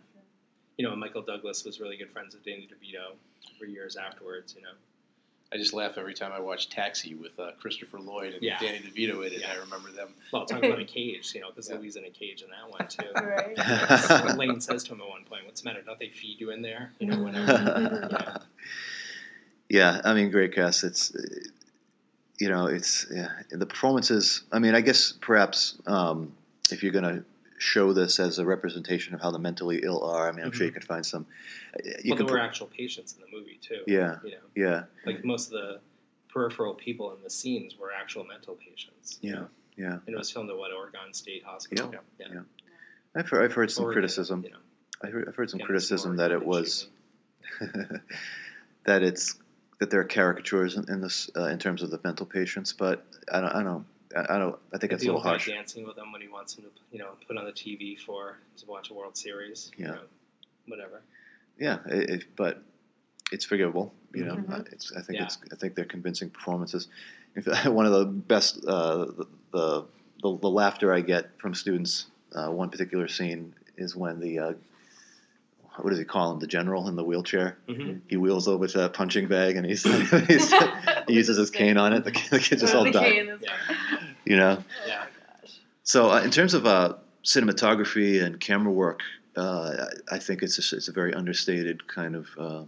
You 0.82 0.88
know, 0.88 0.96
Michael 0.96 1.22
Douglas 1.22 1.64
was 1.64 1.78
really 1.80 1.96
good 1.96 2.10
friends 2.10 2.34
with 2.34 2.44
Danny 2.44 2.66
DeVito 2.68 3.14
for 3.58 3.66
years 3.66 3.96
afterwards. 3.96 4.54
You 4.56 4.62
know, 4.62 4.70
I 5.52 5.56
just 5.56 5.72
laugh 5.72 5.96
every 5.96 6.12
time 6.14 6.32
I 6.32 6.40
watch 6.40 6.70
Taxi 6.70 7.14
with 7.14 7.38
uh, 7.38 7.52
Christopher 7.60 8.00
Lloyd 8.00 8.34
and 8.34 8.42
Yeah. 8.42 8.58
Danny 8.58 8.78
DeVito 8.80 9.24
in 9.24 9.32
it. 9.32 9.40
Yeah. 9.42 9.52
I 9.52 9.58
remember 9.60 9.92
them. 9.92 10.08
well, 10.32 10.44
talking 10.44 10.64
about 10.64 10.80
a 10.80 10.84
cage, 10.84 11.32
you 11.36 11.40
know, 11.40 11.50
because 11.50 11.68
Yeah. 11.70 11.76
Louis 11.76 11.94
in 11.94 12.04
a 12.04 12.10
cage 12.10 12.42
in 12.42 12.48
that 12.50 12.68
one 12.68 12.88
too. 12.88 13.06
Right. 14.26 14.36
Lane 14.36 14.60
says 14.60 14.82
to 14.84 14.94
him 14.94 15.00
at 15.02 15.08
one 15.08 15.22
point, 15.24 15.46
"What's 15.46 15.60
the 15.60 15.68
matter? 15.68 15.82
Don't 15.82 16.00
they 16.00 16.08
feed 16.08 16.40
you 16.40 16.50
in 16.50 16.62
there?" 16.62 16.90
You 16.98 17.06
know, 17.06 17.22
whatever. 17.22 18.08
yeah. 18.10 18.36
Yeah, 19.68 20.02
I 20.04 20.12
mean, 20.12 20.30
great 20.30 20.54
cast. 20.54 20.84
It's, 20.84 21.12
you 22.38 22.50
know, 22.50 22.66
it's 22.66 23.06
yeah, 23.10 23.28
the 23.50 23.64
performances. 23.64 24.42
I 24.52 24.58
mean, 24.58 24.74
I 24.74 24.82
guess 24.82 25.14
perhaps 25.22 25.78
um, 25.86 26.30
if 26.70 26.82
you're 26.82 26.92
going 26.92 27.04
to 27.04 27.24
show 27.62 27.92
this 27.92 28.18
as 28.18 28.38
a 28.40 28.44
representation 28.44 29.14
of 29.14 29.20
how 29.20 29.30
the 29.30 29.38
mentally 29.38 29.80
ill 29.84 30.02
are, 30.04 30.28
I 30.28 30.32
mean, 30.32 30.44
I'm 30.44 30.50
sure 30.52 30.66
you 30.66 30.72
can 30.72 30.82
find 30.82 31.06
some. 31.06 31.26
uh, 31.74 31.78
You 31.84 31.92
Mm-hmm. 31.92 32.08
well, 32.10 32.16
can, 32.18 32.26
there 32.26 32.34
were 32.36 32.40
actual 32.42 32.66
patients 32.66 33.14
in 33.14 33.20
the 33.20 33.28
movie 33.36 33.58
too. 33.62 33.82
yeah, 33.86 34.16
You 34.24 34.30
know, 34.32 34.36
yeah, 34.56 34.82
like 35.06 35.24
most 35.24 35.46
of 35.46 35.52
the 35.52 35.80
peripheral 36.28 36.74
people 36.74 37.14
in 37.14 37.22
the 37.22 37.30
scenes 37.30 37.76
were 37.78 37.90
actual 37.92 38.24
mental 38.24 38.54
patients. 38.56 39.18
you 39.22 39.30
yeah, 39.30 39.36
know. 39.40 39.48
yeah. 39.76 39.92
And 40.06 40.14
it 40.14 40.16
was 40.18 40.30
filmed 40.30 40.50
at 40.50 40.56
what 40.56 40.72
Oregon 40.72 41.12
State 41.12 41.44
Hospital. 41.44 41.90
Yep. 41.92 42.04
Yeah. 42.18 42.26
Yeah. 42.32 42.40
I've 43.14 43.28
heard, 43.28 43.44
I've 43.44 43.52
heard 43.52 43.70
some 43.70 43.84
Oregon, 43.84 44.00
criticism. 44.02 44.42
You 44.44 44.50
know, 44.50 44.56
I 45.04 45.06
heard, 45.08 45.28
I've 45.28 45.36
heard 45.36 45.50
some 45.50 45.60
criticism 45.60 46.16
that 46.16 46.32
it 46.32 46.44
was 46.44 46.88
that 48.84 49.02
it's 49.02 49.36
that 49.78 49.90
there 49.90 50.00
are 50.00 50.04
caricatures 50.04 50.76
in, 50.76 50.88
in 50.90 51.00
this 51.00 51.30
uh, 51.36 51.44
in 51.46 51.58
terms 51.58 51.82
of 51.82 51.90
the 51.90 52.00
mental 52.04 52.26
patients, 52.26 52.72
but 52.72 53.04
I 53.32 53.40
don't, 53.40 53.50
I 53.54 53.62
don't, 53.62 53.84
I 54.16 54.34
I 54.34 54.38
don't, 54.38 54.58
I 54.72 54.78
think 54.78 54.92
it's 54.92 55.02
a 55.02 55.06
the 55.06 55.12
little 55.12 55.16
old 55.16 55.24
guy 55.24 55.30
harsh. 55.30 55.48
dancing 55.48 55.86
with 55.86 55.96
him 55.98 56.12
when 56.12 56.20
he 56.22 56.28
wants 56.28 56.56
him 56.56 56.64
to, 56.64 56.70
you 56.90 56.98
know, 56.98 57.10
put 57.26 57.36
on 57.36 57.44
the 57.44 57.52
TV 57.52 57.98
for 57.98 58.38
to 58.58 58.66
watch 58.66 58.90
a 58.90 58.94
World 58.94 59.16
Series. 59.16 59.70
you 59.76 59.86
Yeah. 59.86 59.92
know, 59.92 60.00
whatever. 60.68 61.02
Yeah, 61.58 61.78
it, 61.86 62.10
it, 62.10 62.24
but 62.36 62.62
it's 63.30 63.44
forgivable. 63.44 63.92
You 64.14 64.24
know, 64.24 64.34
Mhm. 64.36 64.50
Uh, 64.60 64.64
it's, 64.72 64.92
I 64.92 65.00
think 65.02 65.18
Yeah. 65.18 65.24
it's 65.24 65.38
I 65.52 65.56
think 65.56 65.74
they're 65.74 65.84
convincing 65.84 66.30
performances. 66.30 66.88
In 67.36 67.42
one 67.74 67.86
of 67.86 67.92
the 67.92 68.04
best 68.06 68.64
uh, 68.66 69.06
the, 69.06 69.26
the 69.52 69.84
the 70.22 70.38
the 70.38 70.50
laughter 70.50 70.92
I 70.92 71.00
get 71.00 71.30
from 71.38 71.54
students. 71.54 72.06
Uh, 72.34 72.48
one 72.50 72.70
particular 72.70 73.08
scene 73.08 73.54
is 73.76 73.94
when 73.96 74.18
the 74.20 74.38
uh, 74.38 74.52
what 75.80 75.90
does 75.90 75.98
he 75.98 76.04
call 76.04 76.32
him? 76.32 76.38
The 76.38 76.46
general 76.46 76.88
in 76.88 76.96
the 76.96 77.04
wheelchair. 77.04 77.56
Mm-hmm. 77.68 77.98
He 78.08 78.16
wheels 78.18 78.46
over 78.48 78.66
to 78.66 78.78
that 78.78 78.92
punching 78.92 79.26
bag 79.28 79.56
and 79.56 79.64
he's, 79.66 79.82
he's 80.28 80.52
he 81.08 81.14
uses 81.14 81.36
his 81.38 81.50
cane 81.50 81.76
on 81.78 81.92
it. 81.94 82.04
The, 82.04 82.10
the 82.30 82.38
kid 82.38 82.58
just 82.58 82.74
all 82.74 82.84
the 82.84 82.90
died. 82.92 83.26
Yeah. 83.40 83.48
You 84.24 84.36
know. 84.36 84.62
Yeah. 84.86 85.04
So 85.82 86.10
uh, 86.10 86.20
in 86.22 86.30
terms 86.30 86.54
of 86.54 86.64
uh, 86.66 86.94
cinematography 87.24 88.22
and 88.22 88.38
camera 88.40 88.72
work, 88.72 89.00
uh, 89.36 89.86
I 90.10 90.16
I 90.16 90.18
think 90.18 90.42
it's 90.42 90.58
a, 90.72 90.76
it's 90.76 90.88
a 90.88 90.92
very 90.92 91.12
understated 91.14 91.86
kind 91.88 92.14
of 92.14 92.28
uh, 92.38 92.64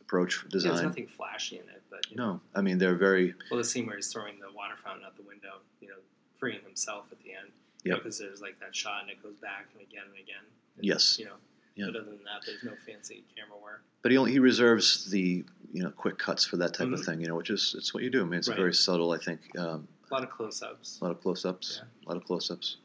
approach 0.00 0.34
for 0.34 0.48
design. 0.48 0.72
There's 0.74 0.84
nothing 0.84 1.06
flashy 1.06 1.56
in 1.56 1.62
it, 1.62 1.82
but 1.90 2.00
you 2.10 2.16
know, 2.16 2.32
No, 2.34 2.40
I 2.54 2.60
mean 2.60 2.78
they're 2.78 2.94
very 2.96 3.34
well, 3.50 3.58
the 3.58 3.64
scene 3.64 3.86
where 3.86 3.96
he's 3.96 4.12
throwing 4.12 4.38
the 4.38 4.52
water 4.54 4.74
fountain 4.84 5.04
out 5.06 5.16
the 5.16 5.22
window, 5.22 5.58
you 5.80 5.88
know, 5.88 5.94
freeing 6.38 6.60
himself 6.62 7.04
at 7.12 7.18
the 7.22 7.30
end. 7.32 7.50
Yep. 7.84 7.98
Because 7.98 8.18
there's 8.18 8.42
like 8.42 8.60
that 8.60 8.76
shot 8.76 9.02
and 9.02 9.10
it 9.10 9.22
goes 9.22 9.36
back 9.36 9.68
and 9.72 9.80
again 9.80 10.02
and 10.10 10.14
again. 10.22 10.44
And, 10.76 10.84
Yes. 10.84 11.18
You 11.18 11.24
know. 11.26 11.36
Yeah. 11.76 11.86
But 11.86 11.96
other 12.02 12.10
than 12.10 12.24
that, 12.24 12.42
there's 12.44 12.62
no 12.62 12.72
fancy 12.86 13.24
camera 13.34 13.56
work. 13.62 13.82
but 14.02 14.10
he 14.12 14.18
only, 14.18 14.32
he 14.32 14.38
reserves 14.38 15.10
the 15.10 15.44
you 15.72 15.82
know 15.82 15.90
quick 15.90 16.18
cuts 16.18 16.44
for 16.44 16.56
that 16.58 16.74
type 16.74 16.88
of 16.88 17.00
Mhm. 17.00 17.04
thing. 17.06 17.20
You 17.22 17.28
know, 17.28 17.36
which 17.36 17.48
is 17.48 17.74
it's 17.78 17.94
what 17.94 18.02
you 18.02 18.10
do. 18.10 18.20
I 18.20 18.24
mean, 18.24 18.34
it's 18.38 18.48
Right. 18.48 18.56
very 18.58 18.74
subtle. 18.74 19.12
I 19.12 19.18
think 19.18 19.40
um, 19.58 19.88
A 20.10 20.14
lot 20.14 20.22
of 20.24 20.30
close-ups. 20.30 20.98
a 21.00 21.04
lot 21.04 21.10
of 21.12 21.20
close-ups, 21.20 21.80
Yeah. 21.82 21.88
a 22.04 22.08
lot 22.08 22.16
of 22.16 22.24
close-ups. 22.24 22.76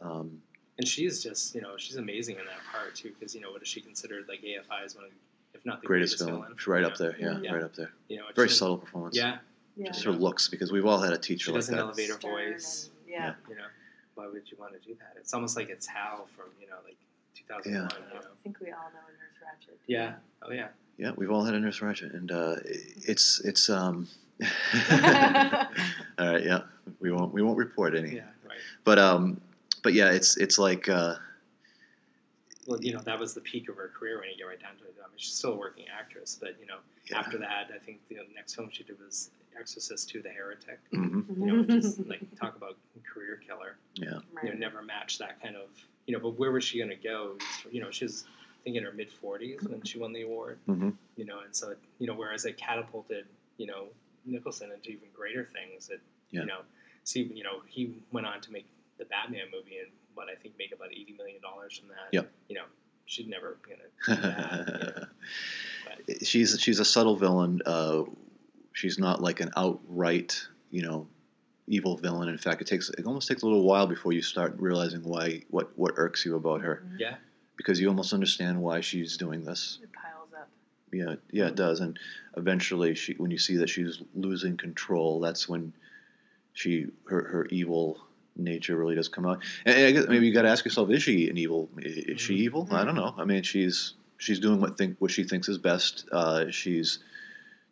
Um, 0.00 0.42
And 0.78 0.88
she's 0.88 1.22
just, 1.22 1.54
you 1.54 1.60
know, 1.60 1.76
she's 1.76 1.96
amazing 1.96 2.36
in 2.38 2.46
that 2.46 2.60
part 2.72 2.94
too, 2.94 3.10
because 3.18 3.34
you 3.34 3.40
know, 3.42 3.50
what 3.52 3.60
is 3.62 3.68
she 3.68 3.80
considered 3.82 4.26
like 4.28 4.40
AFI 4.42 4.84
is 4.86 4.94
one 4.96 5.04
of, 5.04 5.10
if 5.54 5.64
not 5.66 5.82
the 5.82 5.86
greatest 5.86 6.14
greatest, 6.14 6.24
villain, 6.24 6.42
villain. 6.42 6.56
She's 6.58 6.66
right 6.66 6.80
you 6.80 6.86
up 6.86 6.98
know? 6.98 7.10
there. 7.10 7.16
Yeah, 7.20 7.40
Yeah. 7.40 7.52
right 7.54 7.62
up 7.64 7.74
there. 7.74 7.92
You 8.08 8.16
know, 8.18 8.24
Very 8.34 8.48
subtle 8.48 8.78
performance. 8.78 9.14
Yeah, 9.16 9.38
Yeah. 9.76 9.88
Just 9.88 10.04
her 10.04 10.12
looks 10.12 10.48
because 10.48 10.72
we've 10.72 10.86
all 10.86 10.98
had 11.00 11.12
a 11.12 11.18
teacher 11.18 11.46
she 11.46 11.50
like 11.52 11.58
does 11.58 11.68
an 11.68 11.76
that. 11.76 11.82
elevator 11.82 12.14
Stern 12.14 12.30
voice. 12.32 12.86
and- 13.02 13.10
yeah. 13.10 13.34
You 13.48 13.56
know, 13.56 13.66
why 14.14 14.26
would 14.26 14.50
you 14.50 14.56
want 14.58 14.72
to 14.72 14.78
do 14.88 14.94
that? 15.00 15.14
It's 15.16 15.34
almost 15.34 15.54
like 15.56 15.68
it's 15.68 15.86
Hal 15.86 16.26
from 16.34 16.46
you 16.60 16.66
know, 16.66 16.76
like 16.84 16.96
2001. 17.34 17.90
Yeah. 17.90 17.98
You 18.08 18.14
know? 18.14 18.20
I 18.26 18.42
think 18.42 18.60
we 18.60 18.70
all 18.70 18.90
know 18.94 19.00
Nurse 19.00 19.38
Ratched. 19.68 19.76
Yeah. 19.86 20.14
Oh 20.42 20.50
yeah. 20.52 20.68
Yeah, 20.96 21.12
we've 21.16 21.30
all 21.30 21.44
had 21.44 21.54
a 21.54 21.60
Nurse 21.60 21.80
Ratched, 21.80 22.14
and 22.14 22.30
uh, 22.32 22.56
it's 22.64 23.40
it's 23.40 23.68
um, 23.70 24.08
All 26.18 26.32
right, 26.32 26.44
yeah, 26.44 26.60
we 27.00 27.10
won't 27.12 27.32
we 27.32 27.42
won't 27.42 27.58
report 27.58 27.94
any. 27.96 28.16
Yeah, 28.16 28.22
right. 28.46 28.58
But 28.84 28.98
um, 28.98 29.40
but 29.82 29.92
yeah, 29.94 30.10
it's 30.10 30.36
it's 30.36 30.58
like 30.58 30.88
uh, 30.88 31.14
Well, 32.66 32.80
you 32.82 32.92
know, 32.92 33.00
that 33.00 33.18
was 33.18 33.34
the 33.34 33.40
peak 33.40 33.68
of 33.68 33.76
her 33.76 33.90
career 33.96 34.18
when 34.20 34.28
you 34.30 34.36
get 34.36 34.44
right 34.44 34.60
down 34.60 34.76
to 34.78 34.84
it. 34.84 34.94
I 35.02 35.08
mean, 35.08 35.16
she's 35.16 35.34
still 35.34 35.52
a 35.54 35.56
working 35.56 35.86
actress, 35.96 36.36
but 36.40 36.56
you 36.60 36.66
know, 36.66 36.76
yeah. 37.10 37.18
after 37.18 37.38
that, 37.38 37.70
I 37.74 37.78
think 37.84 37.98
the 38.08 38.16
next 38.34 38.54
film 38.54 38.68
she 38.72 38.82
did 38.84 38.96
was 39.04 39.30
Exorcist 39.58 40.14
II: 40.14 40.22
The 40.22 40.30
Heretic. 40.30 40.78
Mhm. 40.92 41.24
You 41.38 41.46
know, 41.46 41.64
just 41.64 42.00
like 42.06 42.20
talk 42.38 42.56
about 42.56 42.76
career 43.04 43.40
killer. 43.46 43.76
yeah, 43.94 44.18
You 44.42 44.50
know, 44.50 44.56
never 44.58 44.82
matched 44.82 45.18
that 45.18 45.40
kind 45.42 45.56
of. 45.56 45.68
You 46.06 46.14
know, 46.16 46.22
but 46.22 46.38
where 46.38 46.50
was 46.50 46.64
she 46.64 46.78
going 46.78 46.90
to 46.90 46.96
go? 46.96 47.36
You 47.70 47.80
know, 47.80 47.90
she 47.90 48.04
was 48.04 48.24
I 48.60 48.64
think 48.64 48.76
in 48.76 48.84
her 48.84 48.92
mid 48.92 49.08
40s 49.10 49.68
when 49.70 49.82
she 49.84 49.98
won 49.98 50.12
the 50.12 50.22
award. 50.22 50.58
Mhm. 50.68 50.94
You 51.16 51.24
know, 51.24 51.40
and 51.40 51.54
so 51.54 51.74
you 51.98 52.06
know, 52.06 52.14
whereas 52.14 52.44
it 52.44 52.56
catapulted 52.56 53.26
you 53.58 53.66
know 53.66 53.86
Nicholson 54.24 54.70
into 54.72 54.90
even 54.90 55.08
greater 55.14 55.48
things. 55.52 55.86
That 55.88 56.00
Yeah. 56.30 56.40
you 56.42 56.46
know, 56.46 56.60
see, 57.04 57.22
you 57.34 57.42
know, 57.44 57.62
he 57.66 57.94
went 58.12 58.26
on 58.26 58.40
to 58.42 58.52
make 58.52 58.66
the 58.98 59.04
Batman 59.06 59.46
movie 59.52 59.78
and 59.78 59.90
what 60.14 60.28
I 60.28 60.34
think 60.40 60.54
make 60.58 60.72
about 60.72 60.90
eighty 60.92 61.14
million 61.16 61.40
dollars 61.40 61.78
from 61.78 61.88
that. 61.88 62.08
Yep. 62.12 62.30
You 62.48 62.56
know, 62.56 62.64
she'd 63.06 63.28
never 63.28 63.58
gonna 63.66 64.20
that. 64.20 65.08
you 66.08 66.14
know. 66.14 66.18
She's 66.22 66.58
she's 66.60 66.78
a 66.80 66.84
subtle 66.84 67.16
villain. 67.16 67.60
Uh, 67.66 68.04
she's 68.72 68.98
not 68.98 69.20
like 69.22 69.40
an 69.40 69.50
outright, 69.56 70.46
you 70.70 70.82
know, 70.82 71.06
evil 71.66 71.96
villain. 71.96 72.28
In 72.28 72.38
fact, 72.38 72.60
it 72.60 72.66
takes 72.66 72.90
it 72.90 73.06
almost 73.06 73.28
takes 73.28 73.42
a 73.42 73.46
little 73.46 73.62
while 73.64 73.86
before 73.86 74.12
you 74.12 74.22
start 74.22 74.54
realizing 74.58 75.02
why 75.02 75.42
what 75.50 75.70
what 75.78 75.92
irks 75.96 76.24
you 76.24 76.36
about 76.36 76.60
her, 76.62 76.84
yeah, 76.98 77.16
because 77.56 77.80
you 77.80 77.88
almost 77.88 78.12
understand 78.12 78.60
why 78.60 78.80
she's 78.80 79.16
doing 79.16 79.44
this. 79.44 79.78
It 80.92 80.98
piles 80.98 81.12
up. 81.14 81.22
Yeah, 81.30 81.42
yeah, 81.42 81.48
it 81.48 81.54
does. 81.56 81.80
And 81.80 81.98
eventually, 82.36 82.94
she 82.94 83.14
when 83.14 83.30
you 83.30 83.38
see 83.38 83.56
that 83.56 83.68
she's 83.68 84.00
losing 84.14 84.56
control, 84.56 85.20
that's 85.20 85.48
when 85.48 85.72
she 86.52 86.86
her 87.08 87.24
her 87.24 87.46
evil 87.46 87.98
nature 88.36 88.76
really 88.76 88.94
does 88.94 89.08
come 89.08 89.26
out. 89.26 89.42
And 89.66 89.86
I 89.86 89.90
guess 89.92 90.06
maybe 90.08 90.26
you 90.26 90.32
got 90.32 90.42
to 90.42 90.48
ask 90.48 90.64
yourself: 90.64 90.90
Is 90.90 91.02
she 91.02 91.28
an 91.28 91.38
evil? 91.38 91.68
Is 91.78 92.20
she 92.20 92.34
Mhm. 92.34 92.38
evil? 92.38 92.68
I 92.70 92.84
don't 92.84 92.94
know. 92.94 93.14
I 93.18 93.24
mean, 93.24 93.42
she's 93.42 93.94
she's 94.18 94.38
doing 94.40 94.60
what 94.60 94.76
think 94.78 94.96
what 94.98 95.10
she 95.10 95.24
thinks 95.24 95.48
is 95.48 95.58
best. 95.58 96.08
Uh, 96.12 96.50
she's 96.50 96.98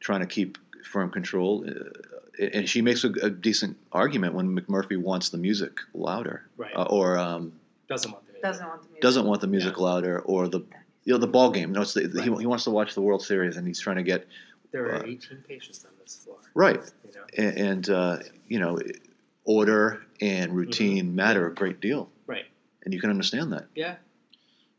trying 0.01 0.21
to 0.21 0.27
keep 0.27 0.59
firm 0.85 1.11
control, 1.11 1.65
uh, 1.69 2.45
and 2.53 2.69
she 2.69 2.81
makes 2.83 3.05
a, 3.05 3.11
a 3.23 3.31
decent 3.31 3.77
argument 3.93 4.35
when 4.35 4.57
McMurphy 4.57 4.97
wants 4.97 5.29
the 5.31 5.39
music 5.39 5.81
louder, 5.93 6.45
right. 6.57 6.75
uh, 6.75 6.85
or 6.85 7.19
um, 7.19 7.53
doesn't 7.89 8.11
want 8.13 8.25
the 8.27 8.33
music. 8.33 8.43
Doesn't 8.43 8.67
want 8.67 8.81
the 8.83 8.89
music. 8.89 9.03
doesn't 9.03 9.27
want 9.27 9.41
the 9.41 9.47
music 9.49 9.79
louder, 9.81 10.21
or 10.21 10.49
the 10.49 10.61
you 11.09 11.15
know 11.15 11.19
the 11.19 11.27
ball 11.27 11.51
game. 11.51 11.73
No, 11.73 11.81
it's 11.81 11.95
the, 11.95 12.03
he, 12.23 12.31
he 12.41 12.45
wants 12.47 12.65
to 12.65 12.71
watch 12.71 12.95
the 12.95 13.01
World 13.01 13.23
Series, 13.23 13.57
and 13.57 13.67
he's 13.67 13.81
trying 13.81 13.97
to 13.97 14.03
get 14.03 14.27
There 14.73 14.85
are 14.91 14.97
uh, 14.97 15.03
18 15.07 15.43
patients 15.49 15.83
on 15.87 15.93
this 16.05 16.17
floor. 16.17 16.37
right. 16.53 16.79
You 17.07 17.13
know, 17.15 17.25
And, 17.49 17.57
and 17.59 17.91
uh, 17.91 18.17
you 18.47 18.59
know, 18.59 18.79
order 19.45 20.03
and 20.21 20.55
routine 20.55 21.15
matter 21.15 21.47
a 21.47 21.55
great 21.55 21.81
deal, 21.81 22.05
Mm-hmm. 22.05 22.31
right? 22.33 22.45
and 22.85 22.93
you 22.93 23.01
can 23.01 23.09
understand 23.09 23.53
that. 23.55 23.69
Yeah, 23.75 23.97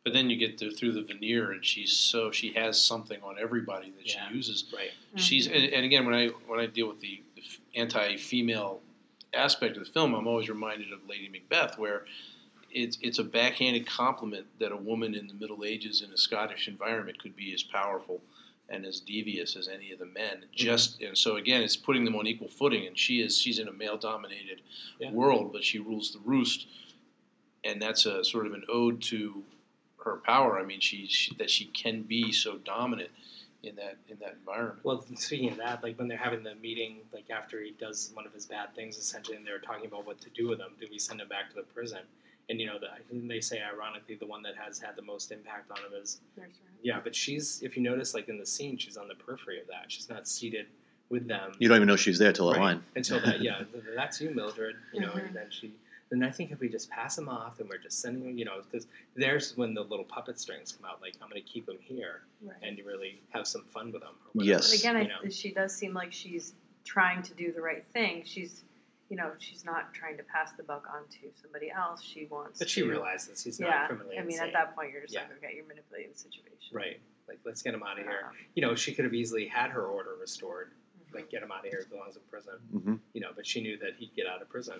But 0.03 0.13
then 0.13 0.29
you 0.29 0.37
get 0.37 0.59
to, 0.59 0.69
through 0.69 0.91
the 0.91 1.01
veneer, 1.01 1.51
and 1.51 1.65
she's 1.65 1.93
so 1.93 2.29
she 2.31 2.53
has 2.53 2.79
something 2.79 3.19
on 3.23 3.37
everybody 3.41 3.89
that 3.97 4.05
Yeah. 4.05 4.29
she 4.29 4.35
uses. 4.35 4.65
right. 4.71 4.91
She's 5.15 5.47
and, 5.47 5.63
and 5.73 5.83
again 5.83 6.05
when 6.05 6.13
I 6.13 6.27
when 6.45 6.59
I 6.59 6.67
deal 6.67 6.87
with 6.87 6.99
the, 7.01 7.23
the 7.35 7.41
anti-female 7.75 8.81
aspect 9.33 9.77
of 9.77 9.83
the 9.85 9.91
film, 9.91 10.13
I'm 10.13 10.27
always 10.27 10.47
reminded 10.47 10.91
of 10.93 10.99
Lady 11.09 11.27
Macbeth, 11.27 11.79
where 11.79 12.05
it's 12.71 12.97
it's 13.01 13.19
a 13.19 13.23
backhanded 13.23 13.85
compliment 13.87 14.45
that 14.59 14.71
a 14.71 14.77
woman 14.77 15.15
in 15.15 15.27
the 15.27 15.33
Middle 15.33 15.63
Ages 15.65 16.01
in 16.01 16.11
a 16.11 16.17
Scottish 16.17 16.67
environment 16.67 17.21
could 17.21 17.35
be 17.35 17.53
as 17.53 17.63
powerful 17.63 18.21
and 18.69 18.85
as 18.85 18.99
devious 18.99 19.55
as 19.55 19.67
any 19.67 19.91
of 19.91 19.99
the 19.99 20.05
men. 20.05 20.37
Mm-hmm. 20.37 20.45
Just 20.55 21.01
and 21.01 21.17
so 21.17 21.37
again, 21.37 21.61
it's 21.61 21.75
putting 21.75 22.05
them 22.05 22.15
on 22.15 22.27
equal 22.27 22.49
footing. 22.49 22.85
And 22.87 22.97
she 22.97 23.21
is 23.21 23.39
she's 23.39 23.59
in 23.59 23.67
a 23.67 23.73
male-dominated 23.73 24.61
Yeah. 24.99 25.11
world, 25.11 25.51
but 25.51 25.63
she 25.63 25.79
rules 25.79 26.11
the 26.11 26.19
roost, 26.23 26.67
and 27.63 27.81
that's 27.81 28.05
a 28.05 28.23
sort 28.23 28.45
of 28.45 28.53
an 28.53 28.63
ode 28.69 29.01
to 29.03 29.43
her 30.05 30.17
power. 30.25 30.59
I 30.59 30.63
mean, 30.65 30.79
she, 30.79 31.07
she 31.07 31.35
that 31.35 31.49
she 31.49 31.65
can 31.65 32.03
be 32.03 32.31
so 32.31 32.57
dominant 32.57 33.09
in 33.63 33.75
that 33.75 33.97
in 34.07 34.17
that 34.19 34.35
environment. 34.39 34.79
Well, 34.83 35.03
speaking 35.15 35.49
of 35.51 35.57
that, 35.57 35.83
like 35.83 35.97
when 35.97 36.07
they're 36.07 36.17
having 36.17 36.43
the 36.43 36.55
meeting, 36.55 36.99
like 37.11 37.29
after 37.29 37.61
he 37.61 37.71
does 37.71 38.11
one 38.13 38.25
of 38.25 38.33
his 38.33 38.45
bad 38.45 38.73
things, 38.75 38.97
essentially, 38.97 39.35
and 39.35 39.45
they're 39.45 39.59
talking 39.59 39.85
about 39.87 40.05
what 40.05 40.21
to 40.21 40.29
do 40.29 40.47
with 40.47 40.59
him. 40.59 40.69
Do 40.79 40.87
we 40.89 40.99
send 40.99 41.19
him 41.21 41.27
back 41.27 41.49
to 41.49 41.55
the 41.55 41.63
prison? 41.63 41.99
And 42.49 42.59
you 42.59 42.65
know, 42.65 42.79
the, 42.79 42.87
and 43.11 43.29
they 43.29 43.41
say 43.41 43.61
ironically, 43.61 44.15
the 44.15 44.25
one 44.25 44.41
that 44.41 44.55
has 44.55 44.79
had 44.79 44.95
the 44.95 45.03
most 45.03 45.31
impact 45.31 45.69
on 45.71 45.77
him 45.77 46.01
is 46.01 46.19
Nurse 46.37 46.47
yeah. 46.81 46.99
But 47.03 47.15
she's, 47.15 47.61
if 47.61 47.77
you 47.77 47.83
notice, 47.83 48.13
like 48.13 48.27
in 48.29 48.39
the 48.39 48.45
scene, 48.45 48.77
she's 48.77 48.97
on 48.97 49.07
the 49.07 49.15
periphery 49.15 49.59
of 49.61 49.67
that. 49.67 49.85
She's 49.91 50.09
not 50.09 50.27
seated 50.27 50.65
with 51.09 51.27
them. 51.27 51.51
You 51.59 51.67
don't 51.67 51.77
even 51.77 51.87
know 51.87 51.95
she's 51.95 52.17
there 52.17 52.33
till 52.33 52.47
that 52.49 52.57
Right. 52.57 52.63
line. 52.75 52.83
until 52.95 53.19
that. 53.21 53.41
Yeah, 53.41 53.63
that's 53.95 54.19
you, 54.21 54.31
Mildred. 54.31 54.75
You 54.93 55.01
know, 55.01 55.11
Mhm. 55.11 55.27
and 55.27 55.35
then 55.35 55.47
she. 55.49 55.71
Then 56.09 56.23
I 56.23 56.31
think 56.31 56.49
if 56.51 56.59
we 56.59 56.69
just 56.69 56.89
pass 56.89 57.15
him 57.19 57.29
off 57.29 57.59
and 57.59 57.69
we're 57.69 57.77
just 57.77 57.99
sending 57.99 58.27
him, 58.31 58.35
you 58.39 58.43
know, 58.45 58.63
because 58.63 58.87
there's 59.15 59.55
when 59.55 59.75
the 59.75 59.83
little 59.83 60.05
puppet 60.05 60.39
strings 60.39 60.71
come 60.71 60.89
out. 60.89 61.03
Like 61.03 61.13
I'm 61.21 61.29
going 61.29 61.39
to 61.43 61.47
keep 61.47 61.69
him 61.69 61.77
here, 61.79 62.21
Right. 62.41 62.55
and 62.63 62.75
you 62.79 62.83
really 62.83 63.21
have 63.29 63.45
some 63.45 63.63
fun 63.65 63.91
with 63.91 64.01
him. 64.01 64.15
Yes. 64.33 64.71
But 64.71 64.79
again, 64.79 65.11
I, 65.23 65.29
she 65.29 65.51
does 65.51 65.75
seem 65.75 65.93
like 65.93 66.11
she's 66.11 66.53
trying 66.83 67.21
to 67.21 67.33
do 67.35 67.51
the 67.51 67.61
right 67.61 67.85
thing. 67.93 68.23
She's, 68.25 68.63
you 69.09 69.17
know, 69.17 69.31
she's 69.39 69.65
not 69.65 69.93
trying 69.93 70.17
to 70.17 70.23
pass 70.23 70.51
the 70.55 70.63
buck 70.63 70.85
on 70.93 71.01
to 71.09 71.29
somebody 71.41 71.71
else. 71.71 72.01
She 72.03 72.25
wants. 72.29 72.59
But 72.59 72.69
she 72.69 72.81
to, 72.81 72.89
realizes 72.89 73.43
he's 73.43 73.59
not 73.59 73.69
Yeah, 73.69 73.87
criminally 73.87 74.17
I 74.17 74.21
mean, 74.21 74.31
insane. 74.33 74.47
at 74.47 74.53
that 74.53 74.75
point, 74.75 74.91
you're 74.91 75.01
just 75.01 75.13
Yeah. 75.13 75.21
like, 75.21 75.37
okay, 75.43 75.53
you're 75.55 75.65
manipulating 75.65 76.11
the 76.11 76.17
situation. 76.17 76.69
Right. 76.71 76.99
Like, 77.27 77.39
let's 77.43 77.61
get 77.63 77.73
him 77.73 77.83
out 77.83 77.97
of 77.99 78.05
here. 78.05 78.25
Um, 78.27 78.35
You 78.55 78.61
know, 78.61 78.75
she 78.75 78.93
could 78.93 79.05
have 79.05 79.13
easily 79.13 79.47
had 79.47 79.71
her 79.71 79.85
order 79.87 80.15
restored. 80.15 80.71
mhm. 81.09 81.15
Like, 81.15 81.29
get 81.31 81.41
him 81.41 81.51
out 81.51 81.65
of 81.65 81.71
here. 81.71 81.81
He 81.83 81.89
belongs 81.89 82.15
in 82.17 82.21
prison. 82.29 82.59
hmm 82.71 82.95
You 83.13 83.21
know, 83.21 83.31
but 83.35 83.47
she 83.47 83.61
knew 83.61 83.77
that 83.77 83.95
he'd 83.95 84.13
get 84.15 84.27
out 84.27 84.41
of 84.43 84.49
prison. 84.49 84.79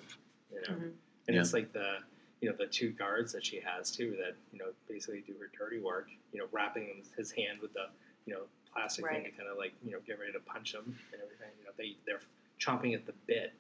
You 0.52 0.62
know, 0.62 0.68
Mhm. 0.76 0.94
and 1.28 1.36
Yeah. 1.36 1.42
it's 1.42 1.54
like 1.54 1.72
the, 1.74 2.04
you 2.42 2.50
know, 2.50 2.56
the 2.56 2.68
two 2.68 2.92
guards 2.92 3.32
that 3.34 3.44
she 3.44 3.60
has 3.60 3.92
too 3.92 4.16
that 4.18 4.36
you 4.54 4.60
know 4.60 4.74
basically 4.88 5.22
do 5.22 5.34
her 5.40 5.48
dirty 5.58 5.80
work. 5.80 6.10
You 6.34 6.40
know, 6.40 6.48
wrapping 6.52 7.04
his 7.18 7.32
hand 7.32 7.60
with 7.62 7.74
the, 7.74 7.90
you 8.26 8.34
know, 8.34 8.48
plastic 8.72 9.06
thing 9.08 9.24
to 9.26 9.32
kind 9.32 9.50
of 9.50 9.58
like 9.58 9.74
you 9.84 9.92
know 9.92 10.00
get 10.02 10.20
ready 10.20 10.32
to 10.34 10.40
punch 10.40 10.74
him 10.76 10.98
and 11.12 11.22
everything. 11.22 11.50
You 11.60 11.66
know, 11.66 11.72
they 11.78 11.98
they're 12.06 12.22
chomping 12.60 12.94
at 12.96 13.06
the 13.08 13.14
bit 13.28 13.54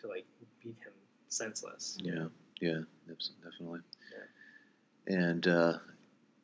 to 0.00 0.08
like 0.08 0.26
beat 0.62 0.76
him 0.84 0.92
senseless. 1.28 1.98
Yeah, 2.00 2.26
yeah, 2.60 2.80
definitely. 3.42 3.80
And 5.06 5.46
uh, 5.46 5.78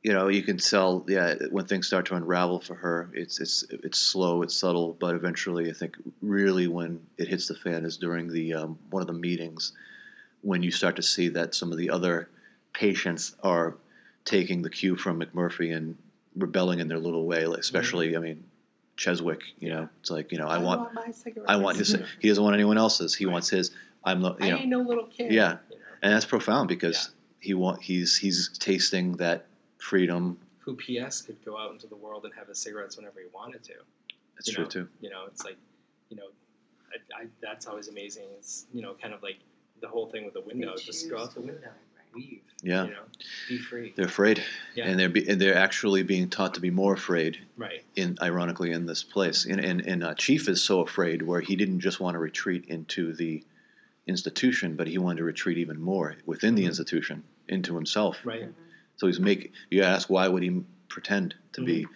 you 0.03 0.13
know, 0.13 0.29
you 0.29 0.43
can 0.43 0.59
tell, 0.59 1.05
yeah, 1.09 1.35
when 1.51 1.67
things 1.67 1.87
start 1.87 2.07
to 2.07 2.15
unravel 2.15 2.61
for 2.61 2.75
her, 2.75 3.11
it's 3.15 3.41
it's 3.41 3.65
it's 3.71 3.99
slow, 3.99 4.43
it's 4.43 4.55
subtle, 4.55 4.97
but 5.01 5.15
eventually, 5.15 5.71
I 5.71 5.73
think, 5.73 5.97
really, 6.23 6.69
when 6.69 7.01
it 7.19 7.29
hits 7.29 7.49
the 7.49 7.55
fan 7.55 7.85
is 7.85 7.97
during 7.97 8.29
the 8.29 8.55
um, 8.55 8.79
one 8.91 9.03
of 9.03 9.07
the 9.07 9.15
meetings 9.15 9.73
when 10.43 10.63
you 10.63 10.71
start 10.71 10.95
to 10.97 11.03
see 11.03 11.29
that 11.29 11.55
some 11.55 11.73
of 11.73 11.79
the 11.79 11.89
other 11.89 12.29
patients 12.75 13.35
are 13.43 13.77
taking 14.27 14.61
the 14.61 14.69
cue 14.69 14.95
from 14.95 15.21
McMurphy 15.21 15.75
and 15.75 15.97
rebelling 16.37 16.81
in 16.81 16.89
their 16.89 16.99
little 16.99 17.25
way, 17.25 17.45
especially, 17.45 18.15
I 18.15 18.21
mean. 18.21 18.45
Cheswick, 18.97 19.41
you 19.59 19.71
know, 19.71 19.89
it's 20.01 20.11
like 20.11 20.31
you 20.33 20.39
know, 20.39 20.47
I, 20.47 20.59
want, 20.59 20.93
my 20.95 21.11
cigarette. 21.11 21.49
I 21.51 21.57
want 21.57 21.77
his. 21.79 21.97
He 22.21 22.29
doesn't 22.29 22.43
want 22.45 22.55
anyone 22.55 22.79
else's. 22.79 23.15
He 23.15 23.27
Right. 23.27 23.33
wants 23.33 23.49
his. 23.51 23.71
I'm 24.05 24.21
the, 24.21 24.35
I 24.41 24.47
you 24.47 24.51
know, 24.53 24.59
ain't 24.59 24.69
no 24.69 24.79
little 24.81 25.07
kid. 25.07 25.33
Yeah. 25.33 25.59
You 25.71 25.77
know, 25.77 25.83
and 26.03 26.13
that's 26.13 26.25
profound 26.27 26.69
because 26.69 27.11
he 27.41 27.55
want 27.55 27.83
he's 27.83 28.17
he's 28.17 28.57
tasting 28.59 29.17
that 29.17 29.47
freedom. 29.79 30.39
who 30.59 30.75
P.S. 30.77 31.23
could 31.23 31.43
go 31.45 31.59
out 31.59 31.73
into 31.73 31.87
the 31.87 31.97
world 31.97 32.25
and 32.25 32.33
have 32.35 32.49
his 32.49 32.59
cigarettes 32.59 32.97
whenever 32.97 33.21
he 33.21 33.27
wanted 33.35 33.63
to. 33.65 33.73
That's 34.35 34.49
You 34.49 34.55
true 34.55 34.65
know, 34.65 34.71
too. 34.71 34.89
You 35.01 35.11
know, 35.11 35.25
it's 35.27 35.45
like, 35.45 35.57
you 36.11 36.17
know, 36.17 36.29
I, 36.93 37.23
I, 37.23 37.27
that's 37.43 37.67
always 37.67 37.89
amazing. 37.89 38.25
It's 38.39 38.67
you 38.73 38.83
know, 38.83 38.95
kind 39.01 39.13
of 39.15 39.23
like 39.23 39.37
the 39.81 39.89
whole 39.89 40.07
thing 40.07 40.25
with 40.25 40.35
the 40.35 40.41
window. 40.43 40.75
Just 40.77 41.11
go 41.11 41.19
out 41.19 41.35
the 41.35 41.41
window, 41.41 41.59
leave. 42.15 42.41
Yeah, 42.63 42.85
You 42.85 42.91
know, 42.93 43.03
be 43.49 43.59
free. 43.59 43.93
they're 43.95 44.07
afraid, 44.07 44.43
Yeah. 44.75 44.87
and 44.89 44.99
they're 44.99 45.09
be, 45.11 45.29
and 45.29 45.39
they're 45.41 45.55
actually 45.57 46.03
being 46.03 46.31
taught 46.31 46.55
to 46.55 46.61
be 46.61 46.71
more 46.71 46.95
afraid. 46.95 47.39
right. 47.57 47.85
In 47.97 48.17
ironically, 48.23 48.71
in 48.73 48.87
this 48.87 49.03
place, 49.03 49.45
and 49.45 49.61
and, 49.61 49.81
and 49.87 50.03
uh, 50.03 50.15
Chief 50.15 50.49
is 50.49 50.63
so 50.63 50.81
afraid 50.81 51.21
where 51.23 51.41
he 51.43 51.57
didn't 51.57 51.81
just 51.81 52.01
want 52.01 52.15
to 52.15 52.19
retreat 52.19 52.65
into 52.67 53.13
the 53.13 53.45
institution, 54.07 54.77
but 54.77 54.87
he 54.87 54.99
wanted 54.99 55.19
to 55.19 55.25
retreat 55.25 55.59
even 55.59 55.81
more 55.81 56.17
within 56.27 56.55
the 56.55 56.63
Mhm. 56.65 56.67
institution 56.69 57.25
into 57.49 57.75
himself. 57.75 58.19
Right. 58.25 58.43
Mhm. 58.45 58.55
So 58.97 59.07
he's 59.09 59.21
making. 59.21 59.53
You 59.71 59.83
ask 59.83 60.09
why 60.09 60.29
would 60.29 60.43
he 60.43 60.63
pretend 60.89 61.35
to 61.53 61.63
be 61.65 61.83
Mm-hmm. 61.85 61.93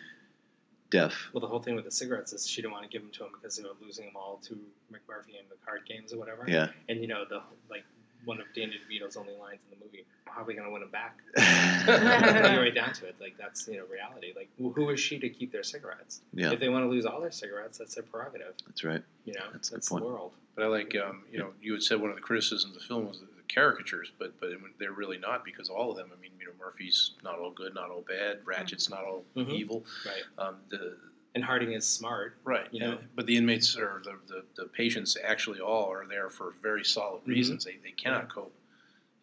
deaf? 0.91 1.29
Well, 1.33 1.41
the 1.41 1.47
whole 1.47 1.61
thing 1.63 1.77
with 1.77 1.85
the 1.85 1.91
cigarettes 1.91 2.33
is 2.33 2.47
she 2.47 2.61
didn't 2.63 2.73
want 2.73 2.85
to 2.85 2.91
give 2.91 3.03
them 3.03 3.11
to 3.13 3.25
him 3.25 3.31
because 3.33 3.57
they 3.57 3.63
were 3.63 3.75
losing 3.81 4.07
them 4.07 4.17
all 4.17 4.39
to 4.45 4.55
McMurphy 4.93 5.39
and 5.39 5.49
the 5.51 5.57
card 5.65 5.83
games 5.87 6.13
or 6.13 6.19
whatever. 6.19 6.45
Yeah. 6.49 6.69
And 6.89 7.01
you 7.01 7.07
know, 7.09 7.25
the 7.29 7.43
like 7.71 7.85
one 8.25 8.41
of 8.41 8.47
Danny 8.55 8.73
DeVito's 8.91 9.17
only 9.17 9.35
lines 9.39 9.61
in 9.71 9.79
the 9.79 9.85
movie. 9.85 10.05
How 10.27 10.43
are 10.43 10.45
we 10.45 10.55
going 10.55 10.67
to 10.67 10.73
win 10.73 10.83
him 10.83 10.91
back? 10.91 11.19
yeah. 11.37 12.43
When 12.43 12.53
you 12.55 12.61
right 12.61 12.75
down 12.75 12.93
to 12.95 13.07
it, 13.07 13.17
like 13.21 13.37
that's 13.39 13.67
you 13.69 13.79
know 13.79 13.85
reality. 13.91 14.33
Like, 14.37 14.49
who 14.59 14.91
is 14.91 15.01
she 15.01 15.19
to 15.19 15.29
keep 15.29 15.53
their 15.53 15.63
cigarettes? 15.63 16.21
Yeah. 16.35 16.53
If 16.53 16.61
they 16.61 16.69
want 16.69 16.85
to 16.85 16.89
lose 16.89 17.07
all 17.07 17.21
their 17.21 17.31
cigarettes, 17.33 17.79
that's 17.79 17.95
their 17.95 18.05
prerogative. 18.05 18.55
That's 18.67 18.85
right. 18.85 19.03
You 19.25 19.35
know, 19.35 19.41
That's 19.53 19.69
a 19.69 19.73
good 19.73 19.77
that's 19.79 19.89
point. 19.89 20.05
the 20.05 20.11
world. 20.11 20.33
But 20.55 20.65
I 20.65 20.69
like, 20.69 20.95
um, 20.97 21.23
you 21.31 21.39
know, 21.39 21.51
you 21.63 21.73
had 21.73 21.83
said 21.83 22.01
one 22.01 22.11
of 22.11 22.17
the 22.17 22.23
criticisms 22.23 22.75
of 22.77 22.83
the 22.83 22.87
film 22.87 23.07
was 23.07 23.21
the 23.21 23.27
caricatures, 23.53 24.13
but 24.19 24.39
but 24.41 24.51
they're 24.79 24.93
really 24.93 25.19
not 25.19 25.45
because 25.45 25.69
all 25.69 25.91
of 25.91 25.97
them. 25.97 26.11
I 26.17 26.21
mean, 26.21 26.33
you 26.39 26.47
know, 26.47 26.53
Murphy's 26.59 27.13
not 27.25 27.39
all 27.39 27.51
good, 27.51 27.75
not 27.75 27.91
all 27.91 28.03
bad. 28.07 28.41
Ratched's 28.45 28.91
not 28.91 29.05
all 29.05 29.25
Mhm. 29.37 29.51
evil. 29.51 29.85
Right. 30.05 30.23
Um, 30.47 30.57
the 30.69 30.97
And 31.35 31.45
Harding 31.45 31.73
is 31.73 31.87
smart. 31.87 32.37
right, 32.45 32.67
You 32.73 32.81
you 32.81 32.87
know, 32.87 32.93
know. 32.95 33.01
but 33.15 33.27
the 33.27 33.37
inmates 33.37 33.77
or 33.77 34.03
the, 34.05 34.43
the 34.57 34.65
patients 34.69 35.17
actually 35.23 35.61
all 35.61 35.91
are 35.93 36.05
there 36.09 36.31
for 36.31 36.55
very 36.63 36.85
solid 36.85 37.23
Mhm. 37.25 37.29
reasons. 37.29 37.65
They, 37.65 37.77
they 37.83 37.91
cannot 37.93 38.29
cope 38.33 38.53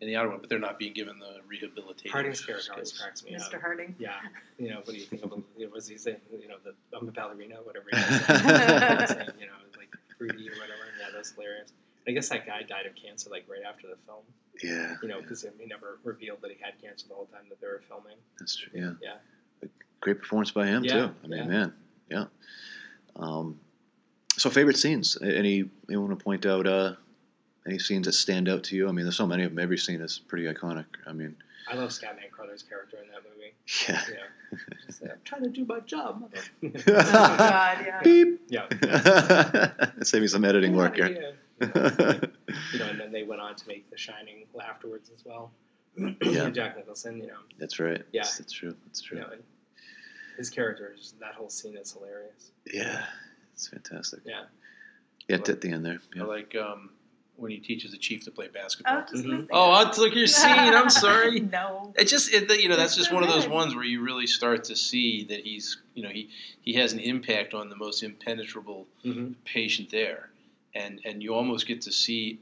in 0.01 0.07
the 0.07 0.15
outer 0.15 0.29
world, 0.29 0.41
but 0.41 0.49
they're 0.49 0.59
not 0.59 0.77
being 0.77 0.93
given 0.93 1.17
the 1.19 1.39
rehabilitation. 1.47 2.11
Harding's 2.11 2.45
character 2.45 2.73
always 2.73 2.91
cracks 2.97 3.23
me 3.23 3.31
Mr. 3.31 3.45
up. 3.45 3.51
Mr. 3.53 3.61
Harding. 3.61 3.95
Yeah, 3.97 4.13
you 4.59 4.69
know, 4.69 4.77
what 4.77 4.87
do 4.87 4.93
you 4.97 5.05
think 5.05 5.23
of? 5.23 5.31
You 5.57 5.65
know, 5.67 5.71
was 5.73 5.87
he 5.87 5.97
saying? 5.97 6.17
You 6.39 6.47
know, 6.47 6.57
the 6.63 6.73
I'm 6.95 7.07
a 7.07 7.11
ballerina, 7.11 7.55
whatever. 7.63 7.85
He 7.91 7.97
was 7.97 9.09
saying, 9.09 9.29
you 9.39 9.47
know, 9.47 9.53
like 9.77 9.89
fruity 10.17 10.47
or 10.49 10.53
whatever. 10.53 10.83
Yeah, 10.99 11.07
that's 11.13 11.31
hilarious. 11.31 11.73
I 12.07 12.11
guess 12.11 12.29
that 12.29 12.45
guy 12.45 12.61
died 12.61 12.85
of 12.85 12.93
cancer 12.95 13.29
like 13.31 13.45
right 13.49 13.63
after 13.67 13.87
the 13.87 13.95
film. 14.05 14.23
Yeah, 14.63 14.95
You 15.01 15.09
know, 15.09 15.21
because 15.21 15.41
he 15.41 15.65
never 15.65 15.97
revealed 16.03 16.37
that 16.43 16.51
he 16.51 16.57
had 16.61 16.79
cancer 16.81 17.07
the 17.09 17.15
whole 17.15 17.25
time 17.25 17.43
that 17.49 17.59
they 17.59 17.67
were 17.67 17.81
filming. 17.89 18.15
that's 18.39 18.55
true. 18.55 18.69
Yeah, 18.73 18.93
Yeah. 19.01 19.67
great 20.01 20.19
performance 20.19 20.51
by 20.51 20.67
him 20.67 20.83
Yeah, 20.83 21.07
too. 21.07 21.15
I 21.23 21.27
mean, 21.27 21.39
yeah. 21.39 21.45
man, 21.47 21.73
yeah. 22.09 22.25
Um, 23.15 23.59
so 24.37 24.49
favorite 24.49 24.77
scenes? 24.77 25.17
Any 25.21 25.69
you 25.87 26.01
want 26.01 26.17
to 26.17 26.23
point 26.23 26.45
out? 26.45 26.67
Uh, 26.67 26.95
any 27.67 27.79
scenes 27.79 28.05
that 28.05 28.13
stand 28.13 28.47
out 28.49 28.63
to 28.65 28.75
you? 28.75 28.87
I 28.87 28.91
mean, 28.91 29.05
there's 29.05 29.15
so 29.17 29.25
many 29.25 29.43
of 29.43 29.51
them. 29.51 29.59
Every 29.59 29.77
scene 29.77 30.01
is 30.01 30.19
pretty 30.19 30.45
iconic. 30.45 30.85
I 31.07 31.13
mean, 31.13 31.35
I 31.69 31.75
love 31.75 31.89
Scatman 31.89 32.29
Crothers's 32.31 32.63
character 32.63 32.97
in 33.03 33.09
that 33.09 33.21
movie. 33.23 33.53
yeah. 33.87 34.01
Yeah, 34.51 34.57
just 34.85 35.01
like, 35.01 35.11
I'm 35.11 35.17
trying 35.23 35.43
to 35.43 35.49
do 35.49 35.65
my 35.65 35.79
job. 35.81 36.21
mother." 36.21 36.41
Oh 36.87 37.37
God, 37.37 37.77
yeah. 37.85 38.01
Beep. 38.03 38.41
yeah. 38.49 39.71
Save 40.03 40.21
me 40.21 40.27
some 40.27 40.45
editing 40.45 40.75
work 40.75 40.95
here. 40.95 41.09
Yeah. 41.09 41.31
You 41.61 41.67
know, 41.67 42.19
you 42.73 42.79
know, 42.79 42.85
and 42.89 42.99
then 42.99 43.11
they 43.13 43.23
went 43.23 43.41
on 43.41 43.55
to 43.55 43.67
make 43.67 43.89
The 43.89 43.97
Shining 43.97 44.45
afterwards 44.61 45.09
as 45.15 45.23
well. 45.25 45.51
Yeah. 46.21 46.49
Jack 46.49 46.75
Nicholson, 46.75 47.17
you 47.21 47.27
know, 47.27 47.37
That's 47.57 47.79
right. 47.79 48.03
Yeah. 48.11 48.23
That's, 48.23 48.37
that's 48.37 48.51
true. 48.51 48.75
That's 48.85 48.99
true. 49.01 49.17
you 49.19 49.23
know, 49.23 49.29
and 49.31 49.41
his 50.37 50.49
characters, 50.49 51.13
that 51.19 51.33
whole 51.35 51.49
scene 51.49 51.77
is 51.77 51.91
hilarious. 51.93 52.51
Yeah, 52.71 53.05
it's 53.53 53.67
fantastic. 53.67 54.19
Yeah. 54.25 54.43
Yeah, 55.27 55.37
at 55.37 55.61
the 55.61 55.69
end 55.71 55.85
there. 55.85 55.99
I 56.13 56.17
Yeah. 56.17 56.23
like 56.23 56.55
um, 56.55 56.91
when 57.37 57.51
he 57.51 57.57
teaches 57.57 57.91
the 57.91 57.97
chief 57.97 58.23
to 58.25 58.31
play 58.31 58.47
basketball. 58.47 59.01
was 59.01 59.11
just 59.11 59.23
Mhm. 59.25 59.47
Oh, 59.51 59.71
that. 59.73 59.87
I 59.87 59.91
took 59.91 60.15
your 60.15 60.27
scene. 60.27 60.51
I'm 60.51 60.89
sorry. 60.89 61.39
no. 61.51 61.93
It 61.97 62.05
just, 62.07 62.31
it, 62.33 62.43
you 62.61 62.69
know, 62.69 62.75
that's 62.75 62.91
That's 62.91 62.97
just 62.97 63.09
so 63.09 63.15
one 63.15 63.23
of 63.23 63.29
those 63.29 63.47
ones 63.59 63.73
where 63.75 63.83
you 63.83 64.01
really 64.03 64.27
start 64.27 64.63
to 64.65 64.75
see 64.75 65.23
that 65.25 65.41
he's, 65.41 65.77
you 65.95 66.03
know, 66.03 66.09
he 66.09 66.29
he 66.61 66.73
has 66.73 66.93
an 66.93 66.99
impact 66.99 67.53
on 67.53 67.69
the 67.69 67.75
most 67.75 68.03
impenetrable 68.03 68.87
Mm-hmm. 69.03 69.33
patient 69.45 69.89
there, 69.89 70.29
and 70.75 70.99
and 71.05 71.21
you 71.23 71.33
almost 71.33 71.65
get 71.67 71.81
to 71.81 71.91
see, 71.91 72.39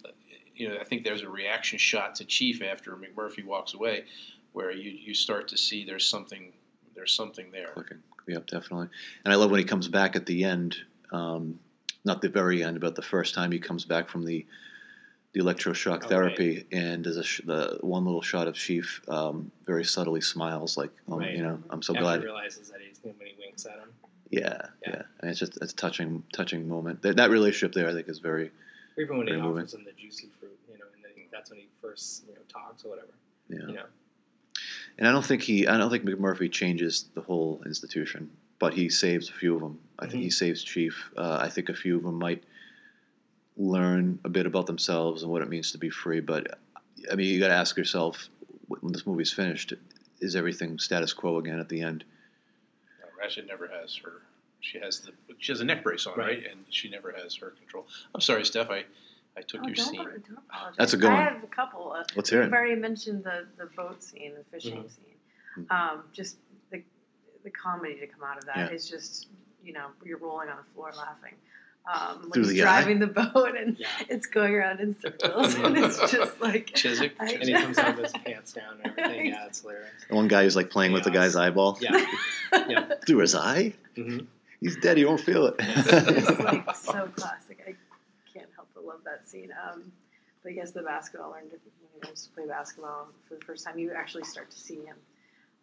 you 0.56 0.68
know, 0.70 0.78
I 0.80 0.84
think 0.84 1.04
there's 1.04 1.22
a 1.24 1.30
reaction 1.30 1.78
shot 1.80 2.16
to 2.16 2.26
Chief 2.26 2.62
after 2.62 2.91
McMurphy 2.96 3.44
walks 3.46 3.74
away, 3.74 4.06
where 4.54 4.72
you 4.72 4.91
you 4.91 5.14
start 5.14 5.48
to 5.50 5.58
see 5.58 5.84
there's 5.86 6.08
something 6.08 6.52
there's 6.96 7.14
something 7.14 7.52
there. 7.52 7.70
Clicking. 7.74 8.00
Yep, 8.28 8.48
definitely. 8.48 8.88
And 9.26 9.34
I 9.34 9.36
love 9.38 9.52
when 9.52 9.60
he 9.60 9.66
comes 9.66 9.88
back 9.88 10.16
at 10.16 10.26
the 10.26 10.44
end. 10.46 10.78
Um, 11.12 11.60
not 12.06 12.22
the 12.22 12.30
very 12.30 12.64
end, 12.64 12.80
but 12.82 12.96
the 12.96 13.02
first 13.02 13.34
time 13.34 13.52
he 13.52 13.60
comes 13.60 13.86
back 13.86 14.10
from 14.10 14.24
the 14.26 14.46
the 15.34 15.39
electroshock 15.41 16.02
Oh, 16.06 16.08
therapy, 16.08 16.66
and 16.72 17.04
there's 17.04 17.18
a 17.18 17.24
sh- 17.24 17.41
the 17.44 17.80
one 17.82 18.06
little 18.06 18.22
shot 18.22 18.48
of 18.48 18.54
Chief 18.54 19.02
um, 19.10 19.52
very 19.66 19.84
subtly 19.84 20.22
smiles, 20.22 20.78
like, 20.78 20.91
oh, 21.10 21.18
Right. 21.18 21.36
you 21.36 21.41
know, 21.41 21.58
I'm 21.72 21.82
so 21.82 21.94
After 21.94 22.04
glad. 22.04 22.20
he 22.20 22.26
realizes 22.28 22.70
that 22.70 22.82
he's 22.88 23.00
when 23.02 23.16
he 23.26 23.34
winks 23.39 23.66
at 23.66 23.80
him. 23.80 23.89
Yeah, 24.30 24.68
Yeah. 24.86 24.89
yeah. 24.89 25.02
And 25.22 25.32
it's 25.32 25.39
just 25.39 25.58
it's 25.60 25.74
a 25.74 25.76
touching, 25.76 26.24
touching 26.34 26.68
moment. 26.70 27.02
That, 27.02 27.16
that 27.18 27.32
relationship 27.32 27.74
there, 27.74 27.89
I 27.89 27.94
think, 27.94 28.10
is 28.10 28.20
very, 28.20 28.52
Or 28.96 29.02
even 29.04 29.18
when 29.18 29.26
he 29.28 29.34
moving. 29.34 29.62
offers 29.64 29.74
him 29.74 29.86
the 29.86 29.94
juicy 29.94 30.30
fruit, 30.39 30.56
you 30.72 30.78
know, 30.78 30.86
and 30.94 31.04
then 31.04 31.24
that's 31.32 31.50
when 31.50 31.58
he 31.62 31.68
first, 31.82 32.26
you 32.28 32.34
know, 32.36 32.41
talks 32.48 32.86
or 32.86 32.89
whatever. 32.89 33.08
yeah. 33.50 33.58
You 33.70 33.74
know. 33.74 33.86
And 34.98 35.08
I 35.08 35.12
don't 35.12 35.26
think 35.26 35.41
he, 35.41 35.68
I 35.68 35.78
don't 35.78 35.89
think 35.89 36.04
McMurphy 36.06 36.52
changes 36.52 37.06
the 37.16 37.22
whole 37.22 37.62
institution, 37.66 38.30
but 38.60 38.74
he 38.74 38.89
saves 38.89 39.30
a 39.30 39.34
few 39.34 39.56
of 39.56 39.62
them. 39.62 39.80
I 40.00 40.08
think 40.08 40.24
he 40.24 40.30
saves 40.30 40.64
Chief. 40.64 41.10
Uh, 41.18 41.39
I 41.41 41.50
think 41.50 41.70
a 41.70 41.74
few 41.74 41.98
of 41.98 42.04
them 42.04 42.16
might 42.20 42.44
learn 43.58 44.20
a 44.24 44.30
bit 44.30 44.46
about 44.46 44.66
themselves 44.66 45.24
and 45.24 45.32
what 45.32 45.41
it 45.41 45.50
means 45.50 45.72
to 45.72 45.78
be 45.78 45.89
free. 45.89 46.20
But 46.20 46.60
I 47.12 47.16
mean, 47.16 47.28
you 47.28 47.39
got 47.39 47.48
to 47.50 47.54
ask 47.56 47.78
yourself 47.78 48.30
when 48.68 48.91
this 48.94 49.06
movie's 49.06 49.32
finished, 49.34 49.74
is 50.22 50.36
everything 50.36 50.80
status 50.80 51.14
quo 51.14 51.38
again 51.38 51.60
at 51.60 51.70
the 51.70 51.82
end? 51.82 52.04
Ratched 53.22 53.48
never 53.48 53.68
has 53.68 53.96
her. 54.04 54.22
She 54.62 54.80
has 54.80 55.00
the 55.02 55.12
she 55.39 55.52
has 55.52 55.62
a 55.62 55.66
neck 55.66 55.84
brace 55.84 56.06
on, 56.08 56.18
Right. 56.18 56.28
right? 56.39 56.52
And 56.52 56.66
she 56.70 56.89
never 56.89 57.12
has 57.22 57.36
her 57.36 57.52
control. 57.52 57.86
I'm 58.16 58.22
sorry, 58.22 58.46
Steph. 58.46 58.70
I, 58.70 58.84
I 59.38 59.41
took 59.41 59.61
Oh, 59.63 59.67
your 59.67 59.75
don't, 59.75 59.86
scene. 59.88 59.97
don't 60.03 60.38
apologize. 60.49 60.75
That's 60.77 60.93
a 60.93 60.97
good 60.97 61.09
I 61.11 61.13
one. 61.15 61.34
have 61.34 61.43
a 61.43 61.47
couple. 61.47 61.91
Uh, 61.93 62.03
Let's 62.15 62.29
hear 62.29 62.41
it. 62.41 62.45
You've 62.45 62.53
already 62.53 62.75
mentioned 62.75 63.23
the, 63.23 63.47
the 63.57 63.65
boat 63.75 64.03
scene, 64.03 64.34
the 64.38 64.43
fishing 64.51 64.84
Mhm. 64.84 64.91
scene. 64.91 65.67
Um, 65.69 66.03
just 66.13 66.38
the 66.71 66.81
the 67.43 67.49
comedy 67.51 67.95
to 67.99 68.07
come 68.07 68.23
out 68.23 68.38
of 68.38 68.45
that 68.45 68.71
is 68.73 68.89
Yeah. 68.89 68.97
just 68.97 69.27
you 69.63 69.73
know 69.73 69.88
you're 70.03 70.17
rolling 70.17 70.49
on 70.49 70.57
the 70.57 70.73
floor 70.73 70.91
laughing. 70.95 71.36
Um, 71.86 72.21
when 72.21 72.31
Through 72.31 72.43
he's 72.43 72.51
the 72.53 72.61
eye? 72.63 72.81
driving 72.84 72.99
the 72.99 73.07
boat 73.07 73.57
and 73.57 73.77
Yeah. 73.77 73.88
it's 74.07 74.25
going 74.25 74.53
around 74.55 74.79
in 74.79 74.97
circles 74.99 75.53
and 75.55 75.77
it's 75.77 75.99
just 76.11 76.39
like 76.39 76.67
Cheswick. 76.67 77.11
I- 77.19 77.31
And 77.34 77.43
he 77.43 77.53
comes 77.53 77.77
out 77.77 77.97
with 77.97 78.05
his 78.13 78.21
pants 78.23 78.53
down 78.53 78.79
and 78.84 78.93
everything. 78.97 79.25
Yeah, 79.27 79.45
it's 79.47 79.59
hilarious. 79.61 79.91
The 80.09 80.15
one 80.15 80.27
guy 80.29 80.43
who's 80.43 80.55
like 80.55 80.69
playing 80.69 80.93
with 80.93 81.03
the 81.03 81.11
guy's 81.11 81.36
eyeball 81.36 81.77
Yeah. 81.81 82.05
yeah. 82.69 82.93
through 83.05 83.17
his 83.19 83.36
eye. 83.36 83.73
hmm 83.95 84.19
He's 84.61 84.77
dead. 84.77 84.95
He 84.95 85.03
won't 85.03 85.19
feel 85.19 85.45
it. 85.47 85.55
it's 85.59 86.39
like 86.39 86.73
so 86.75 87.07
classic. 87.17 87.59
I 87.67 87.75
that 89.06 89.28
scene. 89.28 89.54
Um, 89.70 89.91
but 90.43 90.54
yes, 90.54 90.72
the 90.72 90.82
basketball 90.82 91.32
learned 91.32 91.51
when 91.51 91.60
he 91.93 92.08
learns 92.08 92.28
to 92.28 92.34
play 92.34 92.45
basketball 92.47 93.08
for 93.28 93.36
the 93.36 93.45
first 93.45 93.66
time. 93.66 93.78
You 93.80 93.91
actually 93.93 94.24
start 94.26 94.51
to 94.51 94.58
see 94.60 94.76
him. 94.84 94.97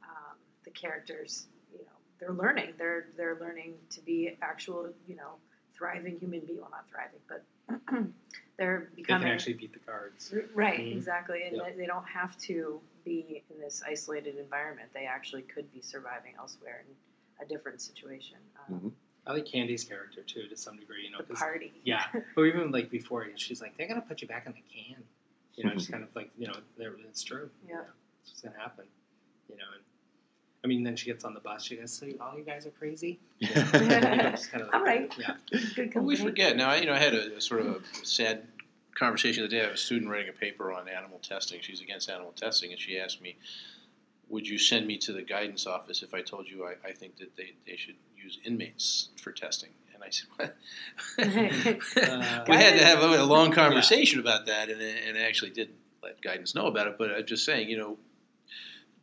Um, 0.02 0.36
the 0.64 0.70
characters, 0.70 1.46
you 1.72 1.78
know, 1.80 1.84
they're 2.18 2.32
learning. 2.32 2.74
They're 2.78 3.06
they're 3.16 3.38
learning 3.40 3.74
to 3.90 4.00
be 4.02 4.36
actual, 4.42 4.88
you 5.06 5.16
know, 5.16 5.34
thriving 5.74 6.18
human 6.18 6.40
being. 6.40 6.60
Well, 6.60 6.70
not 6.70 6.86
thriving, 6.88 7.20
but 7.28 7.44
they're 8.56 8.80
becoming. 8.80 8.88
They 8.96 9.02
can 9.02 9.04
becoming 9.04 9.28
actually 9.28 9.54
beat 9.54 9.72
the 9.72 9.78
cards. 9.80 10.34
right. 10.54 10.78
Mhm. 10.80 10.96
Exactly, 10.96 11.42
and 11.44 11.56
Yep. 11.56 11.66
they- 11.66 11.76
they 11.82 11.86
don't 11.86 12.06
have 12.06 12.36
to 12.38 12.80
be 13.04 13.42
in 13.50 13.58
this 13.60 13.82
isolated 13.86 14.36
environment. 14.36 14.90
They 14.92 15.06
actually 15.06 15.42
could 15.42 15.70
be 15.72 15.80
surviving 15.80 16.34
elsewhere 16.38 16.84
in 16.86 16.96
a 17.44 17.48
different 17.48 17.80
situation. 17.80 18.36
Um, 18.68 18.80
Mhm. 18.80 18.92
I 19.26 19.32
like 19.32 19.44
Candy's 19.46 19.84
character 19.84 20.22
too, 20.22 20.48
to 20.48 20.56
some 20.56 20.76
degree. 20.78 21.04
You 21.04 21.10
know, 21.10 21.18
The 21.18 21.24
'cause- 21.24 21.38
party. 21.38 21.72
yeah, 21.84 22.04
but 22.34 22.42
even 22.42 22.70
like 22.70 22.90
before, 22.90 23.26
she's 23.36 23.60
like, 23.60 23.76
"They're 23.76 23.88
gonna 23.88 24.00
put 24.00 24.22
you 24.22 24.28
back 24.28 24.46
in 24.46 24.52
the 24.52 24.62
can." 24.72 25.02
You 25.56 25.64
know, 25.64 25.74
just 25.74 25.90
kind 25.92 26.02
of 26.02 26.14
like 26.16 26.30
you 26.38 26.46
know, 26.46 26.54
they're- 26.78 26.96
it's 27.08 27.22
true. 27.22 27.50
Yeah. 27.68 27.82
it's 28.22 28.30
what's 28.30 28.40
gonna 28.42 28.58
happen. 28.58 28.84
You 29.48 29.56
know, 29.56 29.64
and 29.74 29.82
I 30.64 30.66
mean, 30.68 30.82
then 30.82 30.96
she 30.96 31.06
gets 31.06 31.24
on 31.24 31.34
the 31.34 31.40
bus. 31.40 31.64
She 31.64 31.76
goes, 31.76 31.92
"So 31.92 32.06
all 32.20 32.36
you 32.38 32.44
guys 32.44 32.66
are 32.66 32.70
crazy." 32.70 33.18
You 33.40 33.48
know, 33.54 33.62
kind 33.72 34.34
of 34.62 34.68
like, 34.68 34.74
All 34.74 34.82
right. 34.82 35.12
Yeah. 35.18 35.36
Good 35.74 35.94
Well, 35.94 36.04
we 36.04 36.16
forget 36.16 36.56
now. 36.56 36.72
You 36.74 36.86
know, 36.86 36.92
I 36.94 36.98
had 36.98 37.14
a, 37.14 37.36
a 37.36 37.40
sort 37.40 37.60
of 37.60 37.66
a 38.02 38.06
sad 38.06 38.46
conversation 38.94 39.42
the 39.42 39.46
other 39.48 39.56
day. 39.56 39.60
I 39.60 39.64
have 39.66 39.74
a 39.74 39.78
student 39.78 40.10
writing 40.10 40.28
a 40.28 40.32
paper 40.32 40.72
on 40.72 40.88
animal 40.88 41.18
testing. 41.20 41.60
She's 41.62 41.80
against 41.80 42.08
animal 42.10 42.32
testing, 42.32 42.72
and 42.72 42.80
she 42.80 42.98
asked 42.98 43.20
me, 43.22 43.36
"Would 44.28 44.46
you 44.48 44.58
send 44.58 44.86
me 44.86 44.96
to 44.98 45.12
the 45.12 45.22
guidance 45.22 45.66
office 45.66 46.02
if 46.02 46.12
I 46.14 46.22
told 46.22 46.48
you 46.48 46.64
I, 46.66 46.74
I 46.88 46.92
think 46.92 47.16
that 47.18 47.36
they, 47.36 47.52
they 47.66 47.76
should 47.76 47.96
use 48.22 48.38
inmates 48.44 49.08
for 49.20 49.32
testing?" 49.32 49.70
And 49.94 50.02
I 50.04 50.10
said, 50.10 50.28
"What?" 50.36 50.56
Uh, 52.10 52.44
we 52.48 52.56
had 52.56 52.78
to 52.78 52.84
have 52.84 53.02
a, 53.02 53.22
a 53.22 53.24
long 53.24 53.52
conversation 53.52 54.20
about 54.20 54.46
that, 54.46 54.68
and, 54.70 54.80
and 54.80 55.18
I 55.18 55.22
actually 55.22 55.50
didn't 55.50 55.76
let 56.02 56.20
guidance 56.22 56.54
know 56.54 56.66
about 56.66 56.86
it. 56.86 56.96
But 56.98 57.10
I'm 57.12 57.26
just 57.26 57.44
saying, 57.44 57.68
you 57.68 57.76
know, 57.78 57.98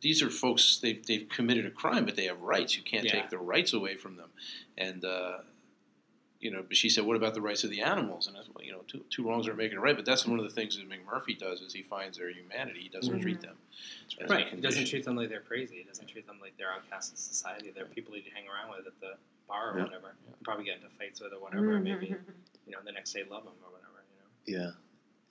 these 0.00 0.22
are 0.22 0.30
folks 0.30 0.78
they've, 0.78 1.04
they've 1.06 1.28
committed 1.28 1.66
a 1.66 1.70
crime, 1.70 2.04
but 2.04 2.16
they 2.16 2.24
have 2.24 2.40
rights. 2.40 2.76
You 2.76 2.82
can't 2.82 3.04
Yeah. 3.04 3.12
take 3.12 3.30
the 3.30 3.38
rights 3.38 3.72
away 3.72 3.94
from 3.96 4.16
them. 4.16 4.28
And 4.76 5.04
uh, 5.04 5.38
you 6.40 6.50
know, 6.50 6.62
but 6.66 6.76
she 6.76 6.88
said, 6.88 7.04
"What 7.04 7.16
about 7.16 7.34
the 7.34 7.40
rights 7.40 7.64
of 7.64 7.70
the 7.70 7.80
animals?" 7.82 8.26
And 8.28 8.36
I 8.36 8.42
said, 8.42 8.50
well, 8.54 8.64
you 8.64 8.72
know, 8.72 8.82
two, 8.86 9.04
two 9.10 9.26
wrongs 9.28 9.46
aren't 9.46 9.58
making 9.58 9.78
a 9.78 9.80
right. 9.80 9.96
But 9.96 10.04
that's 10.04 10.26
one 10.26 10.38
of 10.38 10.44
the 10.44 10.50
things 10.50 10.76
that 10.76 10.88
McMurphy 10.88 11.36
does 11.38 11.60
is 11.60 11.72
he 11.72 11.82
finds 11.82 12.18
their 12.18 12.30
humanity. 12.30 12.80
He 12.82 12.88
doesn't 12.88 13.18
Mhm. 13.18 13.22
treat 13.22 13.40
them 13.40 13.56
as 14.20 14.30
Right. 14.30 14.48
He 14.48 14.60
doesn't 14.60 14.86
treat 14.86 15.04
them 15.04 15.16
like 15.16 15.28
they're 15.28 15.40
crazy. 15.40 15.78
He 15.78 15.82
doesn't 15.84 16.06
treat 16.06 16.26
them 16.26 16.38
like 16.40 16.56
they're 16.56 16.72
outcasts 16.72 17.12
of 17.12 17.18
society. 17.18 17.70
They're 17.70 17.86
people 17.86 18.16
you 18.16 18.22
hang 18.32 18.46
around 18.48 18.70
with 18.76 18.86
at 18.86 18.98
the 19.00 19.16
bar 19.48 19.72
or 19.72 19.78
Yeah. 19.78 19.84
whatever. 19.84 20.14
Probably 20.44 20.64
get 20.64 20.76
into 20.76 20.88
fights 20.90 21.20
with 21.20 21.32
or 21.32 21.40
whatever. 21.40 21.78
Mhm. 21.78 21.82
Maybe 21.82 22.06
you 22.66 22.72
know 22.72 22.78
the 22.84 22.92
next 22.92 23.12
day 23.12 23.24
love 23.24 23.44
them 23.44 23.54
or 23.64 23.72
whatever. 23.72 24.04
You 24.46 24.56
know. 24.58 24.72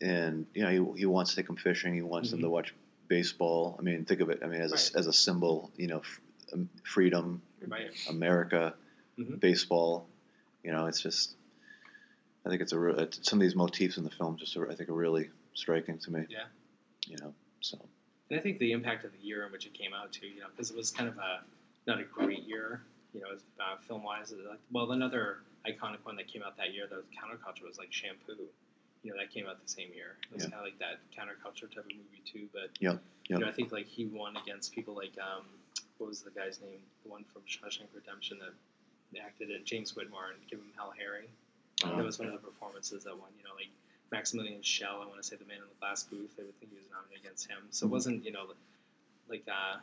Yeah, 0.01 0.07
and 0.07 0.45
you 0.53 0.63
know 0.63 0.93
he, 0.93 0.99
he 0.99 1.05
wants 1.05 1.31
to 1.31 1.37
take 1.37 1.47
them 1.47 1.55
fishing. 1.55 1.93
He 1.93 2.01
wants 2.01 2.31
them 2.31 2.41
to 2.41 2.49
watch 2.49 2.73
baseball. 3.07 3.77
I 3.79 3.81
mean, 3.81 4.03
think 4.03 4.19
of 4.19 4.29
it. 4.29 4.39
I 4.43 4.47
mean, 4.47 4.59
as 4.61 4.71
Right. 4.73 4.91
a, 4.93 4.97
as 4.99 5.07
a 5.07 5.13
symbol, 5.13 5.71
you 5.77 5.87
know, 5.87 5.99
f- 5.99 6.19
um, 6.51 6.69
freedom, 6.83 7.41
Right. 7.65 7.91
America, 8.09 8.75
Mhm. 9.17 9.39
baseball. 9.39 10.07
You 10.67 10.73
know, 10.73 10.85
it's 10.87 10.99
just. 10.99 11.35
I 12.45 12.49
think 12.49 12.61
it's 12.61 12.73
a 12.73 12.79
re- 12.79 13.07
some 13.21 13.39
of 13.39 13.41
these 13.43 13.55
motifs 13.55 13.97
in 13.97 14.03
the 14.03 14.09
film 14.09 14.37
just 14.37 14.55
are, 14.57 14.69
I 14.69 14.75
think 14.75 14.89
are 14.89 14.93
really 14.93 15.29
striking 15.53 15.97
to 15.99 16.11
me. 16.11 16.25
Yeah. 16.29 16.43
You 17.07 17.17
know, 17.21 17.33
so 17.61 17.77
And 18.29 18.39
I 18.39 18.41
think 18.43 18.59
the 18.59 18.71
impact 18.73 19.03
of 19.05 19.11
the 19.13 19.17
year 19.25 19.45
in 19.45 19.51
which 19.51 19.65
it 19.65 19.73
came 19.73 19.93
out 19.93 20.11
too, 20.13 20.27
you 20.27 20.41
know, 20.41 20.47
because 20.51 20.69
it 20.71 20.77
was 20.77 20.91
kind 20.91 21.09
of 21.09 21.17
a 21.17 21.41
not 21.87 21.99
a 21.99 22.03
great 22.03 22.43
year, 22.43 22.81
you 23.13 23.21
know, 23.21 23.27
uh, 23.59 23.77
film 23.87 24.03
wise. 24.03 24.31
Like, 24.49 24.59
well, 24.71 24.91
another 24.91 25.39
iconic 25.65 25.99
one 26.03 26.15
that 26.17 26.27
came 26.27 26.43
out 26.43 26.55
that 26.57 26.73
year, 26.73 26.85
that 26.89 26.95
was 26.95 27.05
counterculture, 27.15 27.65
was 27.65 27.77
like 27.77 27.91
Shampoo. 27.91 28.35
You 29.03 29.11
know, 29.11 29.17
that 29.19 29.31
came 29.31 29.45
out 29.47 29.61
the 29.61 29.69
same 29.71 29.89
year. 29.93 30.15
It 30.29 30.35
was 30.35 30.43
Yeah. 30.43 30.49
kind 30.51 30.67
of 30.67 30.71
like 30.71 30.79
that 30.79 30.99
counterculture 31.15 31.69
type 31.73 31.85
of 31.85 31.91
movie 31.95 32.23
too. 32.25 32.47
But 32.53 32.71
Yep, 32.81 33.01
you 33.29 33.39
know, 33.39 33.47
I 33.47 33.51
think 33.53 33.71
like 33.71 33.87
he 33.87 34.05
won 34.05 34.35
against 34.37 34.73
people 34.73 34.95
like 34.95 35.17
um, 35.21 35.45
what 35.97 36.07
was 36.07 36.21
the 36.21 36.31
guy's 36.31 36.59
name? 36.61 36.79
The 37.03 37.09
one 37.09 37.23
from 37.31 37.41
Shawshank 37.43 37.87
Redemption 37.93 38.39
that 38.39 38.53
acted 39.15 39.49
it, 39.49 39.65
James 39.65 39.95
Whitmore, 39.95 40.35
and 40.35 40.39
Give 40.49 40.59
Him 40.59 40.71
Hell 40.75 40.93
Harry. 40.97 41.29
Uh-huh. 41.83 41.95
that 41.95 42.05
was 42.05 42.17
one 42.19 42.27
of 42.27 42.33
the 42.33 42.39
performances 42.45 43.03
that 43.03 43.13
won. 43.17 43.29
You 43.37 43.43
know, 43.43 43.55
like 43.55 43.69
Maximilian 44.11 44.61
Schell. 44.63 44.99
I 45.01 45.05
want 45.07 45.21
to 45.21 45.27
say 45.27 45.35
the 45.35 45.45
man 45.45 45.57
in 45.57 45.69
the 45.69 45.79
glass 45.79 46.03
booth. 46.03 46.33
I 46.39 46.43
would 46.43 46.57
think 46.59 46.71
he 46.71 46.77
was 46.77 46.87
nominated 46.91 47.23
against 47.25 47.47
him. 47.47 47.59
So 47.69 47.85
it 47.85 47.89
wasn't 47.89 48.25
you 48.25 48.31
know 48.31 48.45
like 49.29 49.43
uh, 49.47 49.77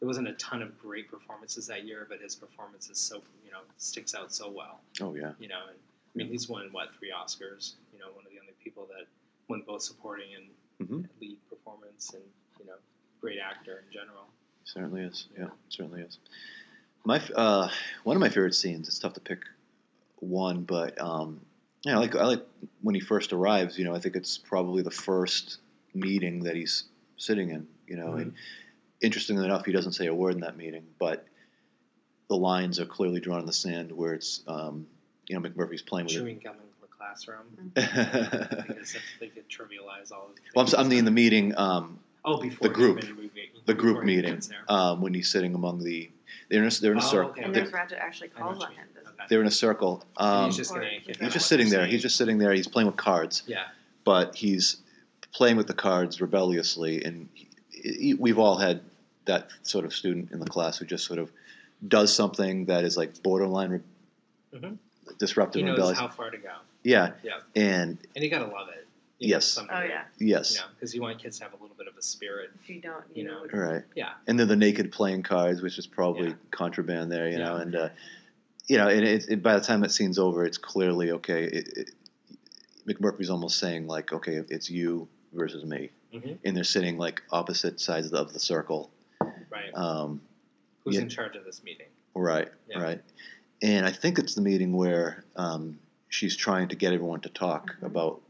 there 0.00 0.06
wasn't 0.06 0.28
a 0.28 0.34
ton 0.34 0.62
of 0.62 0.78
great 0.78 1.10
performances 1.10 1.66
that 1.68 1.84
year, 1.84 2.06
but 2.08 2.20
his 2.20 2.34
performance 2.36 2.90
is 2.90 2.98
so 2.98 3.22
you 3.44 3.50
know 3.50 3.60
sticks 3.78 4.14
out 4.14 4.32
so 4.34 4.50
well. 4.50 4.80
Oh 5.00 5.14
yeah. 5.14 5.32
You 5.38 5.48
know, 5.48 5.60
and 5.68 5.78
I 5.78 6.12
mean 6.18 6.28
he's 6.28 6.48
won 6.48 6.68
what 6.72 6.88
three 6.98 7.10
Oscars. 7.12 7.74
You 7.92 7.98
know, 7.98 8.06
one 8.14 8.24
of 8.26 8.32
the 8.32 8.38
only 8.40 8.52
people 8.62 8.86
that 8.94 9.06
won 9.48 9.62
both 9.66 9.82
supporting 9.82 10.28
and 10.36 10.88
hmm 10.88 11.02
lead 11.20 11.38
performance, 11.48 12.10
and 12.14 12.22
you 12.60 12.66
know, 12.66 12.74
great 13.20 13.38
actor 13.38 13.82
in 13.86 13.92
general. 13.92 14.26
Certainly 14.64 15.02
is. 15.02 15.28
Yeah, 15.38 15.48
certainly 15.68 16.02
is. 16.02 16.18
My 17.04 17.20
uh, 17.34 17.68
one 18.04 18.16
of 18.16 18.20
my 18.20 18.28
favorite 18.28 18.54
scenes. 18.54 18.88
It's 18.88 18.98
tough 18.98 19.14
to 19.14 19.20
pick 19.20 19.40
one, 20.20 20.62
but 20.62 21.00
um, 21.00 21.40
yeah, 21.84 21.96
I 21.96 21.98
like 21.98 22.14
I 22.14 22.24
like 22.24 22.46
when 22.82 22.94
he 22.94 23.00
first 23.00 23.32
arrives. 23.32 23.78
You 23.78 23.84
know, 23.84 23.94
I 23.94 23.98
think 23.98 24.16
it's 24.16 24.38
probably 24.38 24.82
the 24.82 24.90
first 24.90 25.58
meeting 25.94 26.44
that 26.44 26.54
he's 26.54 26.84
sitting 27.16 27.50
in. 27.50 27.66
You 27.86 27.96
know, 27.96 28.14
and 28.14 28.34
interestingly 29.00 29.44
enough, 29.44 29.66
he 29.66 29.72
doesn't 29.72 29.92
say 29.92 30.06
a 30.06 30.14
word 30.14 30.34
in 30.34 30.40
that 30.40 30.56
meeting, 30.56 30.84
but 30.98 31.26
the 32.28 32.36
lines 32.36 32.80
are 32.80 32.86
clearly 32.86 33.20
drawn 33.20 33.40
in 33.40 33.46
the 33.46 33.52
sand 33.52 33.92
where 33.92 34.14
it's 34.14 34.42
um, 34.46 34.86
you 35.26 35.38
know 35.38 35.46
McMurphy's 35.46 35.82
playing 35.82 36.06
with 36.06 36.14
Chewing 36.14 36.40
gum 36.42 36.54
in 36.54 36.60
the 36.80 36.86
classroom 36.86 37.44
it. 37.58 37.74
because 38.68 38.94
if 38.94 39.02
they 39.20 39.26
could 39.26 39.48
trivialize 39.48 40.12
all 40.12 40.30
of 40.30 40.36
well, 40.54 40.66
I'm, 40.66 40.86
I'm 40.86 40.92
in 40.92 41.04
the 41.04 41.10
meeting. 41.10 41.52
Um, 41.58 41.98
oh 42.24 42.40
before 42.40 42.68
the 42.68 42.74
group. 42.74 42.98
he's 42.98 43.06
been 43.08 43.16
moving- 43.16 43.28
the 43.64 43.74
group 43.74 44.02
meeting 44.04 44.40
um, 44.68 45.00
when 45.00 45.14
he's 45.14 45.30
sitting 45.30 45.54
among 45.54 45.82
the 45.84 46.10
they're 46.50 46.62
in 46.62 46.68
a, 46.68 46.70
they're 46.80 46.92
in 46.92 46.98
a 46.98 47.04
Oh, 47.04 47.08
circle. 47.08 47.30
okay. 47.30 47.42
And 47.42 47.54
They're, 47.54 47.62
Nurse 47.64 47.72
Ratched 47.72 47.96
actually 47.98 48.28
calls 48.28 48.62
on 48.62 48.72
him. 48.72 48.86
Okay. 48.98 49.24
they're 49.28 49.40
in 49.40 49.46
a 49.46 49.50
circle. 49.52 50.04
Um, 50.16 50.46
he's 50.46 50.56
just 50.56 50.72
Or- 50.72 50.82
He's 50.82 51.06
get 51.06 51.16
He's 51.16 51.22
what 51.22 51.32
just 51.32 51.46
sitting 51.46 51.68
there. 51.70 51.86
He's 51.86 52.02
just 52.02 52.16
sitting 52.16 52.38
there. 52.38 52.52
He's 52.52 52.66
playing 52.66 52.86
with 52.88 52.96
cards, 52.96 53.42
yeah. 53.46 53.66
but 54.04 54.34
he's 54.34 54.78
playing 55.32 55.56
with 55.56 55.66
the 55.68 55.74
cards 55.74 56.20
rebelliously. 56.20 57.04
And 57.04 57.28
he, 57.34 57.48
he- 57.70 58.14
we've 58.14 58.38
all 58.38 58.56
had 58.58 58.80
that 59.26 59.48
sort 59.62 59.84
of 59.84 59.94
student 59.94 60.32
in 60.32 60.40
the 60.40 60.46
class 60.46 60.78
who 60.78 60.84
just 60.84 61.04
sort 61.06 61.20
of 61.20 61.30
does 61.86 62.12
something 62.14 62.64
that 62.66 62.84
is 62.84 62.96
like 62.96 63.22
borderline 63.22 63.70
re- 63.70 63.80
Mhm. 64.58 64.78
disruptive 65.18 65.60
He 65.60 65.62
and 65.62 65.68
knows 65.68 65.76
rebellious. 65.78 65.98
how 66.00 66.08
far 66.08 66.30
to 66.30 66.38
go, 66.38 66.50
yeah. 66.82 67.12
Yeah. 67.22 67.38
And 67.56 67.98
and 68.16 68.24
you 68.24 68.30
gotta 68.30 68.46
love 68.52 68.68
it. 68.68 68.81
You 69.22 69.28
Yes. 69.30 69.54
to 69.54 69.62
Oh 69.70 69.82
yeah. 69.82 70.04
yes, 70.18 70.54
You 70.54 70.60
know, 70.60 70.66
because 70.74 70.94
you 70.94 71.00
want 71.02 71.18
kids 71.20 71.38
to 71.38 71.44
have 71.44 71.52
a 71.52 71.56
little 71.62 71.76
bit 71.76 71.86
of 71.86 71.96
a 71.96 72.02
spirit. 72.02 72.50
If 72.62 72.68
you 72.68 72.80
don't, 72.80 73.04
You 73.14 73.22
you, 73.22 73.28
know, 73.28 73.44
know, 73.44 73.58
right. 73.58 73.82
Yeah. 73.94 74.12
And 74.26 74.38
then 74.38 74.48
the 74.48 74.56
naked 74.56 74.90
playing 74.92 75.22
cards, 75.22 75.62
which 75.62 75.78
is 75.78 75.86
probably 75.86 76.28
Yeah. 76.28 76.34
contraband 76.50 77.10
there, 77.12 77.28
you 77.28 77.38
know. 77.38 77.56
And 77.56 77.74
uh, 77.74 77.88
you 78.68 78.78
know, 78.78 78.88
and 78.88 79.04
it, 79.06 79.24
it, 79.28 79.42
by 79.42 79.54
the 79.54 79.60
time 79.64 79.80
that 79.80 79.90
scene's 79.90 80.18
over, 80.18 80.44
it's 80.44 80.58
clearly 80.58 81.10
okay. 81.12 81.44
It, 81.44 81.68
it, 81.76 81.90
McMurphy's 82.86 83.30
almost 83.30 83.58
saying 83.58 83.86
like, 83.86 84.12
okay, 84.12 84.42
it's 84.48 84.68
you 84.70 85.08
versus 85.32 85.64
me, 85.64 85.90
Mhm. 86.12 86.38
and 86.44 86.56
they're 86.56 86.64
sitting 86.64 86.98
like 86.98 87.22
opposite 87.30 87.80
sides 87.80 88.06
of 88.06 88.12
the, 88.12 88.18
of 88.18 88.32
the 88.32 88.40
circle. 88.40 88.90
Right. 89.50 89.70
Um, 89.74 90.20
Who's 90.84 90.96
yeah. 90.96 91.02
in 91.02 91.08
charge 91.08 91.36
of 91.36 91.44
this 91.44 91.62
meeting? 91.62 91.86
right, 92.14 92.48
Yeah. 92.68 92.82
right. 92.82 93.02
And 93.62 93.86
I 93.86 93.92
think 93.92 94.18
it's 94.18 94.34
the 94.34 94.40
meeting 94.42 94.72
where 94.72 95.24
um, 95.36 95.78
she's 96.08 96.36
trying 96.36 96.68
to 96.68 96.74
get 96.76 96.92
everyone 96.92 97.20
to 97.20 97.28
talk 97.28 97.76
Mhm. 97.80 97.86
about. 97.86 98.20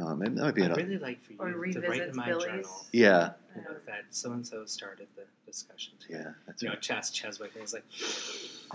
Um, 0.00 0.22
it 0.22 0.34
might 0.34 0.54
be 0.54 0.62
I'd 0.64 0.72
an, 0.72 0.76
really 0.76 0.98
like 0.98 1.22
for 1.22 1.34
or 1.48 1.66
you 1.66 1.72
to 1.74 1.80
write 1.80 2.02
in 2.02 2.16
my 2.16 2.26
Billy's. 2.26 2.44
journal. 2.44 2.86
yeah, 2.92 3.30
You 3.54 3.62
know, 3.62 3.76
that 3.86 4.04
so 4.10 4.32
and 4.32 4.44
so 4.46 4.64
started 4.66 5.06
the 5.16 5.22
discussion. 5.46 5.92
today. 6.00 6.18
yeah, 6.24 6.32
that's 6.46 6.62
You 6.62 6.68
know, 6.68 6.74
right. 6.74 6.82
Chas 6.82 7.10
Cheswick, 7.10 7.52
and 7.54 7.60
he's 7.60 7.72
like, 7.74 7.84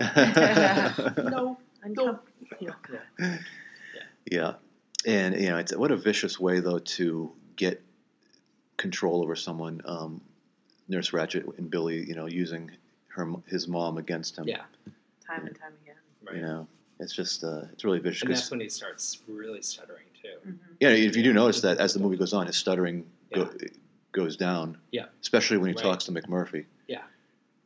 no, 1.30 1.58
uncom- 1.86 2.18
yeah. 2.58 2.72
Yeah, 3.18 4.02
yeah, 4.30 4.54
and 5.06 5.34
you 5.40 5.48
know, 5.50 5.58
it's 5.58 5.74
what 5.76 5.90
a 5.90 5.96
vicious 5.96 6.38
way 6.40 6.60
though 6.60 6.78
to 6.78 7.32
get 7.56 7.82
control 8.76 9.22
over 9.22 9.36
someone. 9.36 9.82
Um, 9.84 10.20
Nurse 10.88 11.10
Ratched 11.10 11.56
and 11.58 11.70
Billy, 11.70 12.04
you 12.08 12.14
know, 12.14 12.26
using 12.26 12.70
her 13.08 13.28
his 13.46 13.68
mom 13.68 13.98
against 13.98 14.38
him. 14.38 14.48
Yeah. 14.48 14.62
time 15.26 15.46
and 15.46 15.58
time 15.58 15.72
again. 15.82 15.94
Right. 16.26 16.36
You 16.36 16.42
know, 16.42 16.66
it's 16.98 17.12
just 17.14 17.44
uh, 17.44 17.62
it's 17.72 17.84
really 17.84 17.98
vicious. 17.98 18.22
And 18.22 18.30
'cause- 18.30 18.40
that's 18.40 18.50
when 18.50 18.60
he 18.60 18.68
starts 18.68 19.18
really 19.28 19.62
stuttering 19.62 20.04
too. 20.22 20.28
hmm 20.42 20.56
yeah, 20.80 20.88
if 20.90 21.14
you 21.16 21.22
do 21.22 21.32
notice 21.34 21.60
that 21.60 21.76
as 21.78 21.92
the 21.92 22.00
movie 22.00 22.16
goes 22.16 22.32
on, 22.32 22.46
his 22.46 22.56
stuttering 22.56 23.04
go, 23.34 23.50
goes 24.12 24.36
down. 24.36 24.78
Yeah. 24.92 25.06
especially 25.20 25.58
when 25.58 25.68
he 25.68 25.74
Right. 25.74 25.82
talks 25.82 26.04
to 26.04 26.12
McMurphy. 26.12 26.64
Yeah. 26.88 27.02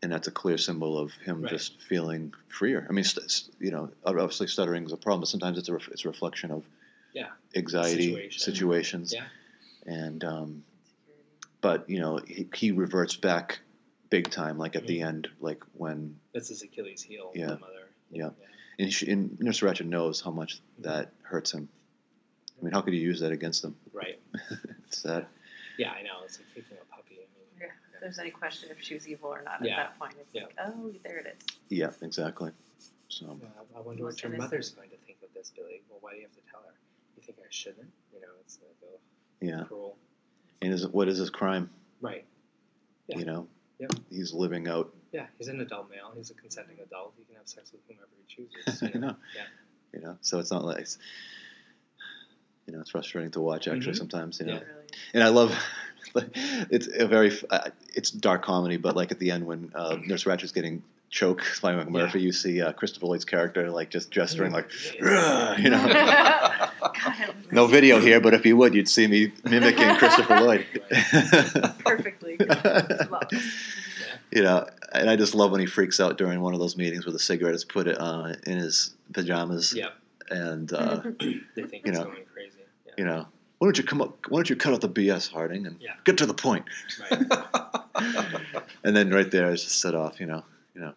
and 0.02 0.12
that's 0.12 0.28
a 0.28 0.30
clear 0.30 0.58
symbol 0.58 0.98
of 0.98 1.12
him 1.24 1.40
Right. 1.42 1.50
just 1.50 1.80
feeling 1.80 2.34
freer. 2.48 2.86
I 2.90 2.92
mean, 2.92 3.04
st- 3.04 3.48
you 3.58 3.70
know, 3.70 3.90
obviously 4.04 4.46
stuttering 4.48 4.84
is 4.84 4.92
a 4.92 4.98
problem, 4.98 5.20
but 5.20 5.28
sometimes 5.28 5.56
it's 5.58 5.68
a 5.70 5.72
ref- 5.72 5.88
it's 5.88 6.04
a 6.04 6.08
reflection 6.08 6.50
of 6.50 6.62
Yeah. 7.14 7.28
anxiety 7.56 8.08
Situation. 8.10 8.40
situations. 8.40 9.14
Yeah. 9.14 9.24
and 9.86 10.22
um, 10.24 10.64
but 11.60 11.88
you 11.88 12.00
know 12.00 12.18
he, 12.26 12.46
he 12.54 12.70
reverts 12.72 13.16
back 13.16 13.60
big 14.10 14.30
time 14.30 14.58
like 14.58 14.76
at 14.76 14.86
the 14.86 15.00
Mhm. 15.00 15.06
end 15.06 15.28
like 15.40 15.62
when 15.74 16.18
That's 16.34 16.48
his 16.48 16.62
Achilles 16.62 17.02
heel. 17.02 17.32
Yeah. 17.34 17.46
The 17.46 17.58
mother. 17.58 17.88
Yeah. 18.10 18.30
and, 18.78 18.92
she, 18.92 19.10
and 19.10 19.38
nurse 19.40 19.60
ratched 19.60 19.86
knows 19.86 20.20
how 20.20 20.30
much 20.30 20.60
that 20.80 21.12
hurts 21.22 21.52
him 21.52 21.68
i 22.60 22.64
mean 22.64 22.72
how 22.72 22.80
could 22.80 22.94
you 22.94 23.00
use 23.00 23.20
that 23.20 23.32
against 23.32 23.62
them? 23.62 23.76
Right. 23.92 24.18
it's 24.86 24.98
sad 25.02 25.26
Yeah, 25.78 25.90
I 25.92 26.02
know. 26.02 26.22
It's 26.24 26.38
like 26.38 26.48
kicking 26.54 26.78
a 26.80 26.94
puppy. 26.94 27.16
I 27.16 27.26
mean, 27.36 27.48
Yeah. 27.60 27.66
If 27.94 28.00
there's 28.00 28.18
any 28.18 28.30
question 28.30 28.70
if 28.70 28.82
she 28.82 28.94
was 28.94 29.08
evil 29.08 29.30
or 29.30 29.42
not 29.42 29.64
Yeah. 29.64 29.72
at 29.72 29.76
that 29.76 29.98
point, 29.98 30.14
it's 30.20 30.34
Yeah. 30.34 30.44
like, 30.44 30.56
oh, 30.66 30.92
there 31.04 31.18
it 31.18 31.26
is. 31.38 31.56
yeah 31.68 31.90
exactly 32.02 32.50
so 33.08 33.38
Yeah, 33.42 33.48
I 33.76 33.80
wonder 33.80 34.04
what 34.04 34.22
your 34.22 34.32
mother's 34.32 34.70
going 34.70 34.90
to 34.90 34.96
think 35.06 35.18
of 35.22 35.32
this, 35.34 35.52
Billy. 35.54 35.82
Well, 35.88 35.98
why 36.00 36.10
do 36.12 36.16
you 36.16 36.22
have 36.22 36.32
to 36.34 36.40
tell 36.50 36.60
her? 36.62 36.74
You 37.16 37.22
think 37.22 37.38
I 37.38 37.46
shouldn't? 37.50 37.90
You 38.12 38.20
know, 38.20 38.28
it's 38.40 38.58
like 38.62 38.76
oh, 38.84 38.98
yeah 39.40 39.64
cruel. 39.64 39.96
and 40.62 40.72
is 40.72 40.86
what 40.88 41.08
is 41.08 41.18
his 41.18 41.30
crime 41.30 41.70
Right. 42.00 42.24
Yeah. 43.08 43.18
you 43.18 43.24
know 43.24 43.46
Yep. 43.80 43.90
he's 44.10 44.32
living 44.32 44.68
out 44.68 44.94
Yeah, 45.12 45.26
he's 45.38 45.48
an 45.48 45.60
adult 45.60 45.90
male. 45.90 46.12
He's 46.16 46.30
a 46.30 46.34
consenting 46.34 46.78
adult. 46.80 47.14
He 47.18 47.24
can 47.24 47.34
have 47.36 47.48
sex 47.48 47.72
with 47.72 47.80
whomever 47.88 48.08
he 48.16 48.24
chooses. 48.34 48.82
you 48.82 48.88
You 48.94 49.00
know? 49.00 49.06
know 49.08 49.16
Yeah. 49.36 49.42
you 49.92 50.00
know 50.00 50.16
so 50.20 50.38
it's 50.38 50.50
not 50.52 50.64
like 50.64 50.78
it's, 50.80 50.98
you 52.66 52.72
know 52.74 52.80
it's 52.80 52.90
frustrating 52.90 53.30
to 53.32 53.40
watch 53.40 53.68
actually 53.68 53.92
Mhm. 53.92 53.98
sometimes 53.98 54.40
you 54.40 54.46
know 54.46 54.52
Yeah. 54.54 54.58
Really 54.60 54.86
and 55.14 55.22
I 55.22 55.28
love 55.28 55.56
it's 56.70 56.88
a 56.96 57.06
very 57.06 57.32
uh, 57.50 57.70
it's 57.94 58.10
dark 58.10 58.42
comedy, 58.44 58.76
but 58.76 58.94
like 58.96 59.10
at 59.10 59.18
the 59.18 59.30
end 59.30 59.46
when 59.46 59.70
uh, 59.74 59.96
Nurse 60.06 60.26
Ratched's 60.26 60.52
getting 60.52 60.82
choked 61.10 61.60
by 61.62 61.72
McMurphy, 61.74 62.20
you 62.20 62.32
see 62.32 62.60
uh, 62.60 62.72
Christopher 62.72 63.06
Lloyd's 63.06 63.24
character 63.24 63.70
like 63.70 63.88
just 63.90 64.10
gesturing 64.10 64.52
like 64.52 64.70
you 65.00 65.70
know. 65.70 65.84
No 67.52 67.66
video 67.66 68.00
here, 68.00 68.20
but 68.20 68.34
if 68.34 68.44
you 68.46 68.56
would, 68.56 68.74
you'd 68.74 68.88
see 68.88 69.06
me 69.06 69.32
mimicking 69.44 69.94
Christopher 69.96 70.40
Lloyd. 70.40 70.66
perfectly. 71.84 72.36
You 74.32 74.42
know, 74.42 74.66
and 74.92 75.08
I 75.08 75.14
just 75.16 75.34
love 75.34 75.52
when 75.52 75.60
he 75.60 75.66
freaks 75.66 76.00
out 76.00 76.18
during 76.18 76.40
one 76.40 76.54
of 76.54 76.60
those 76.60 76.76
meetings 76.76 77.06
where 77.06 77.12
the 77.12 77.18
cigarette 77.20 77.54
is 77.54 77.64
put 77.64 77.86
uh, 77.86 78.34
in 78.46 78.58
his 78.58 78.94
pajamas, 79.12 79.72
Yep. 79.74 79.92
and 80.30 80.72
uh, 80.72 81.00
They 81.54 81.62
think 81.62 81.86
You 81.86 81.92
he's 81.92 81.98
know. 82.00 82.12
Going 82.96 83.06
crazy. 83.06 83.12
Yeah. 83.12 83.12
you 83.14 83.18
know, 83.20 83.26
why 83.58 83.66
don't 83.66 83.78
you 83.78 83.84
come 83.84 84.00
up? 84.02 84.16
Why 84.28 84.38
don't 84.38 84.50
you 84.50 84.56
cut 84.56 84.72
out 84.74 84.80
the 84.80 84.88
BS, 84.88 85.30
Harding, 85.30 85.66
and 85.66 85.76
Yeah. 85.80 85.94
get 86.04 86.18
to 86.18 86.26
the 86.26 86.34
point? 86.34 86.64
Right. 87.10 87.22
And 88.84 88.94
then 88.94 89.10
right 89.10 89.30
there, 89.30 89.46
I 89.46 89.52
just 89.52 89.80
set 89.80 89.94
off, 89.94 90.20
you 90.20 90.26
know, 90.26 90.42
you 90.74 90.80
know, 90.82 90.92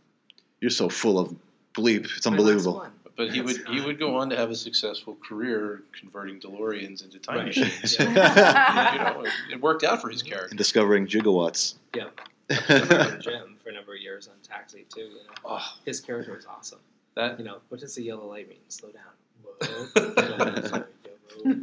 you're 0.59 0.69
so 0.71 0.89
full 0.89 1.19
of 1.19 1.33
bleep, 1.73 2.03
it's 2.17 2.25
My 2.25 2.31
unbelievable. 2.31 2.85
But 3.15 3.31
he 3.31 3.39
would 3.41 3.55
That's 3.55 3.69
he 3.69 3.79
would 3.81 3.97
go 3.97 4.17
on 4.17 4.29
to 4.31 4.35
have 4.35 4.49
a 4.51 4.55
successful 4.55 5.15
career 5.27 5.83
converting 5.97 6.39
DeLoreans 6.41 7.03
into 7.05 7.17
time 7.19 7.37
Right. 7.37 7.45
machines. 7.47 7.95
Yeah. 7.99 8.93
you 8.93 8.99
know, 8.99 9.21
it, 9.25 9.31
it 9.53 9.61
worked 9.61 9.83
out 9.85 10.01
for 10.01 10.09
his 10.09 10.21
character. 10.21 10.49
And 10.49 10.57
discovering 10.57 11.07
gigawatts. 11.07 11.75
Yeah. 11.95 12.09
I 12.49 13.17
Jim 13.21 13.55
for 13.63 13.69
a 13.69 13.73
number 13.73 13.93
of 13.95 14.01
years 14.01 14.27
on 14.27 14.33
Taxi 14.43 14.85
too. 14.93 15.01
You 15.01 15.07
know, 15.07 15.33
Oh, 15.45 15.65
his 15.85 15.99
character 16.01 16.33
was 16.35 16.45
awesome. 16.45 16.79
that 17.15 17.39
You 17.39 17.45
know, 17.45 17.59
what 17.69 17.79
does 17.79 17.95
the 17.95 18.03
yellow 18.03 18.27
light 18.27 18.49
mean? 18.49 18.59
Slow 18.67 18.89
down. 18.91 19.03
Whoa. 19.61 20.83
Sorry, 21.43 21.57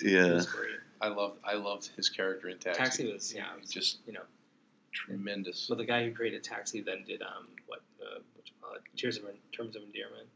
It 0.00 0.02
yeah, 0.02 0.32
was 0.34 0.46
great. 0.46 0.70
I 1.00 1.08
loved 1.08 1.38
I 1.44 1.54
loved 1.54 1.90
his 1.96 2.08
character 2.08 2.48
in 2.48 2.58
Taxi. 2.58 2.78
Taxi 2.82 3.12
was 3.12 3.34
yeah, 3.34 3.54
it 3.54 3.60
was 3.60 3.70
just 3.70 3.98
you 4.06 4.12
know. 4.12 4.22
tremendous. 4.92 5.68
Well, 5.68 5.78
the 5.78 5.84
guy 5.84 6.04
who 6.04 6.12
created 6.12 6.42
Taxi 6.44 6.80
then 6.80 7.04
did 7.06 7.22
um 7.22 7.48
what 7.66 7.80
uh, 8.02 8.18
what 8.34 8.46
you 8.46 8.52
call 8.60 8.74
it? 8.74 8.82
Tears 8.96 9.16
of 9.16 9.24
Terms 9.52 9.76
of 9.76 9.82
Endearment. 9.82 10.26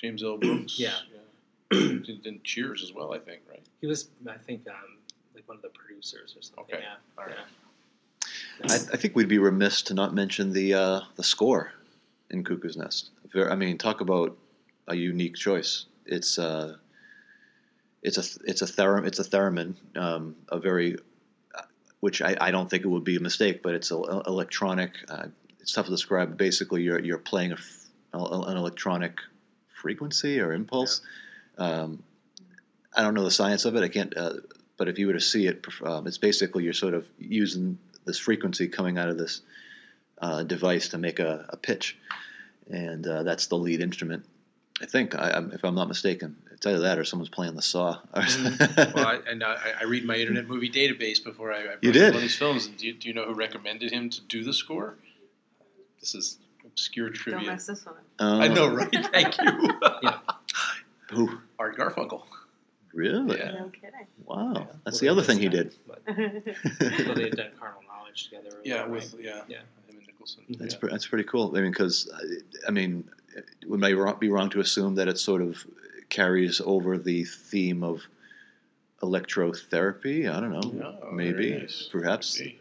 James 0.00 0.22
L. 0.22 0.36
Brooks. 0.38 0.78
Yeah. 0.78 0.94
Did, 1.70 2.22
did 2.22 2.44
Cheers 2.44 2.82
as 2.82 2.92
well, 2.92 3.14
I 3.14 3.18
think, 3.18 3.40
right? 3.48 3.62
He 3.80 3.86
was 3.86 4.08
I 4.28 4.36
think 4.36 4.66
um 4.68 4.98
like 5.34 5.46
one 5.48 5.56
of 5.56 5.62
the 5.62 5.68
producers 5.70 6.34
or 6.36 6.42
something. 6.42 6.74
Okay. 6.76 6.82
Yeah. 6.82 6.96
All 7.18 7.26
right. 7.26 7.34
yeah. 8.64 8.72
I, 8.72 8.94
I 8.94 8.96
think 8.96 9.16
we'd 9.16 9.28
be 9.28 9.38
remiss 9.38 9.82
to 9.82 9.94
not 9.94 10.14
mention 10.14 10.52
the 10.52 10.74
uh, 10.74 11.00
the 11.16 11.24
score 11.24 11.72
in 12.30 12.44
Cuckoo's 12.44 12.76
Nest. 12.76 13.10
I 13.34 13.54
mean, 13.54 13.78
talk 13.78 14.00
about 14.00 14.36
a 14.88 14.94
unique 14.96 15.36
choice. 15.36 15.86
It's 16.10 16.38
uh, 16.38 16.76
it's 18.02 18.18
a 18.18 18.40
it's 18.44 18.62
a 18.62 18.66
theremin 18.66 19.06
it's 19.06 19.18
a 19.18 19.24
theremin, 19.24 19.74
um, 19.96 20.36
a 20.48 20.58
very 20.58 20.96
uh, 21.54 21.62
which 22.00 22.20
I, 22.22 22.36
I 22.40 22.50
don't 22.50 22.68
think 22.68 22.84
it 22.84 22.88
would 22.88 23.04
be 23.04 23.16
a 23.16 23.20
mistake, 23.20 23.62
but 23.62 23.74
it's 23.74 23.90
a, 23.90 23.96
a- 23.96 24.22
electronic. 24.26 24.92
Uh, 25.08 25.26
it's 25.60 25.72
tough 25.72 25.86
to 25.86 25.90
describe. 25.90 26.36
Basically, 26.36 26.82
you're 26.82 27.00
you're 27.00 27.18
playing 27.18 27.52
a 27.52 27.58
a- 28.16 28.42
an 28.48 28.56
electronic 28.56 29.18
frequency 29.68 30.40
or 30.40 30.52
impulse. 30.52 31.00
Um, 31.58 32.02
I 32.96 33.02
don't 33.02 33.14
know 33.14 33.24
the 33.24 33.30
science 33.30 33.64
of 33.64 33.76
it. 33.76 33.82
I 33.82 33.88
can't. 33.88 34.16
Uh, 34.16 34.34
but 34.76 34.88
if 34.88 34.98
you 34.98 35.06
were 35.06 35.12
to 35.12 35.20
see 35.20 35.46
it, 35.46 35.64
um, 35.84 36.06
it's 36.06 36.18
basically 36.18 36.64
you're 36.64 36.72
sort 36.72 36.94
of 36.94 37.06
using 37.18 37.78
this 38.06 38.18
frequency 38.18 38.66
coming 38.66 38.96
out 38.98 39.10
of 39.10 39.18
this 39.18 39.42
uh, 40.22 40.42
device 40.42 40.88
to 40.88 40.98
make 40.98 41.18
a, 41.20 41.46
a 41.50 41.56
pitch, 41.56 41.98
and 42.70 43.06
uh, 43.06 43.22
that's 43.22 43.46
the 43.46 43.56
lead 43.58 43.80
instrument. 43.80 44.24
I 44.82 44.86
think, 44.86 45.14
I, 45.14 45.30
I'm, 45.32 45.52
if 45.52 45.64
I'm 45.64 45.74
not 45.74 45.88
mistaken, 45.88 46.36
it's 46.52 46.66
either 46.66 46.80
that 46.80 46.98
or 46.98 47.04
someone's 47.04 47.28
playing 47.28 47.54
the 47.54 47.62
saw. 47.62 47.98
Mm. 48.14 48.94
well, 48.94 49.06
I, 49.08 49.18
and 49.30 49.42
I, 49.44 49.56
I 49.80 49.84
read 49.84 50.04
my 50.04 50.16
Internet 50.16 50.48
Movie 50.48 50.70
Database 50.70 51.22
before 51.22 51.52
I, 51.52 51.58
I 51.60 51.74
You 51.82 51.92
did? 51.92 52.08
one 52.08 52.16
of 52.16 52.20
these 52.22 52.36
films. 52.36 52.66
And 52.66 52.76
do 52.76 52.86
you, 52.86 52.94
do 52.94 53.08
you 53.08 53.14
know 53.14 53.24
who 53.24 53.34
recommended 53.34 53.90
him 53.92 54.08
to 54.10 54.20
do 54.22 54.42
the 54.44 54.52
score? 54.52 54.96
This 56.00 56.14
is 56.14 56.38
obscure 56.64 57.10
trivia. 57.10 57.32
Don't 57.32 57.38
trivia. 57.40 57.52
mess 57.52 57.66
this 57.66 57.84
one. 57.86 57.94
Um, 58.18 58.40
I 58.40 58.48
know, 58.48 58.68
right? 58.74 59.06
Thank 59.12 59.36
you. 59.38 59.50
Yeah. 60.02 60.18
Who? 61.10 61.28
Art 61.58 61.76
Garfunkel. 61.76 62.22
Really? 62.94 63.36
Yeah. 63.38 63.50
No 63.52 63.68
kidding. 63.68 64.06
Wow. 64.24 64.52
Yeah. 64.54 64.64
That's 64.84 65.00
Well, 65.00 65.00
the 65.00 65.08
other 65.08 65.20
they 65.20 65.26
thing 65.26 65.38
he 65.40 65.48
did. 65.48 65.74
But, 65.86 66.02
well, 66.06 67.14
they 67.14 67.24
had 67.24 67.36
done 67.36 67.50
Carnal 67.58 67.82
Knowledge 67.86 68.24
together. 68.30 68.56
Yeah, 68.64 68.86
whatever, 68.86 68.90
with 68.92 69.14
right? 69.14 69.24
yeah, 69.24 69.40
Yeah. 69.48 69.56
him 69.58 69.64
and 69.90 70.06
Nicholson. 70.06 70.44
That's 70.50 70.74
yeah. 70.74 70.80
pre- 70.80 70.90
that's 70.90 71.06
pretty 71.06 71.24
cool. 71.24 71.54
I 71.56 71.60
mean, 71.60 71.70
because 71.72 72.10
I 72.66 72.70
mean, 72.70 73.08
would 73.66 73.84
I 73.84 73.92
wrong- 73.92 74.18
be 74.18 74.28
wrong 74.28 74.50
to 74.50 74.60
assume 74.60 74.94
that 74.96 75.08
it 75.08 75.18
sort 75.18 75.42
of 75.42 75.64
carries 76.08 76.60
over 76.60 76.98
the 76.98 77.24
theme 77.24 77.82
of 77.82 78.02
electrotherapy? 79.02 80.30
I 80.32 80.40
don't 80.40 80.52
know. 80.52 80.72
Yeah, 80.74 80.92
very 81.00 81.12
Maybe, 81.32 81.58
nice. 81.58 81.88
perhaps, 81.90 82.38
Maybe. 82.38 82.60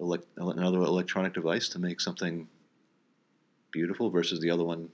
elec 0.00 0.22
another 0.36 0.78
electronic 0.78 1.34
device 1.34 1.68
to 1.70 1.78
make 1.78 2.00
something 2.00 2.48
beautiful 3.70 4.10
versus 4.10 4.40
the 4.40 4.50
other 4.50 4.64
one 4.64 4.88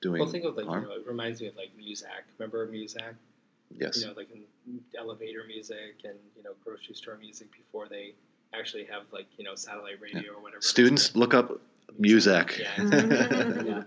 doing 0.00 0.20
Well, 0.20 0.30
think 0.30 0.44
of 0.44 0.56
like 0.56 0.66
harm. 0.66 0.82
you 0.84 0.88
know, 0.90 0.96
it 0.96 1.06
reminds 1.06 1.40
me 1.40 1.46
of 1.48 1.56
like 1.56 1.70
Muzak. 1.78 2.24
Remember 2.38 2.66
Muzak? 2.66 3.14
yes. 3.70 4.00
You 4.00 4.08
know, 4.08 4.12
like 4.16 4.28
in 4.32 4.42
elevator 4.98 5.44
music 5.46 5.96
and 6.04 6.14
you 6.36 6.42
know 6.42 6.50
grocery 6.64 6.94
store 6.94 7.16
music 7.16 7.48
before 7.52 7.88
they 7.88 8.14
actually 8.52 8.84
have 8.84 9.02
like 9.12 9.26
you 9.38 9.44
know 9.44 9.54
satellite 9.54 10.00
radio 10.00 10.32
or 10.32 10.42
whatever. 10.42 10.60
Students, 10.60 11.14
look 11.16 11.32
up 11.34 11.60
Muzak. 12.00 12.58
Yeah, 12.58 12.68
yeah. 13.62 13.62
Yeah. 13.64 13.82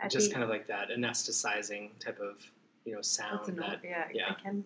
I 0.00 0.08
Just 0.08 0.26
think 0.26 0.34
kind 0.34 0.44
of 0.44 0.50
like 0.50 0.66
that 0.66 0.90
anesthetizing 0.90 1.90
type 1.98 2.18
of 2.20 2.42
you 2.84 2.94
know 2.94 3.00
sound 3.02 3.38
that's 3.40 3.48
a 3.48 3.52
that. 3.52 3.80
yeah, 3.84 4.04
yeah. 4.12 4.24
I 4.30 4.34
can. 4.34 4.64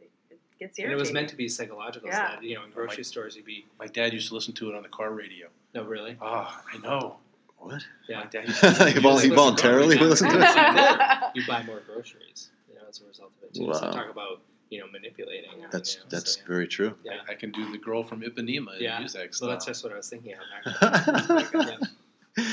It, 0.00 0.10
it 0.30 0.38
gets 0.58 0.78
And 0.78 0.90
it 0.90 0.96
was 0.96 1.12
meant 1.12 1.28
to 1.30 1.36
be 1.36 1.48
psychological. 1.48 2.08
Yeah. 2.08 2.28
So 2.30 2.34
that, 2.36 2.42
you 2.42 2.54
know, 2.56 2.64
in 2.64 2.70
grocery 2.70 3.04
stores, 3.04 3.36
you'd 3.36 3.44
be 3.44 3.66
My 3.78 3.86
dad 3.86 4.12
used 4.12 4.28
to 4.28 4.34
listen 4.34 4.54
to 4.54 4.70
it 4.70 4.74
on 4.74 4.82
the 4.82 4.88
car 4.88 5.10
radio. 5.12 5.48
no, 5.74 5.84
really, 5.84 6.16
Oh, 6.20 6.48
I 6.74 6.78
know. 6.82 7.16
What? 7.58 7.82
yeah. 8.08 8.20
My 8.20 8.26
dad 8.26 8.48
used 8.48 8.60
to 8.60 8.68
he, 8.90 9.00
vol- 9.00 9.18
he 9.18 9.28
listen 9.28 9.30
to 9.30 9.36
voluntarily 9.36 9.96
listened 9.98 10.30
to 10.30 10.38
it. 10.40 11.18
You 11.34 11.46
buy 11.46 11.62
more 11.62 11.80
groceries, 11.86 12.48
you 12.68 12.74
know, 12.76 12.80
as 12.88 13.00
a 13.02 13.06
result 13.06 13.32
of 13.38 13.44
it 13.48 13.54
too. 13.54 13.72
So 13.74 13.86
Wow. 13.86 13.92
talk 13.92 14.10
about 14.10 14.40
you 14.70 14.80
know 14.80 14.86
manipulating. 14.90 15.50
That's 15.70 15.94
you 15.96 16.00
know, 16.00 16.06
that's 16.10 16.34
so, 16.34 16.40
yeah. 16.40 16.46
very 16.48 16.66
true. 16.68 16.94
Yeah. 17.04 17.12
I, 17.28 17.32
I 17.32 17.34
can 17.34 17.50
do 17.52 17.70
the 17.70 17.78
girl 17.78 18.02
from 18.02 18.22
Ipanema 18.22 18.76
in 18.78 18.82
Yeah. 18.84 18.98
music 18.98 19.34
So 19.34 19.46
that's 19.46 19.66
just 19.66 19.84
what 19.84 19.92
I 19.92 19.96
was 19.96 20.08
thinking 20.08 20.32
of. 20.34 20.82
Actually. 20.82 21.66
yeah. 21.66 21.76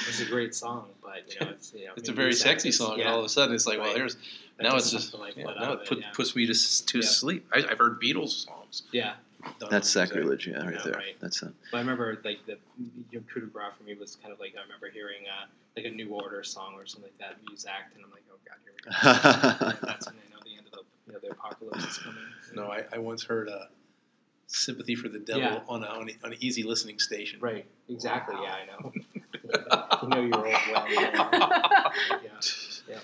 It's 0.07 0.19
a 0.21 0.25
great 0.25 0.53
song, 0.55 0.87
but 1.03 1.23
you 1.33 1.39
know, 1.45 1.51
it's 1.51 1.73
you 1.73 1.85
know, 1.85 1.93
It's 1.95 2.09
a 2.09 2.13
very 2.13 2.33
sexy 2.33 2.69
just- 2.69 2.79
song, 2.79 2.99
and 2.99 3.07
all 3.09 3.19
of 3.19 3.25
a 3.25 3.29
sudden 3.29 3.53
it's 3.55 3.65
like, 3.67 3.77
well, 3.79 3.87
Right. 3.87 3.95
there's 3.95 4.15
that 4.57 4.63
now 4.63 4.75
it's 4.75 4.89
just 4.91 5.11
the 5.11 5.17
life 5.17 5.35
yeah, 5.37 5.43
now 5.45 5.73
it 5.73 5.81
of 5.81 5.85
put, 5.87 5.99
yeah. 5.99 6.11
puts 6.11 6.35
me 6.35 6.45
to 6.47 6.53
to 6.85 6.97
Yeah. 6.99 7.05
sleep. 7.05 7.47
I, 7.53 7.59
I've 7.69 7.77
heard 7.77 8.01
Beatles 8.01 8.45
songs. 8.45 8.83
yeah. 8.91 9.13
done 9.59 9.69
That's 9.69 9.89
sacrilege, 9.89 10.47
yeah, 10.47 10.57
right 10.65 10.73
Yeah, 10.73 10.81
there. 10.83 10.93
right. 10.93 11.15
That's 11.19 11.41
a, 11.43 11.53
But 11.71 11.77
I 11.77 11.79
remember 11.81 12.19
like 12.25 12.45
the 12.47 12.57
you 13.11 13.19
know, 13.19 13.25
coup 13.31 13.39
de 13.41 13.45
grace 13.47 13.73
for 13.77 13.83
me 13.83 13.93
was 13.93 14.15
kind 14.17 14.33
of 14.33 14.39
like 14.39 14.55
I 14.57 14.61
remember 14.63 14.89
hearing 14.89 15.21
uh, 15.27 15.45
like 15.75 15.85
a 15.85 15.91
New 15.91 16.09
Order 16.09 16.43
song 16.43 16.73
or 16.75 16.85
something 16.87 17.11
like 17.11 17.19
that, 17.19 17.37
Muzak, 17.45 17.93
and 17.95 18.03
I'm 18.03 18.11
like, 18.11 18.23
oh 18.31 18.39
god, 18.47 18.57
here 18.63 18.73
we 18.75 19.71
go. 19.71 19.87
That's 19.87 20.07
when 20.07 20.15
I 20.15 20.33
know 20.33 20.39
the 20.43 20.57
end 20.57 20.65
of 20.67 20.71
the 20.73 20.81
you 21.05 21.13
know 21.13 21.19
the 21.19 21.31
apocalypse 21.31 21.85
is 21.85 21.97
coming. 21.99 22.19
No, 22.55 22.67
I, 22.71 22.83
I 22.91 22.97
once 22.97 23.23
heard 23.23 23.47
uh, 23.47 23.65
"Sympathy 24.47 24.95
for 24.95 25.07
the 25.07 25.19
Devil" 25.19 25.41
Yeah. 25.43 25.59
on, 25.69 25.83
a, 25.83 25.87
on, 25.87 26.09
a, 26.09 26.13
on 26.25 26.31
an 26.33 26.37
easy 26.41 26.63
listening 26.63 26.97
station. 26.99 27.39
Right. 27.39 27.65
Exactly. 27.89 28.35
Yeah, 28.41 28.55
I 28.55 28.65
know. 28.65 28.91
you 30.03 30.07
know 30.09 30.21
you're 30.21 30.45
old 30.47 30.55
well. 30.71 30.87
Yeah. 32.89 32.99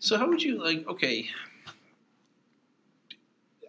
So 0.00 0.16
how 0.16 0.28
would 0.28 0.42
you 0.42 0.62
like? 0.62 0.86
Okay, 0.88 1.28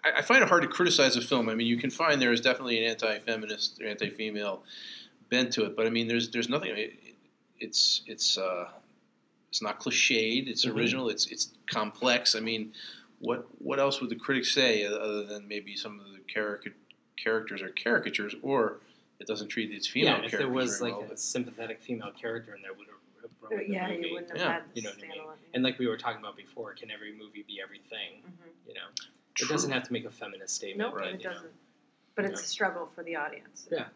I, 0.03 0.19
I 0.19 0.21
find 0.21 0.43
it 0.43 0.49
hard 0.49 0.61
to 0.63 0.67
criticize 0.67 1.15
a 1.15 1.21
film. 1.21 1.49
I 1.49 1.55
mean, 1.55 1.67
you 1.67 1.77
can 1.77 1.89
find 1.89 2.21
there 2.21 2.31
is 2.33 2.41
definitely 2.41 2.83
an 2.83 2.89
anti-feminist 2.91 3.81
or 3.81 3.87
anti-female 3.87 4.63
bent 5.29 5.51
to 5.53 5.65
it, 5.65 5.75
but 5.75 5.85
I 5.87 5.89
mean, 5.89 6.07
there's 6.07 6.29
there's 6.29 6.49
nothing. 6.49 6.71
It, 6.75 6.93
it's 7.59 8.03
it's 8.05 8.37
uh, 8.37 8.67
it's 9.49 9.61
not 9.61 9.79
cliched. 9.79 10.47
It's 10.47 10.65
Mhm. 10.65 10.75
original. 10.75 11.09
It's 11.09 11.25
it's 11.27 11.51
complex. 11.67 12.35
I 12.35 12.39
mean, 12.39 12.73
what 13.19 13.47
what 13.59 13.79
else 13.79 13.99
would 14.01 14.09
the 14.09 14.15
critics 14.15 14.53
say 14.53 14.85
other 14.85 15.23
than 15.23 15.47
maybe 15.47 15.75
some 15.75 15.99
of 15.99 16.05
the 16.13 16.19
carica- 16.33 16.73
characters 17.17 17.61
are 17.61 17.69
caricatures, 17.69 18.35
or 18.41 18.77
it 19.19 19.27
doesn't 19.27 19.49
treat 19.49 19.69
these 19.69 19.85
female 19.87 20.11
yeah, 20.11 20.15
and 20.17 20.25
if 20.25 20.31
there 20.31 20.49
was 20.49 20.79
very 20.79 20.91
like 20.91 21.01
well, 21.01 21.11
a 21.11 21.17
sympathetic 21.17 21.81
female 21.81 22.11
character 22.11 22.55
in 22.55 22.61
there, 22.61 22.73
would 22.73 22.87
have 22.87 23.31
ruined 23.41 23.69
the 23.69 23.73
yeah, 23.73 23.87
movie. 23.89 24.07
you 24.07 24.13
wouldn't 24.13 24.31
have 24.31 24.39
Yeah. 24.39 24.53
had 24.53 24.63
You 24.73 24.81
know 24.83 24.89
what 24.91 24.99
I 24.99 25.01
mean? 25.01 25.11
standalone. 25.11 25.35
And 25.53 25.63
like 25.63 25.77
we 25.79 25.87
were 25.87 25.97
talking 25.97 26.19
about 26.19 26.37
before, 26.37 26.73
can 26.73 26.89
every 26.91 27.11
movie 27.13 27.43
be 27.47 27.59
everything? 27.61 28.23
Mhm. 28.25 28.67
You 28.67 28.73
know, 28.75 28.87
True. 29.35 29.45
it 29.47 29.49
doesn't 29.49 29.71
have 29.71 29.83
to 29.83 29.93
make 29.93 30.05
a 30.05 30.11
feminist 30.11 30.55
statement. 30.55 30.89
Nope, 30.91 30.99
Right, 30.99 31.13
it 31.15 31.21
you 31.21 31.29
doesn't. 31.29 31.51
But 32.15 32.25
it's 32.25 32.39
Yeah. 32.41 32.45
a 32.45 32.47
struggle 32.47 32.87
for 32.95 33.03
the 33.03 33.15
audience. 33.15 33.67
Yeah. 33.71 33.87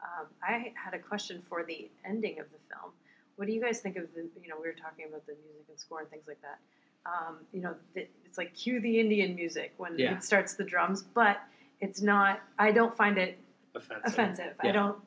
Um, 0.00 0.26
I 0.42 0.72
had 0.76 0.94
a 0.94 0.98
question 0.98 1.42
for 1.48 1.64
the 1.64 1.90
ending 2.04 2.38
of 2.38 2.50
the 2.50 2.58
film. 2.70 2.92
What 3.36 3.46
do 3.46 3.52
you 3.52 3.60
guys 3.60 3.80
think 3.80 3.96
of 3.96 4.12
the? 4.14 4.22
You 4.42 4.48
know, 4.48 4.56
we 4.60 4.66
were 4.68 4.72
talking 4.74 5.06
about 5.06 5.26
the 5.26 5.34
music 5.44 5.66
and 5.68 5.78
score 5.78 6.00
and 6.00 6.10
things 6.10 6.26
like 6.26 6.40
that. 6.42 6.58
Um, 7.04 7.46
you 7.52 7.60
know, 7.60 7.74
the, 7.94 8.06
it's 8.24 8.36
like 8.38 8.54
cue 8.54 8.80
the 8.80 8.98
Indian 9.00 9.34
music 9.34 9.74
when 9.76 9.98
Yeah. 9.98 10.16
it 10.16 10.24
starts 10.24 10.54
the 10.54 10.64
drums, 10.64 11.02
but 11.02 11.40
it's 11.80 12.00
not. 12.02 12.40
I 12.58 12.72
don't 12.72 12.96
find 12.96 13.16
it 13.18 13.38
Offensive. 13.76 14.04
offensive. 14.12 14.54
I 14.60 14.72
don't 14.72 14.98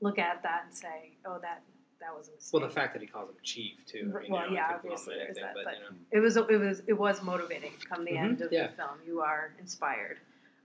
look 0.00 0.18
at 0.18 0.42
that 0.42 0.64
and 0.66 0.74
say, 0.74 1.12
"Oh, 1.24 1.38
that 1.40 1.62
that 2.00 2.14
was 2.16 2.28
a 2.28 2.32
mistake." 2.32 2.52
Well, 2.60 2.68
the 2.68 2.74
fact 2.74 2.92
that 2.94 3.00
he 3.02 3.06
calls 3.08 3.30
him 3.30 3.36
chief 3.42 3.74
too. 3.86 4.12
I 4.16 4.20
mean, 4.22 4.30
Well, 4.32 4.44
you 4.44 4.50
know, 4.50 4.54
yeah, 4.54 4.70
it 4.70 4.72
could 4.74 4.82
be 4.82 4.88
obviously 4.90 5.14
there's 5.16 5.36
that, 5.36 5.54
but, 5.54 5.64
but- 5.64 5.74
you 5.74 5.80
know. 5.80 5.96
it 6.10 6.18
was 6.20 6.36
it 6.36 6.48
was 6.60 6.82
it 6.86 6.92
was 6.92 7.22
motivating 7.22 7.72
come 7.88 8.04
the 8.04 8.12
Mhm, 8.12 8.18
end 8.24 8.40
of 8.42 8.52
yeah. 8.52 8.66
the 8.68 8.72
film 8.74 8.98
you 9.06 9.20
are 9.20 9.52
inspired 9.58 10.18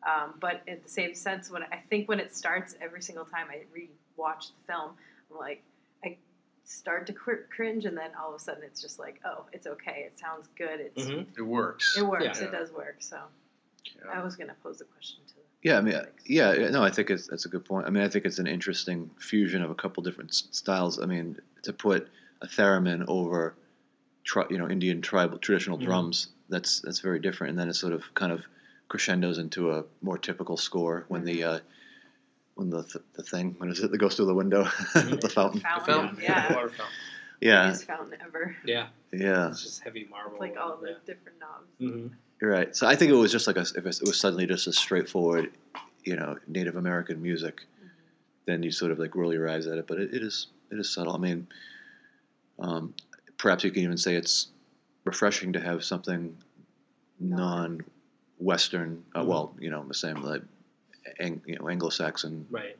um, 0.03 0.33
but 0.39 0.61
in 0.67 0.79
the 0.83 0.89
same 0.89 1.13
sense 1.13 1.51
when 1.51 1.61
i 1.71 1.77
think 1.89 2.09
when 2.09 2.19
it 2.19 2.35
starts 2.35 2.75
every 2.81 3.01
single 3.03 3.23
time 3.25 3.47
i 3.51 3.61
re-watch 3.71 4.47
the 4.47 4.73
film 4.73 4.91
i'm 5.29 5.37
like 5.37 5.61
i 6.03 6.17
start 6.63 7.05
to 7.05 7.13
cr- 7.13 7.45
cringe 7.55 7.85
and 7.85 7.95
then 7.95 8.09
all 8.19 8.29
of 8.29 8.35
a 8.35 8.39
sudden 8.39 8.63
it's 8.63 8.81
just 8.81 8.97
like 8.97 9.19
oh 9.25 9.45
it's 9.53 9.67
okay 9.67 10.03
it 10.07 10.17
sounds 10.19 10.47
good 10.57 10.79
it's 10.79 11.03
Mhm. 11.05 11.27
it 11.37 11.41
works. 11.43 11.95
it 11.97 12.01
works 12.03 12.41
Yeah. 12.41 12.47
it 12.47 12.51
does 12.51 12.71
work 12.71 12.95
so 12.99 13.19
Yeah. 13.85 14.11
i 14.19 14.23
was 14.23 14.35
going 14.35 14.49
to 14.49 14.55
pose 14.55 14.79
the 14.79 14.85
question 14.85 15.19
to 15.27 15.33
Yeah, 15.63 15.77
I 15.77 15.81
mean, 15.81 15.93
yeah, 16.25 16.53
yeah, 16.53 16.69
no, 16.69 16.83
I 16.83 16.89
think 16.89 17.09
it's 17.11 17.27
that's 17.27 17.45
a 17.45 17.49
good 17.49 17.63
point. 17.65 17.85
I 17.85 17.91
mean, 17.91 18.03
I 18.03 18.09
think 18.09 18.25
it's 18.25 18.39
an 18.39 18.47
interesting 18.47 19.09
fusion 19.19 19.61
of 19.61 19.69
a 19.69 19.75
couple 19.75 20.01
different 20.01 20.31
s- 20.31 20.47
styles. 20.51 20.99
I 20.99 21.05
mean, 21.05 21.37
to 21.63 21.71
put 21.73 22.07
a 22.41 22.47
theremin 22.47 23.05
over, 23.07 23.53
tri- 24.23 24.47
you 24.49 24.57
know, 24.57 24.67
Indian 24.69 25.01
tribal 25.01 25.37
traditional 25.37 25.77
Mhm. 25.77 25.83
drums, 25.83 26.27
that's 26.49 26.79
that's 26.81 26.99
very 26.99 27.19
different. 27.19 27.51
And 27.51 27.59
then 27.59 27.69
it 27.69 27.75
sort 27.75 27.93
of 27.93 28.03
kind 28.15 28.31
of 28.31 28.41
crescendos 28.87 29.37
into 29.37 29.71
a 29.71 29.85
more 30.01 30.17
typical 30.17 30.57
score 30.57 31.05
when 31.09 31.23
the 31.25 31.43
uh, 31.43 31.59
when 32.55 32.69
the 32.71 32.83
th- 32.83 33.05
the 33.13 33.23
thing 33.23 33.53
when 33.59 33.69
is 33.69 33.79
it 33.83 33.91
that 33.91 33.97
goes 33.99 34.15
through 34.15 34.25
the 34.25 34.33
window, 34.33 34.63
the 34.95 34.99
fountain. 35.01 35.19
The 35.19 35.29
fountain, 35.29 35.61
fountain, 35.61 36.17
yeah 36.23 36.47
the 36.49 36.53
water 36.55 36.69
fountain. 36.69 36.93
Yeah, 37.39 37.65
biggest 37.67 37.85
fountain 37.85 38.17
ever 38.25 38.55
Yeah, 38.65 38.87
yeah, 39.13 39.49
it's 39.49 39.63
just 39.63 39.83
heavy 39.83 40.07
marble. 40.09 40.39
like 40.39 40.57
all 40.57 40.77
the 40.77 40.89
yeah. 40.89 40.95
different 41.05 41.37
knobs 41.39 41.67
hmm 41.79 42.07
you're 42.41 42.51
right. 42.51 42.75
So 42.75 42.87
I 42.87 42.95
think 42.95 43.11
it 43.11 43.15
was 43.15 43.31
just 43.31 43.47
like 43.47 43.57
a, 43.57 43.61
if 43.61 43.77
it 43.85 43.99
was 44.01 44.19
suddenly 44.19 44.45
just 44.47 44.67
a 44.67 44.73
straightforward, 44.73 45.51
you 46.03 46.15
know, 46.15 46.37
Native 46.47 46.75
American 46.75 47.21
music. 47.21 47.61
then 48.47 48.63
you 48.63 48.71
sort 48.71 48.91
of 48.91 48.97
like 48.99 49.15
roll 49.15 49.31
your 49.33 49.47
eyes 49.47 49.67
at 49.67 49.77
it. 49.77 49.85
But 49.87 49.99
it, 49.99 50.13
it 50.13 50.23
is 50.23 50.47
it 50.71 50.79
is 50.79 50.89
subtle. 50.93 51.13
I 51.13 51.17
mean, 51.19 51.47
um, 52.59 52.93
perhaps 53.37 53.63
you 53.63 53.71
can 53.71 53.83
even 53.83 53.97
say 53.97 54.15
it's 54.15 54.47
refreshing 55.03 55.53
to 55.53 55.59
have 55.59 55.83
something 55.83 56.35
non-Western. 57.19 59.03
Uh, 59.15 59.21
Mhm. 59.23 59.27
well, 59.27 59.55
you 59.59 59.69
know, 59.69 59.83
the 59.87 59.93
same 59.93 60.21
like 60.23 60.41
ang, 61.19 61.41
you 61.45 61.57
know 61.57 61.69
Anglo-Saxon, 61.69 62.47
Right. 62.49 62.77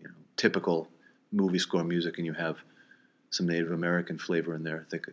You 0.00 0.08
know, 0.08 0.14
typical 0.36 0.88
movie 1.32 1.58
score 1.58 1.84
music, 1.84 2.18
and 2.18 2.26
you 2.26 2.32
have 2.34 2.58
some 3.30 3.46
Native 3.46 3.72
American 3.72 4.18
flavor 4.18 4.54
in 4.54 4.62
there. 4.62 4.84
I 4.86 4.90
think, 4.90 5.06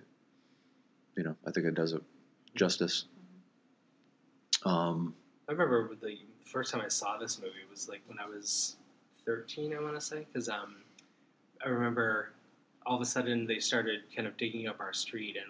you 1.16 1.24
know, 1.24 1.36
I 1.48 1.52
think 1.52 1.66
it 1.66 1.76
does 1.76 1.94
it 1.94 2.04
justice. 2.56 3.06
Um, 4.66 5.14
I 5.48 5.54
remember 5.54 5.96
the 6.02 6.18
first 6.44 6.72
time 6.72 6.82
I 6.82 6.90
saw 6.90 7.18
this 7.18 7.40
movie 7.40 7.66
was 7.70 7.88
like 7.88 8.02
when 8.08 8.20
I 8.20 8.28
was 8.28 8.76
13, 9.26 9.74
I 9.74 9.82
want 9.82 9.96
to 9.96 10.02
say, 10.02 10.26
because 10.32 10.50
um, 10.50 10.76
I 11.64 11.70
remember 11.70 12.32
all 12.86 12.96
of 12.96 13.02
a 13.02 13.06
sudden 13.06 13.46
they 13.46 13.60
started 13.60 14.02
kind 14.16 14.28
of 14.28 14.36
digging 14.38 14.68
up 14.68 14.80
our 14.80 14.94
street 14.94 15.38
and 15.38 15.48